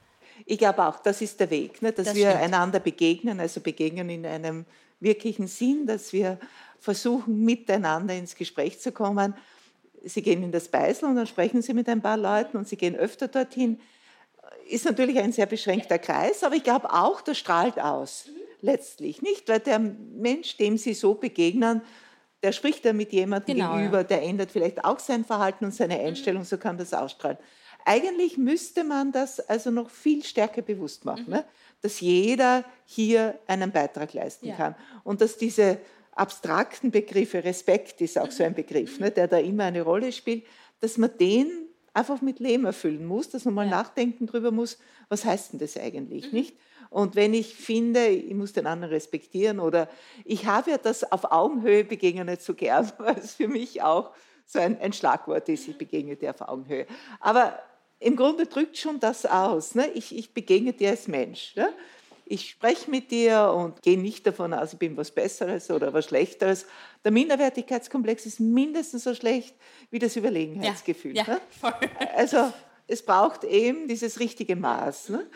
Ich 0.45 0.57
glaube 0.57 0.85
auch, 0.85 0.99
das 0.99 1.21
ist 1.21 1.39
der 1.39 1.49
Weg, 1.49 1.81
ne? 1.81 1.93
dass 1.93 2.07
das 2.07 2.15
wir 2.15 2.29
stimmt. 2.29 2.43
einander 2.43 2.79
begegnen, 2.81 3.39
also 3.39 3.61
begegnen 3.61 4.09
in 4.09 4.25
einem 4.25 4.65
wirklichen 4.99 5.47
Sinn, 5.47 5.87
dass 5.87 6.11
wir 6.11 6.37
versuchen, 6.79 7.45
miteinander 7.45 8.13
ins 8.13 8.35
Gespräch 8.35 8.79
zu 8.79 8.91
kommen. 8.91 9.33
Sie 10.05 10.21
gehen 10.21 10.43
in 10.43 10.51
das 10.51 10.67
Beisel 10.67 11.09
und 11.09 11.15
dann 11.15 11.27
sprechen 11.27 11.61
Sie 11.61 11.73
mit 11.73 11.89
ein 11.89 12.01
paar 12.01 12.17
Leuten 12.17 12.57
und 12.57 12.67
Sie 12.67 12.77
gehen 12.77 12.95
öfter 12.95 13.27
dorthin. 13.27 13.79
Ist 14.69 14.85
natürlich 14.85 15.19
ein 15.19 15.31
sehr 15.31 15.45
beschränkter 15.45 15.99
Kreis, 15.99 16.43
aber 16.43 16.55
ich 16.55 16.63
glaube 16.63 16.91
auch, 16.93 17.21
das 17.21 17.37
strahlt 17.37 17.79
aus, 17.79 18.29
letztlich. 18.61 19.21
Nicht, 19.21 19.49
weil 19.49 19.59
der 19.59 19.79
Mensch, 19.79 20.57
dem 20.57 20.77
Sie 20.77 20.93
so 20.93 21.15
begegnen, 21.15 21.81
der 22.43 22.51
spricht 22.51 22.85
da 22.85 22.93
mit 22.93 23.11
jemandem 23.11 23.55
genau, 23.55 23.73
gegenüber, 23.73 23.97
ja. 23.97 24.03
der 24.03 24.21
ändert 24.21 24.51
vielleicht 24.51 24.85
auch 24.85 24.99
sein 24.99 25.25
Verhalten 25.25 25.65
und 25.65 25.73
seine 25.73 25.97
mhm. 25.97 26.05
Einstellung, 26.05 26.43
so 26.43 26.57
kann 26.57 26.77
das 26.77 26.93
ausstrahlen. 26.93 27.37
Eigentlich 27.85 28.37
müsste 28.37 28.83
man 28.83 29.11
das 29.11 29.39
also 29.39 29.71
noch 29.71 29.89
viel 29.89 30.23
stärker 30.23 30.61
bewusst 30.61 31.05
machen, 31.05 31.25
mhm. 31.25 31.33
ne? 31.33 31.45
dass 31.81 31.99
jeder 31.99 32.63
hier 32.85 33.39
einen 33.47 33.71
Beitrag 33.71 34.13
leisten 34.13 34.47
ja. 34.47 34.55
kann 34.55 34.75
und 35.03 35.21
dass 35.21 35.37
diese 35.37 35.79
abstrakten 36.15 36.91
Begriffe, 36.91 37.43
Respekt 37.43 38.01
ist 38.01 38.17
auch 38.17 38.31
so 38.31 38.43
ein 38.43 38.55
Begriff, 38.55 38.99
ne, 38.99 39.11
der 39.11 39.27
da 39.27 39.37
immer 39.37 39.65
eine 39.65 39.81
Rolle 39.81 40.11
spielt, 40.11 40.45
dass 40.79 40.97
man 40.97 41.15
den 41.17 41.49
einfach 41.93 42.21
mit 42.21 42.39
Leben 42.39 42.65
erfüllen 42.65 43.05
muss, 43.05 43.29
dass 43.29 43.45
man 43.45 43.53
mal 43.53 43.65
ja. 43.65 43.71
nachdenken 43.71 44.25
darüber 44.25 44.51
muss, 44.51 44.77
was 45.09 45.23
heißt 45.23 45.53
denn 45.53 45.59
das 45.59 45.77
eigentlich, 45.77 46.31
mhm. 46.31 46.37
nicht? 46.39 46.57
Und 46.89 47.15
wenn 47.15 47.33
ich 47.33 47.55
finde, 47.55 48.07
ich 48.07 48.33
muss 48.33 48.53
den 48.53 48.67
anderen 48.67 48.93
respektieren 48.93 49.59
oder 49.59 49.89
ich 50.23 50.45
habe 50.45 50.71
ja 50.71 50.77
das 50.77 51.09
auf 51.11 51.31
Augenhöhe 51.31 51.83
begegne 51.83 52.23
nicht 52.23 52.41
so 52.41 52.53
gern, 52.53 52.91
weil 52.97 53.17
es 53.17 53.35
für 53.35 53.47
mich 53.47 53.81
auch 53.81 54.11
so 54.45 54.59
ein, 54.59 54.79
ein 54.79 54.93
Schlagwort 54.93 55.49
ist, 55.49 55.67
ich 55.67 55.77
begegne 55.77 56.15
dir 56.15 56.29
auf 56.29 56.41
Augenhöhe. 56.41 56.85
Aber 57.19 57.59
im 57.99 58.15
Grunde 58.15 58.45
drückt 58.45 58.77
schon 58.77 58.99
das 58.99 59.25
aus. 59.25 59.75
Ne? 59.75 59.89
Ich, 59.93 60.15
ich 60.15 60.33
begegne 60.33 60.73
dir 60.73 60.91
als 60.91 61.07
Mensch. 61.07 61.55
Ne? 61.55 61.73
Ich 62.27 62.49
spreche 62.49 62.89
mit 62.89 63.11
dir 63.11 63.53
und 63.55 63.83
gehe 63.83 63.99
nicht 63.99 64.25
davon 64.25 64.53
aus, 64.53 64.73
ich 64.73 64.79
bin 64.79 64.97
was 64.97 65.11
Besseres 65.11 65.69
oder 65.69 65.93
was 65.93 66.05
Schlechteres. 66.05 66.65
Der 67.03 67.11
Minderwertigkeitskomplex 67.11 68.25
ist 68.25 68.39
mindestens 68.39 69.03
so 69.03 69.13
schlecht 69.13 69.55
wie 69.91 69.99
das 69.99 70.15
Überlegenheitsgefühl. 70.15 71.15
Ja, 71.15 71.23
ja, 71.27 71.33
ne? 71.35 72.15
Also 72.15 72.51
es 72.87 73.05
braucht 73.05 73.43
eben 73.43 73.87
dieses 73.87 74.19
richtige 74.19 74.55
Maß. 74.55 75.09
Ne? 75.09 75.27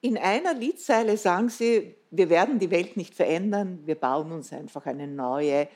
In 0.00 0.16
einer 0.16 0.54
Liedzeile 0.54 1.16
sagen 1.16 1.50
sie, 1.50 1.96
wir 2.10 2.30
werden 2.30 2.58
die 2.58 2.70
Welt 2.70 2.96
nicht 2.96 3.14
verändern, 3.14 3.80
wir 3.84 3.96
bauen 3.96 4.32
uns 4.32 4.52
einfach 4.52 4.86
eine 4.86 5.06
neue. 5.06 5.68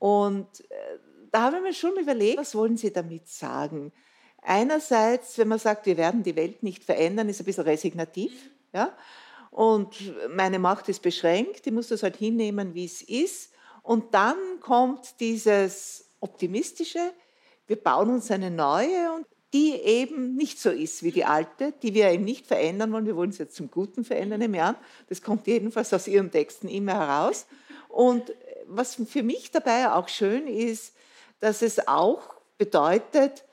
Und 0.00 0.60
äh, 0.68 0.74
da 1.30 1.42
habe 1.42 1.56
ich 1.58 1.62
mir 1.62 1.74
schon 1.74 1.96
überlegt, 1.96 2.38
was 2.38 2.54
wollen 2.54 2.76
sie 2.76 2.92
damit 2.92 3.28
sagen? 3.28 3.92
Einerseits, 4.42 5.36
wenn 5.38 5.48
man 5.48 5.58
sagt, 5.58 5.86
wir 5.86 5.96
werden 5.96 6.22
die 6.22 6.34
Welt 6.34 6.62
nicht 6.62 6.82
verändern, 6.82 7.28
ist 7.28 7.40
ein 7.40 7.44
bisschen 7.44 7.64
resignativ. 7.64 8.50
Ja? 8.72 8.96
Und 9.50 10.14
meine 10.30 10.58
Macht 10.58 10.88
ist 10.88 11.02
beschränkt, 11.02 11.66
ich 11.66 11.72
muss 11.72 11.88
das 11.88 12.02
halt 12.02 12.16
hinnehmen, 12.16 12.74
wie 12.74 12.84
es 12.84 13.02
ist. 13.02 13.52
Und 13.82 14.14
dann 14.14 14.36
kommt 14.60 15.20
dieses 15.20 16.10
Optimistische, 16.20 17.12
wir 17.66 17.76
bauen 17.76 18.10
uns 18.10 18.30
eine 18.30 18.50
neue 18.50 19.12
und 19.12 19.26
die 19.52 19.72
eben 19.74 20.34
nicht 20.34 20.60
so 20.60 20.70
ist 20.70 21.02
wie 21.02 21.10
die 21.10 21.24
alte, 21.24 21.72
die 21.82 21.94
wir 21.94 22.10
eben 22.10 22.24
nicht 22.24 22.46
verändern 22.46 22.92
wollen. 22.92 23.06
Wir 23.06 23.16
wollen 23.16 23.32
sie 23.32 23.44
jetzt 23.44 23.56
zum 23.56 23.70
Guten 23.70 24.04
verändern 24.04 24.42
im 24.42 24.54
Jahr. 24.54 24.76
Das 25.08 25.22
kommt 25.22 25.46
jedenfalls 25.46 25.92
aus 25.94 26.06
Ihren 26.06 26.30
Texten 26.30 26.68
immer 26.68 26.94
heraus. 26.94 27.46
Und 27.88 28.34
was 28.66 28.96
für 28.96 29.22
mich 29.22 29.50
dabei 29.50 29.90
auch 29.90 30.08
schön 30.08 30.46
ist, 30.46 30.94
dass 31.40 31.62
es 31.62 31.88
auch 31.88 32.34
bedeutet, 32.58 33.44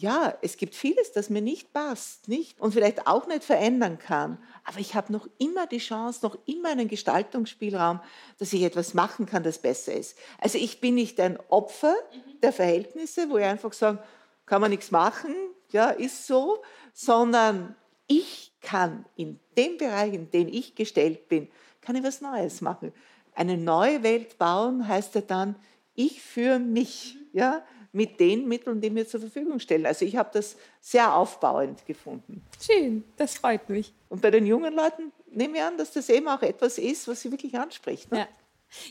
ja, 0.00 0.34
es 0.40 0.56
gibt 0.56 0.74
vieles, 0.74 1.12
das 1.12 1.28
mir 1.28 1.42
nicht 1.42 1.74
passt, 1.74 2.26
nicht? 2.26 2.58
Und 2.58 2.72
vielleicht 2.72 3.06
auch 3.06 3.26
nicht 3.26 3.44
verändern 3.44 3.98
kann. 3.98 4.38
Aber 4.64 4.78
ich 4.78 4.94
habe 4.94 5.12
noch 5.12 5.28
immer 5.38 5.66
die 5.66 5.78
Chance, 5.78 6.20
noch 6.22 6.38
immer 6.46 6.70
einen 6.70 6.88
Gestaltungsspielraum, 6.88 8.00
dass 8.38 8.52
ich 8.54 8.62
etwas 8.62 8.94
machen 8.94 9.26
kann, 9.26 9.42
das 9.42 9.58
besser 9.58 9.92
ist. 9.92 10.16
Also 10.38 10.56
ich 10.56 10.80
bin 10.80 10.94
nicht 10.94 11.20
ein 11.20 11.38
Opfer 11.50 11.94
der 12.42 12.52
Verhältnisse, 12.52 13.28
wo 13.28 13.36
ich 13.36 13.44
einfach 13.44 13.74
sage, 13.74 14.02
kann 14.46 14.62
man 14.62 14.70
nichts 14.70 14.90
machen, 14.90 15.34
ja, 15.70 15.90
ist 15.90 16.26
so, 16.26 16.62
sondern 16.94 17.76
ich 18.06 18.52
kann 18.62 19.04
in 19.16 19.38
dem 19.56 19.76
Bereich, 19.76 20.14
in 20.14 20.30
den 20.30 20.48
ich 20.48 20.74
gestellt 20.74 21.28
bin, 21.28 21.48
kann 21.82 21.94
ich 21.94 22.02
was 22.02 22.22
Neues 22.22 22.62
machen. 22.62 22.92
Eine 23.34 23.58
neue 23.58 24.02
Welt 24.02 24.38
bauen 24.38 24.88
heißt 24.88 25.14
ja 25.14 25.20
dann, 25.20 25.56
ich 25.94 26.22
für 26.22 26.58
mich, 26.58 27.18
ja, 27.32 27.62
mit 27.92 28.20
den 28.20 28.46
Mitteln, 28.46 28.80
die 28.80 28.90
mir 28.90 29.06
zur 29.06 29.20
Verfügung 29.20 29.58
stellen. 29.58 29.86
Also 29.86 30.04
ich 30.04 30.16
habe 30.16 30.30
das 30.32 30.56
sehr 30.80 31.14
aufbauend 31.14 31.84
gefunden. 31.86 32.42
Schön, 32.60 33.04
das 33.16 33.34
freut 33.34 33.68
mich. 33.68 33.92
Und 34.08 34.22
bei 34.22 34.30
den 34.30 34.46
jungen 34.46 34.74
Leuten 34.74 35.12
nehme 35.30 35.58
ich 35.58 35.62
an, 35.62 35.76
dass 35.76 35.92
das 35.92 36.08
eben 36.08 36.28
auch 36.28 36.42
etwas 36.42 36.78
ist, 36.78 37.08
was 37.08 37.20
sie 37.20 37.30
wirklich 37.30 37.58
anspricht. 37.58 38.10
Ne? 38.10 38.18
Ja. 38.18 38.28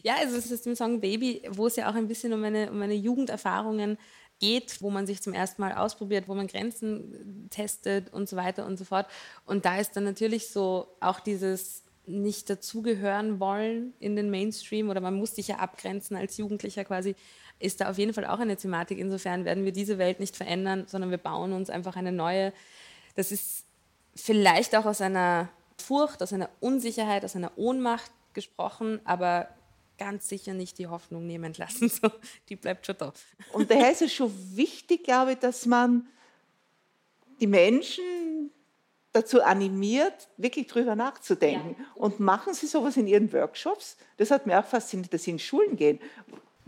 Ja, 0.04 0.16
also 0.20 0.36
es 0.36 0.52
ist 0.52 0.68
im 0.68 0.76
Song 0.76 1.00
Baby, 1.00 1.42
wo 1.52 1.68
es 1.68 1.78
ja 1.78 1.90
auch 1.90 1.96
ein 1.96 2.10
bisschen 2.10 2.34
um 2.34 2.42
meine, 2.42 2.70
um 2.70 2.80
meine 2.80 2.96
Jugenderfahrungen 2.96 3.98
geht, 4.40 4.82
wo 4.82 4.90
man 4.90 5.06
sich 5.06 5.22
zum 5.22 5.34
ersten 5.34 5.62
Mal 5.62 5.74
ausprobiert, 5.74 6.28
wo 6.28 6.36
man 6.36 6.48
Grenzen 6.48 7.48
testet 7.50 8.12
und 8.14 8.28
so 8.28 8.36
weiter 8.36 8.66
und 8.66 8.78
so 8.78 8.86
fort. 8.86 9.08
Und 9.46 9.66
da 9.66 9.80
ist 9.80 9.96
dann 9.96 10.06
natürlich 10.06 10.50
so 10.50 10.88
auch 11.00 11.20
dieses 11.20 11.84
nicht 12.06 12.50
dazugehören 12.50 13.40
wollen 13.40 13.94
in 14.00 14.16
den 14.16 14.32
Mainstream 14.32 14.90
oder 14.90 15.00
man 15.00 15.14
muss 15.14 15.36
sich 15.36 15.50
ja 15.50 15.58
abgrenzen 15.58 16.18
als 16.18 16.38
Jugendlicher 16.38 16.84
quasi, 16.84 17.16
ist 17.60 17.82
da 17.82 17.90
auf 17.90 17.98
jeden 17.98 18.14
Fall 18.14 18.26
auch 18.26 18.40
eine 18.40 18.56
Thematik. 18.56 18.98
Insofern 18.98 19.46
werden 19.46 19.66
wir 19.66 19.72
diese 19.72 19.98
Welt 19.98 20.20
nicht 20.20 20.36
verändern, 20.36 20.86
sondern 20.88 21.12
wir 21.12 21.18
bauen 21.18 21.54
uns 21.54 21.70
einfach 21.70 21.96
eine 21.96 22.12
neue. 22.12 22.54
Das 23.16 23.32
ist 23.32 23.66
vielleicht 24.16 24.76
auch 24.76 24.86
aus 24.86 25.02
einer 25.02 25.50
Furcht, 25.78 26.24
aus 26.24 26.34
einer 26.34 26.50
Unsicherheit, 26.60 27.26
aus 27.26 27.36
einer 27.36 27.52
Ohnmacht 27.58 28.12
gesprochen, 28.34 29.02
aber 29.04 29.50
ganz 29.98 30.30
sicher 30.30 30.54
nicht 30.54 30.78
die 30.78 30.88
Hoffnung 30.88 31.28
nehmen 31.28 31.54
lassen. 31.54 31.90
So, 32.02 32.10
die 32.48 32.56
bleibt 32.56 32.86
schon 32.86 32.96
da. 32.98 33.14
Und 33.52 33.70
daher 33.70 33.92
ist 33.92 34.02
es 34.02 34.14
schon 34.14 34.32
wichtig, 34.56 35.04
glaube 35.04 35.34
ich, 35.34 35.40
dass 35.40 35.66
man 35.66 36.08
die 37.42 37.48
Menschen 37.48 38.52
dazu 39.12 39.42
animiert, 39.42 40.30
wirklich 40.38 40.68
drüber 40.68 40.96
nachzudenken. 40.96 41.76
Ja. 41.78 41.86
Und 41.96 42.20
machen 42.20 42.54
Sie 42.54 42.68
sowas 42.68 42.96
in 42.96 43.08
Ihren 43.08 43.32
Workshops? 43.34 43.98
Das 44.18 44.32
hat 44.32 44.46
mir 44.46 44.60
auch 44.60 44.66
fasziniert, 44.66 45.14
dass 45.14 45.24
Sie 45.24 45.32
in 45.32 45.40
Schulen 45.40 45.76
gehen. 45.76 46.00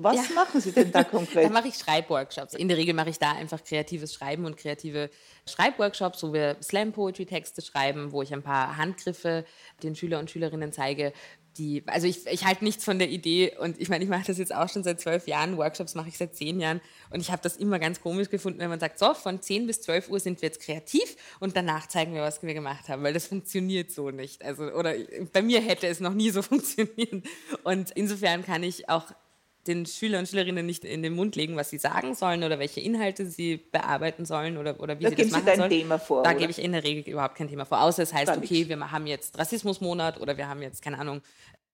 Was 0.04 0.16
ja. 0.30 0.36
machen 0.36 0.62
Sie 0.62 0.72
denn 0.72 0.92
da 0.92 1.04
konkret? 1.04 1.46
da 1.46 1.50
mache 1.50 1.68
ich 1.68 1.76
Schreibworkshops. 1.76 2.54
In 2.54 2.68
der 2.68 2.78
Regel 2.78 2.94
mache 2.94 3.10
ich 3.10 3.20
da 3.20 3.32
einfach 3.32 3.64
kreatives 3.64 4.14
Schreiben 4.14 4.46
und 4.46 4.58
kreative 4.58 5.10
Schreibworkshops, 5.46 6.24
wo 6.24 6.34
wir 6.34 6.58
Slam-Poetry-Texte 6.62 7.62
schreiben, 7.62 8.12
wo 8.12 8.22
ich 8.22 8.34
ein 8.34 8.44
paar 8.44 8.78
Handgriffe 8.78 9.46
den 9.84 9.96
Schüler 9.96 10.20
und 10.20 10.30
Schülerinnen 10.30 10.72
zeige, 10.72 11.14
die, 11.58 11.84
also 11.88 12.08
ich, 12.08 12.26
ich 12.28 12.46
halte 12.46 12.64
nichts 12.64 12.86
von 12.86 12.98
der 12.98 13.10
Idee 13.10 13.58
und 13.60 13.80
ich 13.80 13.90
meine, 13.90 14.04
ich 14.04 14.10
mache 14.10 14.26
das 14.26 14.38
jetzt 14.38 14.54
auch 14.54 14.70
schon 14.70 14.84
seit 14.84 15.02
zwölf 15.02 15.28
Jahren, 15.28 15.58
Workshops 15.58 15.96
mache 15.96 16.08
ich 16.10 16.18
seit 16.18 16.36
zehn 16.36 16.60
Jahren 16.60 16.82
und 17.10 17.20
ich 17.20 17.32
habe 17.32 17.42
das 17.42 17.58
immer 17.58 17.80
ganz 17.80 18.02
komisch 18.02 18.30
gefunden, 18.30 18.60
wenn 18.60 18.70
man 18.70 18.80
sagt, 18.80 19.00
so, 19.00 19.14
von 19.14 19.42
zehn 19.42 19.68
bis 19.68 19.82
zwölf 19.82 20.10
Uhr 20.10 20.20
sind 20.20 20.42
wir 20.42 20.48
jetzt 20.48 20.62
kreativ 20.62 21.16
und 21.40 21.56
danach 21.56 21.88
zeigen 21.88 22.14
wir, 22.14 22.22
was 22.22 22.42
wir 22.42 22.54
gemacht 22.54 22.88
haben, 22.90 23.04
weil 23.04 23.14
das 23.14 23.28
funktioniert 23.28 23.92
so 23.92 24.12
nicht. 24.12 24.44
Also, 24.44 24.64
oder 24.64 24.94
bei 25.34 25.42
mir 25.42 25.62
hätte 25.62 25.88
es 25.88 26.00
noch 26.00 26.14
nie 26.14 26.30
so 26.30 26.42
funktioniert 26.42 27.26
und 27.64 27.92
insofern 27.92 28.46
kann 28.46 28.64
ich 28.64 28.88
auch 28.90 29.12
den 29.68 29.86
Schüler 29.86 30.20
und 30.20 30.28
Schülerinnen 30.28 30.66
nicht 30.66 30.84
in 30.86 31.04
den 31.04 31.14
Mund 31.14 31.36
legen, 31.36 31.56
was 31.56 31.70
sie 31.70 31.78
sagen 31.78 32.16
sollen 32.16 32.44
oder 32.44 32.60
welche 32.60 32.80
Inhalte 32.80 33.26
sie 33.26 33.58
bearbeiten 33.58 34.26
sollen 34.26 34.58
oder, 34.58 34.80
oder 34.80 35.00
wie 35.00 35.04
da 35.04 35.10
sie 35.10 35.16
das 35.16 35.32
machen 35.32 35.46
sie 35.46 35.56
sollen. 35.56 35.70
Thema 35.70 36.00
vor. 36.00 36.24
Da 36.24 36.32
oder? 36.32 36.40
gebe 36.40 36.52
ich 36.52 36.60
in 36.60 36.72
der 36.72 36.84
Regel 36.84 37.12
überhaupt 37.12 37.36
kein 37.36 37.48
Thema 37.48 37.66
vor, 37.66 37.82
außer 37.82 38.04
es 38.04 38.14
heißt, 38.14 38.38
okay, 38.38 38.68
wir 38.68 38.92
haben 38.92 39.08
jetzt 39.08 39.38
Rassismusmonat 39.38 40.20
oder 40.20 40.38
wir 40.38 40.48
haben 40.48 40.62
jetzt, 40.62 40.82
keine 40.82 40.98
Ahnung, 41.00 41.22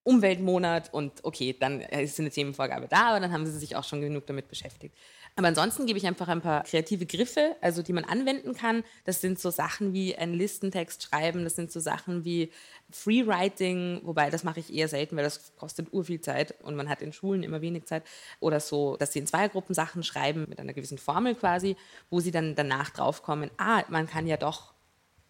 Umweltmonat 0.03 0.93
und 0.93 1.23
okay, 1.23 1.55
dann 1.59 1.81
ist 1.81 2.19
eine 2.19 2.29
Themenvorgabe 2.29 2.87
da, 2.87 3.09
aber 3.09 3.19
dann 3.19 3.33
haben 3.33 3.45
sie 3.45 3.57
sich 3.57 3.75
auch 3.75 3.83
schon 3.83 4.01
genug 4.01 4.25
damit 4.25 4.47
beschäftigt. 4.47 4.95
Aber 5.37 5.49
ansonsten 5.49 5.85
gebe 5.85 5.99
ich 5.99 6.07
einfach 6.07 6.27
ein 6.29 6.41
paar 6.41 6.63
kreative 6.63 7.05
Griffe, 7.05 7.55
also 7.61 7.83
die 7.83 7.93
man 7.93 8.05
anwenden 8.05 8.55
kann. 8.55 8.83
Das 9.05 9.21
sind 9.21 9.39
so 9.39 9.51
Sachen 9.51 9.93
wie 9.93 10.15
einen 10.15 10.33
Listentext 10.33 11.03
schreiben, 11.03 11.43
das 11.43 11.55
sind 11.55 11.71
so 11.71 11.79
Sachen 11.79 12.25
wie 12.25 12.51
Freewriting, 12.89 14.01
wobei 14.03 14.31
das 14.31 14.43
mache 14.43 14.59
ich 14.59 14.73
eher 14.73 14.87
selten, 14.87 15.15
weil 15.15 15.23
das 15.23 15.55
kostet 15.55 15.93
urviel 15.93 16.19
Zeit 16.21 16.55
und 16.63 16.75
man 16.75 16.89
hat 16.89 17.03
in 17.03 17.13
Schulen 17.13 17.43
immer 17.43 17.61
wenig 17.61 17.85
Zeit. 17.85 18.03
Oder 18.39 18.59
so, 18.59 18.97
dass 18.97 19.13
sie 19.13 19.19
in 19.19 19.27
Zweiergruppen 19.27 19.75
Sachen 19.75 20.01
schreiben 20.01 20.47
mit 20.49 20.59
einer 20.59 20.73
gewissen 20.73 20.97
Formel 20.97 21.35
quasi, 21.35 21.75
wo 22.09 22.19
sie 22.19 22.31
dann 22.31 22.55
danach 22.55 22.89
draufkommen, 22.89 23.51
ah, 23.57 23.83
man 23.89 24.07
kann 24.07 24.25
ja 24.25 24.37
doch 24.37 24.73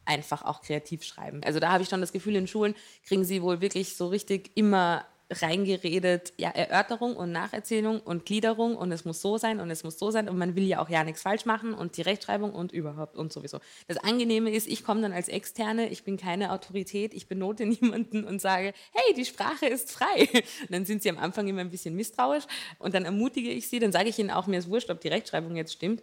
einfach 0.06 0.46
auch 0.46 0.62
kreativ 0.62 1.04
schreiben. 1.04 1.42
Also 1.44 1.60
da 1.60 1.74
habe 1.74 1.84
ich 1.84 1.90
schon 1.90 2.00
das 2.00 2.14
Gefühl, 2.14 2.38
in 2.38 2.48
Schulen 2.48 2.76
kriegen 3.06 3.26
sie 3.26 3.42
wohl 3.42 3.60
wirklich 3.60 3.98
so 3.98 4.08
richtig 4.08 4.52
immer 4.56 5.06
reingeredet, 5.30 6.34
ja, 6.38 6.50
Erörterung 6.50 7.16
und 7.18 7.32
Nacherzählung 7.32 8.00
und 8.00 8.26
Gliederung 8.26 8.78
und 8.78 8.92
es 8.92 9.04
muss 9.04 9.22
so 9.22 9.38
sein 9.38 9.60
und 9.60 9.70
es 9.70 9.84
muss 9.84 10.00
so 10.00 10.10
sein 10.10 10.30
und 10.30 10.38
man 10.38 10.56
will 10.56 10.66
ja 10.66 10.80
auch 10.80 10.90
ja 10.90 11.04
nichts 11.04 11.22
falsch 11.22 11.46
machen 11.46 11.74
und 11.74 11.98
die 11.98 12.02
Rechtschreibung 12.02 12.54
und 12.54 12.72
überhaupt 12.72 13.18
und 13.18 13.34
sowieso. 13.34 13.60
Das 13.88 13.98
Angenehme 13.98 14.52
ist, 14.52 14.68
ich 14.68 14.86
komme 14.86 15.02
dann 15.02 15.12
als 15.12 15.28
Externe, 15.28 15.90
ich 15.90 16.04
bin 16.04 16.18
keine 16.18 16.54
Autorität, 16.54 17.14
ich 17.14 17.28
benote 17.28 17.66
niemanden 17.82 18.24
und 18.24 18.40
sage, 18.40 18.74
hey, 18.94 19.14
die 19.16 19.26
Sprache 19.26 19.66
ist 19.66 19.92
frei. 19.92 20.30
Und 20.32 20.44
dann 20.72 20.86
sind 20.86 21.04
sie 21.04 21.10
am 21.10 21.18
Anfang 21.18 21.48
immer 21.48 21.62
ein 21.62 21.72
bisschen 21.72 21.96
misstrauisch 21.96 22.46
und 22.80 22.94
dann 22.94 23.04
ermutige 23.04 23.50
ich 23.50 23.68
sie, 23.68 23.80
dann 23.80 23.92
sage 23.92 24.10
ich 24.10 24.18
ihnen 24.20 24.32
auch, 24.32 24.48
mir 24.48 24.60
ist 24.60 24.70
wurscht, 24.70 24.90
ob 24.90 25.02
die 25.02 25.10
Rechtschreibung 25.10 25.56
jetzt 25.56 25.74
stimmt, 25.74 26.02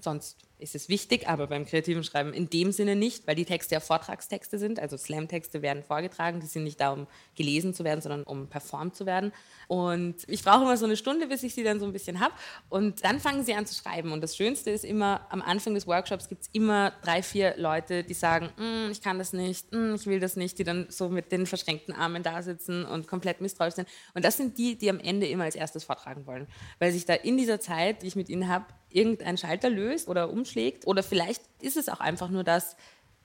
sonst 0.00 0.45
ist 0.58 0.74
es 0.74 0.88
wichtig, 0.88 1.28
aber 1.28 1.46
beim 1.46 1.66
kreativen 1.66 2.02
Schreiben 2.02 2.32
in 2.32 2.48
dem 2.48 2.72
Sinne 2.72 2.96
nicht, 2.96 3.26
weil 3.26 3.34
die 3.34 3.44
Texte 3.44 3.74
ja 3.74 3.80
Vortragstexte 3.80 4.58
sind, 4.58 4.80
also 4.80 4.96
Slam-Texte 4.96 5.62
werden 5.62 5.82
vorgetragen, 5.82 6.40
die 6.40 6.46
sind 6.46 6.64
nicht 6.64 6.80
da, 6.80 6.92
um 6.92 7.06
gelesen 7.34 7.74
zu 7.74 7.84
werden, 7.84 8.00
sondern 8.00 8.22
um 8.22 8.48
performt 8.48 8.96
zu 8.96 9.06
werden. 9.06 9.32
Und 9.68 10.16
ich 10.28 10.42
brauche 10.42 10.62
immer 10.62 10.76
so 10.76 10.86
eine 10.86 10.96
Stunde, 10.96 11.26
bis 11.26 11.42
ich 11.42 11.54
sie 11.54 11.64
dann 11.64 11.80
so 11.80 11.86
ein 11.86 11.92
bisschen 11.92 12.20
habe 12.20 12.34
und 12.68 13.04
dann 13.04 13.20
fangen 13.20 13.44
sie 13.44 13.54
an 13.54 13.66
zu 13.66 13.74
schreiben. 13.74 14.12
Und 14.12 14.22
das 14.22 14.36
Schönste 14.36 14.70
ist 14.70 14.84
immer, 14.84 15.26
am 15.30 15.42
Anfang 15.42 15.74
des 15.74 15.86
Workshops 15.86 16.28
gibt 16.28 16.42
es 16.42 16.48
immer 16.52 16.92
drei, 17.02 17.22
vier 17.22 17.54
Leute, 17.56 18.02
die 18.02 18.14
sagen, 18.14 18.50
mm, 18.56 18.90
ich 18.90 19.02
kann 19.02 19.18
das 19.18 19.32
nicht, 19.32 19.72
mm, 19.72 19.94
ich 19.94 20.06
will 20.06 20.20
das 20.20 20.36
nicht, 20.36 20.58
die 20.58 20.64
dann 20.64 20.86
so 20.88 21.08
mit 21.08 21.32
den 21.32 21.46
verschränkten 21.46 21.94
Armen 21.94 22.22
da 22.22 22.42
sitzen 22.42 22.84
und 22.84 23.06
komplett 23.06 23.40
misstrauisch 23.40 23.74
sind. 23.74 23.88
Und 24.14 24.24
das 24.24 24.36
sind 24.36 24.56
die, 24.56 24.76
die 24.76 24.88
am 24.88 25.00
Ende 25.00 25.26
immer 25.26 25.44
als 25.44 25.54
erstes 25.54 25.84
vortragen 25.84 26.26
wollen, 26.26 26.46
weil 26.78 26.92
sich 26.92 27.04
da 27.04 27.14
in 27.14 27.36
dieser 27.36 27.60
Zeit, 27.60 28.02
die 28.02 28.06
ich 28.06 28.16
mit 28.16 28.28
ihnen 28.28 28.48
habe, 28.48 28.66
irgendein 28.90 29.36
Schalter 29.36 29.68
löst 29.68 30.08
oder 30.08 30.30
umschlägt. 30.46 30.86
Oder 30.86 31.02
vielleicht 31.02 31.42
ist 31.60 31.76
es 31.76 31.88
auch 31.88 32.00
einfach 32.00 32.30
nur 32.30 32.44
das, 32.44 32.76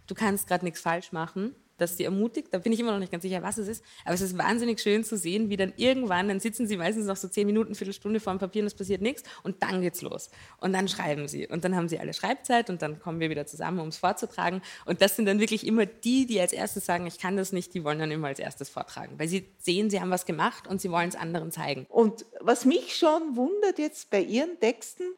du 0.08 0.16
kannst 0.16 0.48
gerade 0.48 0.66
nichts 0.66 0.82
falsch 0.82 1.12
machen, 1.12 1.56
das 1.78 1.98
sie 1.98 2.04
ermutigt. 2.04 2.50
Da 2.52 2.60
bin 2.60 2.72
ich 2.74 2.80
immer 2.80 2.92
noch 2.92 3.00
nicht 3.00 3.12
ganz 3.12 3.24
sicher, 3.24 3.42
was 3.42 3.58
es 3.58 3.68
ist. 3.68 3.84
Aber 4.06 4.14
es 4.14 4.22
ist 4.22 4.38
wahnsinnig 4.38 4.80
schön 4.80 5.04
zu 5.04 5.18
sehen, 5.18 5.50
wie 5.50 5.58
dann 5.58 5.74
irgendwann, 5.78 6.28
dann 6.28 6.40
sitzen 6.40 6.68
sie 6.68 6.78
meistens 6.78 7.08
noch 7.08 7.16
so 7.16 7.28
zehn 7.28 7.48
Minuten, 7.48 7.74
Viertelstunde 7.74 8.20
vor 8.20 8.34
dem 8.34 8.40
Papier 8.40 8.62
und 8.62 8.68
es 8.68 8.76
passiert 8.76 9.02
nichts. 9.02 9.24
Und 9.42 9.64
dann 9.64 9.82
geht's 9.82 10.04
los. 10.04 10.30
Und 10.58 10.74
dann 10.74 10.88
schreiben 10.88 11.28
sie. 11.28 11.48
Und 11.48 11.64
dann 11.66 11.76
haben 11.76 11.90
sie 11.90 11.98
alle 11.98 12.14
Schreibzeit 12.14 12.70
und 12.70 12.84
dann 12.84 13.00
kommen 13.00 13.20
wir 13.20 13.32
wieder 13.32 13.48
zusammen, 13.48 13.80
um 13.80 13.88
es 13.88 13.98
vorzutragen. 13.98 14.62
Und 14.86 15.02
das 15.02 15.16
sind 15.16 15.26
dann 15.26 15.40
wirklich 15.40 15.66
immer 15.66 15.88
die, 15.88 16.28
die 16.28 16.40
als 16.40 16.54
erstes 16.54 16.86
sagen, 16.86 17.08
ich 17.08 17.18
kann 17.18 17.36
das 17.36 17.52
nicht, 17.52 17.74
die 17.74 17.84
wollen 17.84 17.98
dann 17.98 18.12
immer 18.12 18.28
als 18.28 18.38
erstes 18.38 18.70
vortragen. 18.70 19.18
Weil 19.18 19.28
sie 19.28 19.48
sehen, 19.58 19.90
sie 19.90 20.00
haben 20.00 20.12
was 20.12 20.28
gemacht 20.28 20.68
und 20.68 20.82
sie 20.82 20.92
wollen 20.92 21.10
es 21.10 21.16
anderen 21.16 21.50
zeigen. 21.52 21.88
Und 21.90 22.28
was 22.42 22.66
mich 22.66 22.96
schon 22.96 23.36
wundert 23.36 23.80
jetzt 23.80 24.12
bei 24.12 24.22
Ihren 24.22 24.60
Texten, 24.60 25.16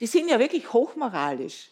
die 0.00 0.06
sind 0.06 0.28
ja 0.28 0.38
wirklich 0.38 0.72
hochmoralisch. 0.72 1.70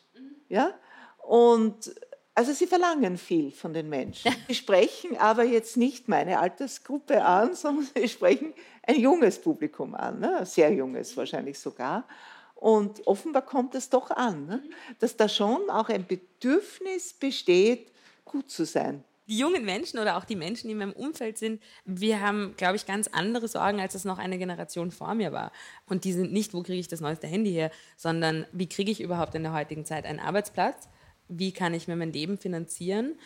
Ja? 0.48 0.72
Und 1.18 1.94
also 2.34 2.52
sie 2.52 2.66
verlangen 2.66 3.16
viel 3.16 3.52
von 3.52 3.72
den 3.72 3.88
Menschen. 3.88 4.34
Sie 4.48 4.56
sprechen 4.56 5.16
aber 5.16 5.44
jetzt 5.44 5.76
nicht 5.76 6.08
meine 6.08 6.40
Altersgruppe 6.40 7.24
an, 7.24 7.54
sondern 7.54 7.88
sie 7.94 8.08
sprechen 8.08 8.52
ein 8.82 8.98
junges 8.98 9.40
Publikum 9.40 9.94
an, 9.94 10.18
ne? 10.18 10.44
sehr 10.44 10.72
junges 10.72 11.16
wahrscheinlich 11.16 11.58
sogar. 11.58 12.08
Und 12.56 13.06
offenbar 13.06 13.42
kommt 13.42 13.76
es 13.76 13.88
doch 13.88 14.10
an, 14.10 14.46
ne? 14.46 14.62
dass 14.98 15.16
da 15.16 15.28
schon 15.28 15.70
auch 15.70 15.88
ein 15.88 16.04
Bedürfnis 16.06 17.12
besteht, 17.12 17.92
gut 18.24 18.50
zu 18.50 18.64
sein 18.64 19.04
die 19.26 19.38
jungen 19.38 19.64
Menschen 19.64 19.98
oder 19.98 20.16
auch 20.16 20.24
die 20.24 20.36
Menschen, 20.36 20.68
die 20.68 20.72
in 20.72 20.78
meinem 20.78 20.92
Umfeld 20.92 21.38
sind, 21.38 21.62
wir 21.84 22.20
haben, 22.20 22.54
glaube 22.56 22.76
ich, 22.76 22.86
ganz 22.86 23.08
andere 23.08 23.48
Sorgen, 23.48 23.80
als 23.80 23.94
es 23.94 24.04
noch 24.04 24.18
eine 24.18 24.38
Generation 24.38 24.90
vor 24.90 25.14
mir 25.14 25.32
war. 25.32 25.52
Und 25.86 26.04
die 26.04 26.12
sind 26.12 26.32
nicht, 26.32 26.52
wo 26.52 26.62
kriege 26.62 26.80
ich 26.80 26.88
das 26.88 27.00
neueste 27.00 27.26
Handy 27.26 27.52
her, 27.52 27.70
sondern 27.96 28.46
wie 28.52 28.68
kriege 28.68 28.90
ich 28.90 29.00
überhaupt 29.00 29.34
in 29.34 29.42
der 29.42 29.54
heutigen 29.54 29.84
Zeit 29.84 30.04
einen 30.04 30.20
Arbeitsplatz? 30.20 30.88
Wie 31.28 31.52
kann 31.52 31.72
ich 31.72 31.88
mir 31.88 31.96
mein 31.96 32.12
Leben 32.12 32.36
finanzieren? 32.36 33.16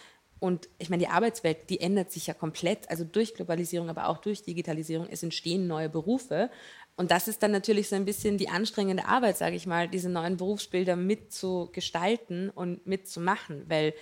Und 0.40 0.68
ich 0.78 0.88
meine, 0.88 1.02
die 1.02 1.10
Arbeitswelt, 1.10 1.68
die 1.68 1.80
ändert 1.80 2.12
sich 2.12 2.28
ja 2.28 2.34
komplett, 2.34 2.88
also 2.90 3.02
durch 3.04 3.34
Globalisierung, 3.34 3.90
aber 3.90 4.08
auch 4.08 4.18
durch 4.18 4.42
Digitalisierung. 4.42 5.08
Es 5.10 5.24
entstehen 5.24 5.66
neue 5.66 5.88
Berufe. 5.88 6.50
Und 6.96 7.10
das 7.10 7.26
ist 7.26 7.42
dann 7.42 7.50
natürlich 7.50 7.88
so 7.88 7.96
ein 7.96 8.04
bisschen 8.04 8.38
die 8.38 8.48
anstrengende 8.48 9.06
Arbeit, 9.06 9.36
sage 9.36 9.56
ich 9.56 9.66
mal, 9.66 9.88
diese 9.88 10.08
neuen 10.08 10.36
Berufsbilder 10.36 10.94
mitzugestalten 10.94 12.50
und 12.50 12.86
mitzumachen, 12.86 13.64
weil 13.68 13.94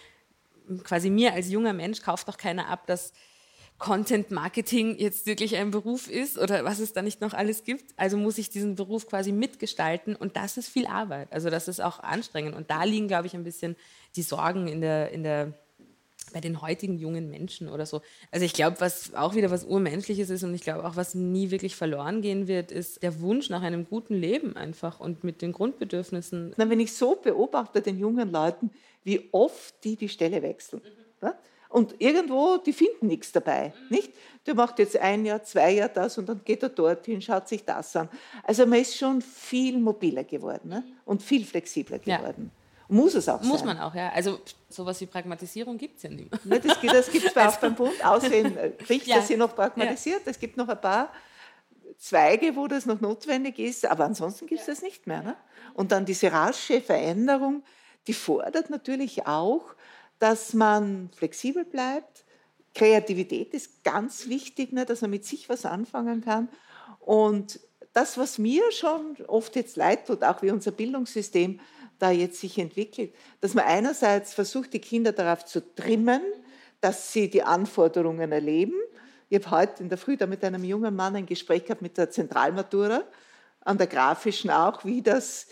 quasi 0.84 1.10
mir 1.10 1.32
als 1.32 1.50
junger 1.50 1.72
Mensch 1.72 2.02
kauft 2.02 2.28
doch 2.28 2.36
keiner 2.36 2.68
ab, 2.68 2.86
dass 2.86 3.12
Content 3.78 4.30
Marketing 4.30 4.96
jetzt 4.98 5.26
wirklich 5.26 5.56
ein 5.56 5.70
Beruf 5.70 6.08
ist 6.08 6.38
oder 6.38 6.64
was 6.64 6.78
es 6.78 6.94
da 6.94 7.02
nicht 7.02 7.20
noch 7.20 7.34
alles 7.34 7.64
gibt. 7.64 7.92
Also 7.98 8.16
muss 8.16 8.38
ich 8.38 8.48
diesen 8.48 8.74
Beruf 8.74 9.06
quasi 9.06 9.32
mitgestalten 9.32 10.16
und 10.16 10.36
das 10.36 10.56
ist 10.56 10.68
viel 10.68 10.86
Arbeit. 10.86 11.30
Also 11.32 11.50
das 11.50 11.68
ist 11.68 11.80
auch 11.80 12.00
anstrengend 12.00 12.56
und 12.56 12.70
da 12.70 12.84
liegen, 12.84 13.06
glaube 13.06 13.26
ich, 13.26 13.34
ein 13.34 13.44
bisschen 13.44 13.76
die 14.16 14.22
Sorgen 14.22 14.66
in 14.66 14.80
der, 14.80 15.10
in 15.10 15.22
der 15.22 15.52
bei 16.32 16.40
den 16.40 16.60
heutigen 16.60 16.98
jungen 16.98 17.30
Menschen 17.30 17.68
oder 17.68 17.86
so. 17.86 18.02
Also 18.30 18.44
ich 18.44 18.52
glaube, 18.52 18.80
was 18.80 19.14
auch 19.14 19.34
wieder 19.34 19.50
was 19.50 19.64
Urmenschliches 19.64 20.30
ist 20.30 20.42
und 20.42 20.54
ich 20.54 20.62
glaube 20.62 20.84
auch, 20.84 20.96
was 20.96 21.14
nie 21.14 21.50
wirklich 21.50 21.76
verloren 21.76 22.20
gehen 22.20 22.48
wird, 22.48 22.72
ist 22.72 23.02
der 23.02 23.20
Wunsch 23.20 23.48
nach 23.48 23.62
einem 23.62 23.86
guten 23.88 24.14
Leben 24.14 24.56
einfach 24.56 24.98
und 24.98 25.22
mit 25.22 25.40
den 25.40 25.52
Grundbedürfnissen. 25.52 26.52
Na, 26.56 26.68
wenn 26.68 26.80
ich 26.80 26.94
so 26.94 27.16
beobachte 27.16 27.80
den 27.80 27.98
jungen 27.98 28.32
Leuten, 28.32 28.70
wie 29.06 29.28
oft 29.30 29.82
die 29.84 29.96
die 29.96 30.08
Stelle 30.08 30.42
wechseln. 30.42 30.82
Mhm. 30.84 31.30
Und 31.68 31.94
irgendwo, 31.98 32.58
die 32.58 32.72
finden 32.72 33.06
nichts 33.06 33.32
dabei. 33.32 33.68
Mhm. 33.68 33.96
Nicht? 33.96 34.12
Der 34.46 34.54
macht 34.54 34.78
jetzt 34.78 34.96
ein 34.96 35.24
Jahr, 35.24 35.42
zwei 35.42 35.72
Jahre 35.72 35.90
das 35.92 36.16
und 36.16 36.28
dann 36.28 36.40
geht 36.44 36.62
er 36.62 36.68
dorthin, 36.68 37.20
schaut 37.20 37.48
sich 37.48 37.64
das 37.64 37.94
an. 37.96 38.08
Also 38.44 38.66
man 38.66 38.80
ist 38.80 38.96
schon 38.96 39.20
viel 39.20 39.78
mobiler 39.78 40.24
geworden 40.24 40.70
ne? 40.70 40.84
und 41.04 41.22
viel 41.22 41.44
flexibler 41.44 41.98
geworden. 41.98 42.50
Ja. 42.54 42.96
Muss 42.96 43.14
es 43.14 43.28
auch 43.28 43.42
Muss 43.42 43.58
sein. 43.58 43.68
man 43.68 43.78
auch, 43.78 43.94
ja. 43.94 44.10
Also 44.10 44.38
sowas 44.68 45.00
wie 45.00 45.06
Pragmatisierung 45.06 45.76
gibt 45.76 45.96
es 45.96 46.04
ja 46.04 46.10
nicht 46.10 46.30
mehr. 46.30 46.40
Ne, 46.44 46.60
das, 46.60 46.78
das 46.80 47.10
gibt 47.10 47.26
es 47.26 47.36
auch 47.36 47.56
beim 47.56 47.74
Bund. 47.74 48.04
Aussehen 48.04 48.56
Richter 48.88 49.16
ja. 49.16 49.22
sind 49.22 49.40
noch 49.40 49.54
pragmatisiert. 49.54 50.22
Es 50.24 50.38
gibt 50.38 50.56
noch 50.56 50.68
ein 50.68 50.80
paar 50.80 51.10
Zweige, 51.98 52.54
wo 52.54 52.68
das 52.68 52.86
noch 52.86 53.00
notwendig 53.00 53.58
ist, 53.58 53.86
aber 53.86 54.04
ansonsten 54.04 54.46
gibt 54.46 54.60
es 54.60 54.66
das 54.66 54.82
nicht 54.82 55.06
mehr. 55.06 55.22
Ne? 55.22 55.36
Und 55.74 55.92
dann 55.92 56.04
diese 56.04 56.30
rasche 56.30 56.80
Veränderung, 56.80 57.62
die 58.06 58.14
fordert 58.14 58.70
natürlich 58.70 59.26
auch, 59.26 59.74
dass 60.18 60.54
man 60.54 61.10
flexibel 61.14 61.64
bleibt. 61.64 62.24
Kreativität 62.74 63.54
ist 63.54 63.84
ganz 63.84 64.28
wichtig, 64.28 64.72
ne, 64.72 64.84
dass 64.84 65.00
man 65.00 65.10
mit 65.10 65.24
sich 65.24 65.48
was 65.48 65.64
anfangen 65.64 66.22
kann. 66.22 66.48
Und 67.00 67.60
das, 67.92 68.18
was 68.18 68.38
mir 68.38 68.70
schon 68.72 69.16
oft 69.26 69.56
jetzt 69.56 69.76
leid 69.76 70.06
tut, 70.06 70.22
auch 70.22 70.42
wie 70.42 70.50
unser 70.50 70.70
Bildungssystem 70.70 71.60
da 71.98 72.10
jetzt 72.10 72.40
sich 72.40 72.58
entwickelt, 72.58 73.14
dass 73.40 73.54
man 73.54 73.64
einerseits 73.64 74.34
versucht, 74.34 74.74
die 74.74 74.80
Kinder 74.80 75.12
darauf 75.12 75.46
zu 75.46 75.74
trimmen, 75.74 76.20
dass 76.82 77.12
sie 77.12 77.30
die 77.30 77.42
Anforderungen 77.42 78.32
erleben. 78.32 78.74
Ich 79.30 79.42
habe 79.42 79.56
heute 79.56 79.82
in 79.82 79.88
der 79.88 79.96
Früh 79.96 80.16
da 80.16 80.26
mit 80.26 80.44
einem 80.44 80.62
jungen 80.62 80.94
Mann 80.94 81.16
ein 81.16 81.26
Gespräch 81.26 81.64
gehabt 81.64 81.82
mit 81.82 81.96
der 81.96 82.10
Zentralmatura, 82.10 83.02
an 83.60 83.78
der 83.78 83.86
grafischen 83.86 84.50
auch, 84.50 84.84
wie 84.84 85.02
das 85.02 85.48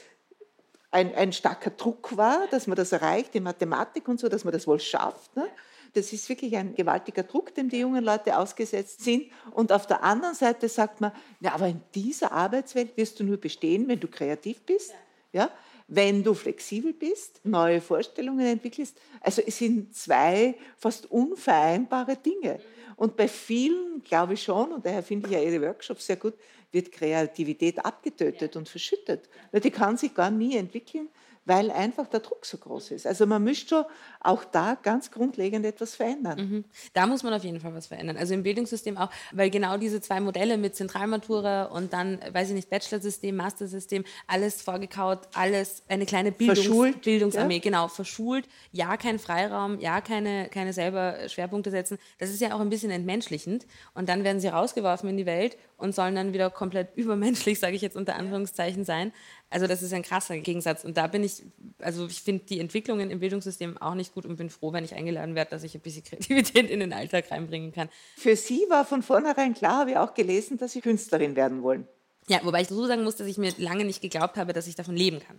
ein, 0.95 1.15
ein 1.15 1.33
starker 1.33 1.71
Druck 1.71 2.17
war, 2.17 2.47
dass 2.51 2.69
man 2.69 2.77
das 2.77 2.93
erreicht, 2.93 3.35
in 3.35 3.43
Mathematik 3.43 4.07
und 4.07 4.21
so, 4.21 4.29
dass 4.29 4.45
man 4.45 4.53
das 4.53 4.67
wohl 4.67 4.79
schafft. 4.79 5.35
Ne? 5.37 5.49
Das 5.93 6.13
ist 6.13 6.29
wirklich 6.29 6.57
ein 6.57 6.75
gewaltiger 6.75 7.25
Druck, 7.25 7.53
dem 7.55 7.69
die 7.69 7.81
jungen 7.81 8.05
Leute 8.05 8.39
ausgesetzt 8.39 9.03
sind. 9.03 9.31
Und 9.53 9.73
auf 9.73 9.87
der 9.87 10.05
anderen 10.05 10.35
Seite 10.35 10.69
sagt 10.69 11.01
man, 11.01 11.11
ja, 11.41 11.53
aber 11.53 11.69
in 11.69 11.81
dieser 11.95 12.31
Arbeitswelt 12.33 12.97
wirst 12.97 13.19
du 13.19 13.25
nur 13.25 13.39
bestehen, 13.39 13.89
wenn 13.89 13.99
du 13.99 14.07
kreativ 14.07 14.63
bist. 14.63 14.95
Ja. 15.33 15.43
ja? 15.43 15.51
Wenn 15.87 16.23
du 16.23 16.35
flexibel 16.35 16.93
bist, 16.93 17.41
neue 17.45 17.81
Vorstellungen 17.81 18.47
entwickelst. 18.47 18.99
Also 19.21 19.43
es 19.47 19.59
sind 19.59 19.95
zwei 19.95 20.57
fast 20.77 21.11
unvereinbare 21.11 22.17
Dinge. 22.17 22.61
Und 22.97 23.17
bei 23.17 23.29
vielen, 23.29 24.03
glaube 24.03 24.35
ich 24.35 24.43
schon, 24.43 24.73
und 24.73 24.87
daher 24.87 25.03
finde 25.03 25.27
ich 25.27 25.33
ja 25.33 25.43
Ihre 25.43 25.61
Workshops 25.61 26.07
sehr 26.07 26.17
gut, 26.17 26.35
wird 26.73 26.91
Kreativität 26.91 27.85
abgetötet 27.85 28.57
und 28.57 28.69
verschüttet. 28.69 29.29
Die 29.53 29.71
kann 29.71 29.97
sich 29.97 30.15
gar 30.15 30.31
nie 30.31 30.57
entwickeln, 30.57 31.09
weil 31.45 31.71
einfach 31.71 32.07
der 32.07 32.21
Druck 32.21 32.47
so 32.47 32.59
groß 32.59 32.93
ist. 32.93 33.07
Also 33.07 33.27
man 33.27 33.43
müsste 33.43 33.69
schon 33.69 33.85
auch 34.21 34.45
da 34.45 34.77
ganz 34.83 35.11
grundlegend 35.11 35.67
etwas 35.67 35.95
verändern. 35.95 36.39
Mhm. 36.39 36.65
Da 36.93 37.07
muss 37.07 37.23
man 37.23 37.35
auf 37.35 37.45
jeden 37.45 37.61
Fall 37.61 37.75
was 37.75 37.89
verändern. 37.89 38.17
Also 38.17 38.35
im 38.35 38.43
Bildungssystem 38.43 38.97
auch, 38.97 39.11
weil 39.33 39.51
genau 39.51 39.77
diese 39.77 40.01
zwei 40.01 40.21
Modelle 40.21 40.57
mit 40.57 40.75
Zentralmatura 40.75 41.65
und 41.65 41.93
dann, 41.93 42.21
weiß 42.33 42.49
ich 42.49 42.55
nicht, 42.55 42.71
Bachelorsystem, 42.71 43.37
Mastersystem, 43.37 44.05
alles 44.27 44.63
vorgekaut, 44.63 45.21
alles 45.35 45.83
eine 45.89 46.07
kleine 46.07 46.33
Bildungs 46.33 47.01
Bildungsarmee, 47.03 47.57
ja? 47.57 47.61
genau, 47.61 47.89
verschult, 47.89 48.49
ja 48.73 48.97
kein 48.97 49.19
Freiraum, 49.19 49.79
ja 49.81 50.01
keine, 50.01 50.49
keine 50.49 50.73
selber 50.73 51.29
Schwerpunkte 51.29 51.71
setzen. 51.71 51.99
Das 52.19 52.31
ist 52.31 52.41
ja 52.41 52.55
auch 52.55 52.61
ein 52.61 52.71
bisschen 52.71 52.91
entmenschlichend 52.91 53.67
und 53.95 54.09
dann 54.09 54.25
werden 54.25 54.41
sie 54.41 54.49
rausgeworfen 54.49 55.09
in 55.11 55.17
die 55.17 55.27
Welt 55.27 55.57
und 55.77 55.95
sollen 55.95 56.15
dann 56.15 56.33
wieder 56.33 56.51
komplett 56.51 56.89
übermenschlich, 56.97 57.61
sage 57.61 57.77
ich 57.77 57.83
jetzt 57.83 57.97
unter 57.97 58.17
Anführungszeichen, 58.17 58.85
sein. 58.85 59.13
Also 59.55 59.69
das 59.69 59.83
ist 59.83 59.93
ein 59.93 60.03
krasser 60.03 60.37
Gegensatz. 60.39 60.83
Und 60.83 60.97
da 60.97 61.07
bin 61.07 61.23
ich, 61.23 61.45
also 61.79 62.09
ich 62.09 62.23
finde 62.23 62.45
die 62.45 62.59
Entwicklungen 62.59 63.09
im 63.13 63.21
Bildungssystem 63.21 63.79
auch 63.79 63.95
nicht 63.95 64.13
gut 64.13 64.27
und 64.27 64.35
bin 64.35 64.51
froh, 64.51 64.73
wenn 64.73 64.83
ich 64.83 64.97
eingeladen 64.97 65.37
werde, 65.37 65.53
dass 65.53 65.63
ich 65.63 65.77
ein 65.77 65.81
bisschen 65.81 66.03
Kreativität 66.05 66.69
in 66.69 66.81
den 66.81 66.93
Alltag 66.93 67.31
reinbringen 67.31 67.71
kann. 67.71 67.89
Für 68.17 68.35
Sie 68.35 68.67
war 68.69 68.85
von 68.85 69.05
vornherein 69.05 69.55
klar, 69.55 69.79
habe 69.79 69.93
ich 69.93 69.97
auch 69.97 70.13
gelesen, 70.15 70.59
dass 70.59 70.73
Sie 70.73 70.81
Künstlerin 70.81 71.37
werden 71.37 71.63
wollen. 71.63 71.87
Ja, 72.27 72.41
wobei 72.43 72.63
ich 72.63 72.69
so 72.69 72.85
sagen 72.89 73.05
muss, 73.05 73.15
dass 73.15 73.29
ich 73.29 73.39
mir 73.39 73.53
lange 73.59 73.85
nicht 73.85 74.03
geglaubt 74.03 74.37
habe, 74.39 74.53
dass 74.53 74.67
ich 74.67 74.75
davon 74.75 74.97
leben 74.97 75.21
kann. 75.21 75.39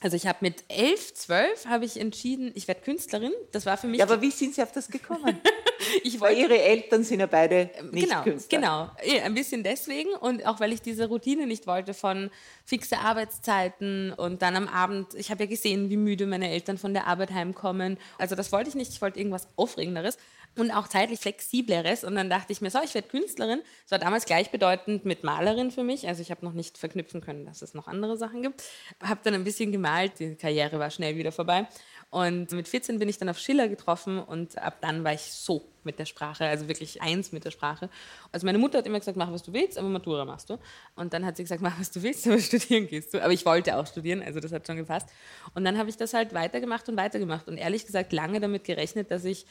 Also 0.00 0.16
ich 0.16 0.28
habe 0.28 0.38
mit 0.42 0.62
elf, 0.68 1.12
zwölf 1.14 1.66
habe 1.66 1.84
ich 1.84 1.98
entschieden, 1.98 2.52
ich 2.54 2.68
werde 2.68 2.82
Künstlerin. 2.82 3.32
Das 3.50 3.66
war 3.66 3.76
für 3.76 3.88
mich. 3.88 3.98
Ja, 3.98 4.04
aber 4.04 4.20
wie 4.22 4.30
sind 4.30 4.54
Sie 4.54 4.62
auf 4.62 4.70
das 4.70 4.88
gekommen? 4.88 5.40
ich 6.04 6.20
wollte, 6.20 6.36
weil 6.36 6.42
Ihre 6.42 6.62
Eltern 6.62 7.02
sind 7.02 7.18
ja 7.18 7.26
beide 7.26 7.70
nicht 7.90 8.08
genau, 8.08 8.22
Künstler. 8.22 8.58
Genau, 8.58 8.90
ja, 9.04 9.24
ein 9.24 9.34
bisschen 9.34 9.64
deswegen 9.64 10.10
und 10.10 10.46
auch 10.46 10.60
weil 10.60 10.72
ich 10.72 10.82
diese 10.82 11.08
Routine 11.08 11.48
nicht 11.48 11.66
wollte 11.66 11.94
von 11.94 12.30
fixe 12.64 12.98
Arbeitszeiten 12.98 14.12
und 14.12 14.40
dann 14.42 14.54
am 14.54 14.68
Abend. 14.68 15.14
Ich 15.14 15.32
habe 15.32 15.44
ja 15.44 15.50
gesehen, 15.50 15.90
wie 15.90 15.96
müde 15.96 16.26
meine 16.26 16.48
Eltern 16.48 16.78
von 16.78 16.94
der 16.94 17.08
Arbeit 17.08 17.32
heimkommen. 17.32 17.98
Also 18.18 18.36
das 18.36 18.52
wollte 18.52 18.68
ich 18.68 18.76
nicht. 18.76 18.92
Ich 18.92 19.02
wollte 19.02 19.18
irgendwas 19.18 19.48
Aufregenderes 19.56 20.16
und 20.56 20.70
auch 20.70 20.88
zeitlich 20.88 21.20
flexibleres. 21.20 22.04
Und 22.04 22.14
dann 22.16 22.30
dachte 22.30 22.52
ich 22.52 22.60
mir, 22.60 22.70
so, 22.70 22.78
ich 22.82 22.94
werde 22.94 23.08
Künstlerin. 23.08 23.60
Das 23.84 23.92
war 23.92 23.98
damals 23.98 24.24
gleichbedeutend 24.24 25.04
mit 25.04 25.24
Malerin 25.24 25.70
für 25.70 25.84
mich. 25.84 26.08
Also 26.08 26.22
ich 26.22 26.30
habe 26.30 26.44
noch 26.44 26.52
nicht 26.52 26.78
verknüpfen 26.78 27.20
können, 27.20 27.46
dass 27.46 27.62
es 27.62 27.74
noch 27.74 27.86
andere 27.86 28.16
Sachen 28.16 28.42
gibt. 28.42 28.62
Habe 29.02 29.20
dann 29.22 29.34
ein 29.34 29.44
bisschen 29.44 29.72
gemalt, 29.72 30.18
die 30.18 30.34
Karriere 30.34 30.78
war 30.78 30.90
schnell 30.90 31.16
wieder 31.16 31.32
vorbei. 31.32 31.66
Und 32.10 32.52
mit 32.52 32.68
14 32.68 32.98
bin 32.98 33.08
ich 33.08 33.18
dann 33.18 33.28
auf 33.28 33.38
Schiller 33.38 33.68
getroffen 33.68 34.18
und 34.18 34.56
ab 34.56 34.78
dann 34.80 35.04
war 35.04 35.12
ich 35.12 35.20
so 35.20 35.68
mit 35.84 35.98
der 35.98 36.06
Sprache, 36.06 36.46
also 36.46 36.66
wirklich 36.66 37.02
eins 37.02 37.32
mit 37.32 37.44
der 37.44 37.50
Sprache. 37.50 37.90
Also 38.32 38.46
meine 38.46 38.56
Mutter 38.56 38.78
hat 38.78 38.86
immer 38.86 38.98
gesagt, 38.98 39.18
mach 39.18 39.30
was 39.30 39.42
du 39.42 39.52
willst, 39.52 39.76
aber 39.76 39.88
Matura 39.88 40.24
machst 40.24 40.48
du. 40.48 40.58
Und 40.96 41.12
dann 41.12 41.26
hat 41.26 41.36
sie 41.36 41.42
gesagt, 41.42 41.60
mach 41.60 41.78
was 41.78 41.90
du 41.90 42.02
willst, 42.02 42.26
aber 42.26 42.38
studieren 42.38 42.86
gehst 42.86 43.12
du. 43.12 43.22
Aber 43.22 43.32
ich 43.32 43.44
wollte 43.44 43.76
auch 43.76 43.86
studieren, 43.86 44.22
also 44.22 44.40
das 44.40 44.52
hat 44.52 44.66
schon 44.66 44.76
gepasst. 44.76 45.08
Und 45.54 45.64
dann 45.64 45.76
habe 45.76 45.90
ich 45.90 45.98
das 45.98 46.14
halt 46.14 46.32
weitergemacht 46.32 46.88
und 46.88 46.96
weitergemacht 46.96 47.46
und 47.46 47.58
ehrlich 47.58 47.84
gesagt 47.84 48.12
lange 48.14 48.40
damit 48.40 48.64
gerechnet, 48.64 49.10
dass 49.10 49.24
ich 49.24 49.44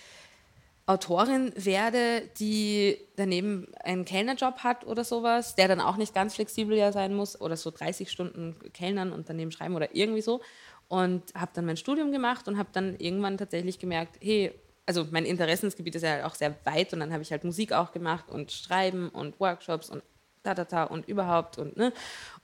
Autorin 0.87 1.51
werde, 1.57 2.29
die 2.39 2.97
daneben 3.17 3.67
einen 3.83 4.05
Kellnerjob 4.05 4.59
hat 4.59 4.87
oder 4.87 5.03
sowas, 5.03 5.53
der 5.55 5.67
dann 5.67 5.81
auch 5.81 5.97
nicht 5.97 6.13
ganz 6.13 6.35
flexibel 6.35 6.77
ja 6.77 6.93
sein 6.93 7.13
muss 7.13 7.39
oder 7.39 7.57
so 7.57 7.71
30 7.71 8.09
Stunden 8.09 8.55
Kellnern 8.71 9.11
und 9.11 9.29
daneben 9.29 9.51
schreiben 9.51 9.75
oder 9.75 9.93
irgendwie 9.93 10.21
so. 10.21 10.41
Und 10.87 11.23
habe 11.35 11.51
dann 11.53 11.65
mein 11.65 11.75
Studium 11.75 12.13
gemacht 12.13 12.47
und 12.47 12.57
habe 12.57 12.69
dann 12.71 12.95
irgendwann 12.99 13.37
tatsächlich 13.37 13.79
gemerkt, 13.79 14.17
hey, 14.21 14.53
also 14.85 15.05
mein 15.11 15.25
Interessensgebiet 15.25 15.95
ist 15.95 16.03
ja 16.03 16.25
auch 16.25 16.35
sehr 16.35 16.55
weit 16.63 16.93
und 16.93 17.01
dann 17.01 17.11
habe 17.11 17.21
ich 17.21 17.31
halt 17.31 17.43
Musik 17.43 17.73
auch 17.73 17.91
gemacht 17.91 18.31
und 18.31 18.53
Schreiben 18.53 19.09
und 19.09 19.37
Workshops 19.41 19.89
und 19.89 20.01
da, 20.43 20.53
da, 20.53 20.63
da 20.63 20.83
und 20.85 21.05
überhaupt 21.09 21.57
und 21.57 21.75
ne. 21.75 21.91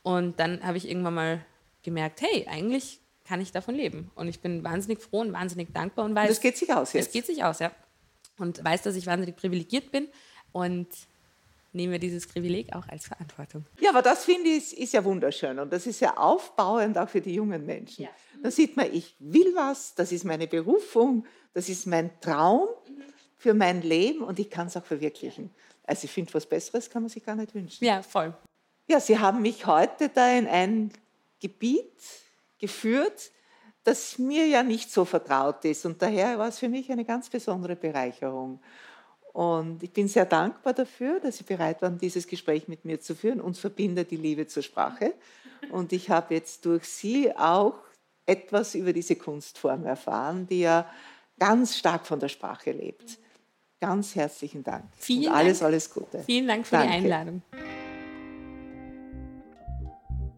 Und 0.01 0.37
dann 0.41 0.61
habe 0.65 0.75
ich 0.75 0.89
irgendwann 0.89 1.13
mal 1.13 1.45
gemerkt, 1.81 2.21
hey, 2.21 2.45
eigentlich 2.49 2.99
kann 3.23 3.39
ich 3.39 3.53
davon 3.53 3.75
leben. 3.75 4.11
Und 4.15 4.27
ich 4.27 4.41
bin 4.41 4.65
wahnsinnig 4.65 5.01
froh 5.01 5.21
und 5.21 5.31
wahnsinnig 5.31 5.71
dankbar 5.71 6.03
und 6.03 6.13
weiß. 6.13 6.27
Das 6.27 6.41
geht 6.41 6.57
sich 6.57 6.73
aus 6.73 6.91
jetzt. 6.91 7.07
Es 7.07 7.13
geht 7.13 7.25
sich 7.25 7.45
aus, 7.45 7.59
ja 7.59 7.71
und 8.43 8.63
weiß, 8.63 8.83
dass 8.83 8.95
ich 8.95 9.07
wahnsinnig 9.07 9.35
privilegiert 9.35 9.91
bin 9.91 10.07
und 10.51 10.87
nehme 11.71 11.97
dieses 11.97 12.27
Privileg 12.27 12.75
auch 12.75 12.87
als 12.87 13.07
Verantwortung. 13.07 13.65
Ja, 13.79 13.89
aber 13.89 14.03
das 14.03 14.25
finde 14.25 14.49
ich 14.49 14.77
ist, 14.77 14.93
ja 14.93 15.03
wunderschön 15.03 15.57
und 15.57 15.73
das 15.73 15.87
ist 15.87 15.99
ja 16.01 16.17
aufbauend 16.17 16.97
auch 16.97 17.09
für 17.09 17.21
die 17.21 17.33
jungen 17.33 17.65
Menschen. 17.65 18.03
Ja. 18.03 18.09
Da 18.43 18.51
sieht 18.51 18.77
man, 18.77 18.93
ich 18.93 19.15
will 19.19 19.55
was, 19.55 19.95
das 19.95 20.11
ist 20.11 20.23
meine 20.23 20.45
Berufung, 20.45 21.25
das 21.53 21.69
ist 21.69 21.87
mein 21.87 22.11
Traum 22.21 22.67
für 23.37 23.53
mein 23.53 23.81
Leben 23.81 24.21
und 24.21 24.37
ich 24.39 24.49
kann 24.49 24.67
es 24.67 24.77
auch 24.77 24.85
verwirklichen. 24.85 25.49
Also 25.85 26.05
ich 26.05 26.11
finde, 26.11 26.33
was 26.33 26.45
Besseres 26.45 26.89
kann 26.89 27.01
man 27.01 27.09
sich 27.09 27.25
gar 27.25 27.35
nicht 27.35 27.55
wünschen. 27.55 27.83
Ja, 27.83 28.01
voll. 28.03 28.33
Ja, 28.87 28.99
Sie 28.99 29.17
haben 29.17 29.41
mich 29.41 29.65
heute 29.65 30.09
da 30.09 30.31
in 30.37 30.47
ein 30.47 30.91
Gebiet 31.39 31.91
geführt, 32.59 33.31
das 33.83 34.17
mir 34.17 34.47
ja 34.47 34.63
nicht 34.63 34.91
so 34.91 35.05
vertraut 35.05 35.65
ist. 35.65 35.85
Und 35.85 36.01
daher 36.01 36.37
war 36.39 36.47
es 36.47 36.59
für 36.59 36.69
mich 36.69 36.91
eine 36.91 37.05
ganz 37.05 37.29
besondere 37.29 37.75
Bereicherung. 37.75 38.59
Und 39.33 39.81
ich 39.81 39.91
bin 39.91 40.07
sehr 40.07 40.25
dankbar 40.25 40.73
dafür, 40.73 41.19
dass 41.19 41.37
Sie 41.37 41.43
bereit 41.43 41.81
waren, 41.81 41.97
dieses 41.97 42.27
Gespräch 42.27 42.67
mit 42.67 42.85
mir 42.85 42.99
zu 42.99 43.15
führen. 43.15 43.41
Uns 43.41 43.59
verbindet 43.59 44.11
die 44.11 44.17
Liebe 44.17 44.47
zur 44.47 44.63
Sprache. 44.63 45.13
Und 45.71 45.91
ich 45.91 46.09
habe 46.09 46.35
jetzt 46.35 46.65
durch 46.65 46.85
Sie 46.85 47.35
auch 47.35 47.75
etwas 48.25 48.75
über 48.75 48.93
diese 48.93 49.15
Kunstform 49.15 49.85
erfahren, 49.85 50.47
die 50.47 50.61
ja 50.61 50.89
ganz 51.39 51.75
stark 51.77 52.05
von 52.05 52.19
der 52.19 52.29
Sprache 52.29 52.71
lebt. 52.71 53.17
Ganz 53.81 54.15
herzlichen 54.15 54.63
Dank. 54.63 54.85
Vielen 54.97 55.31
Und 55.31 55.37
alles, 55.37 55.59
Dank. 55.59 55.67
alles 55.67 55.93
Gute. 55.93 56.23
Vielen 56.23 56.47
Dank 56.47 56.65
für 56.65 56.77
Danke. 56.77 56.87
die 56.87 56.93
Einladung. 56.93 57.41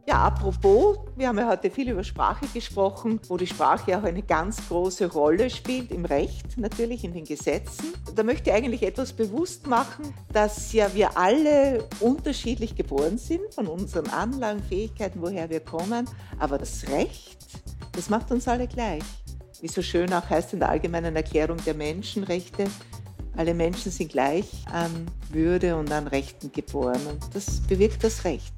Ja, 0.07 0.19
apropos, 0.19 0.99
wir 1.15 1.27
haben 1.27 1.39
ja 1.39 1.49
heute 1.49 1.71
viel 1.71 1.89
über 1.89 2.03
Sprache 2.03 2.45
gesprochen, 2.53 3.19
wo 3.27 3.37
die 3.37 3.47
Sprache 3.47 3.97
auch 3.97 4.03
eine 4.03 4.21
ganz 4.21 4.67
große 4.67 5.11
Rolle 5.11 5.49
spielt 5.49 5.89
im 5.89 6.05
Recht, 6.05 6.59
natürlich 6.59 7.03
in 7.03 7.13
den 7.13 7.25
Gesetzen. 7.25 7.91
Da 8.13 8.21
möchte 8.21 8.51
ich 8.51 8.55
eigentlich 8.55 8.83
etwas 8.83 9.13
bewusst 9.13 9.65
machen, 9.65 10.13
dass 10.31 10.73
ja 10.73 10.93
wir 10.93 11.17
alle 11.17 11.89
unterschiedlich 12.01 12.75
geboren 12.75 13.17
sind 13.17 13.51
von 13.55 13.65
unseren 13.65 14.07
Anlagen, 14.11 14.61
Fähigkeiten, 14.61 15.23
woher 15.23 15.49
wir 15.49 15.59
kommen, 15.59 16.07
aber 16.37 16.59
das 16.59 16.87
Recht, 16.89 17.39
das 17.93 18.07
macht 18.07 18.29
uns 18.29 18.47
alle 18.47 18.67
gleich. 18.67 19.03
Wie 19.59 19.67
so 19.67 19.81
schön 19.81 20.13
auch 20.13 20.29
heißt 20.29 20.53
in 20.53 20.59
der 20.59 20.69
allgemeinen 20.69 21.15
Erklärung 21.15 21.57
der 21.65 21.73
Menschenrechte, 21.73 22.65
alle 23.35 23.55
Menschen 23.55 23.91
sind 23.91 24.11
gleich 24.11 24.51
an 24.71 25.07
Würde 25.31 25.75
und 25.75 25.91
an 25.91 26.05
Rechten 26.05 26.51
geboren 26.51 27.01
und 27.09 27.23
das 27.33 27.59
bewirkt 27.61 28.03
das 28.03 28.23
Recht. 28.23 28.53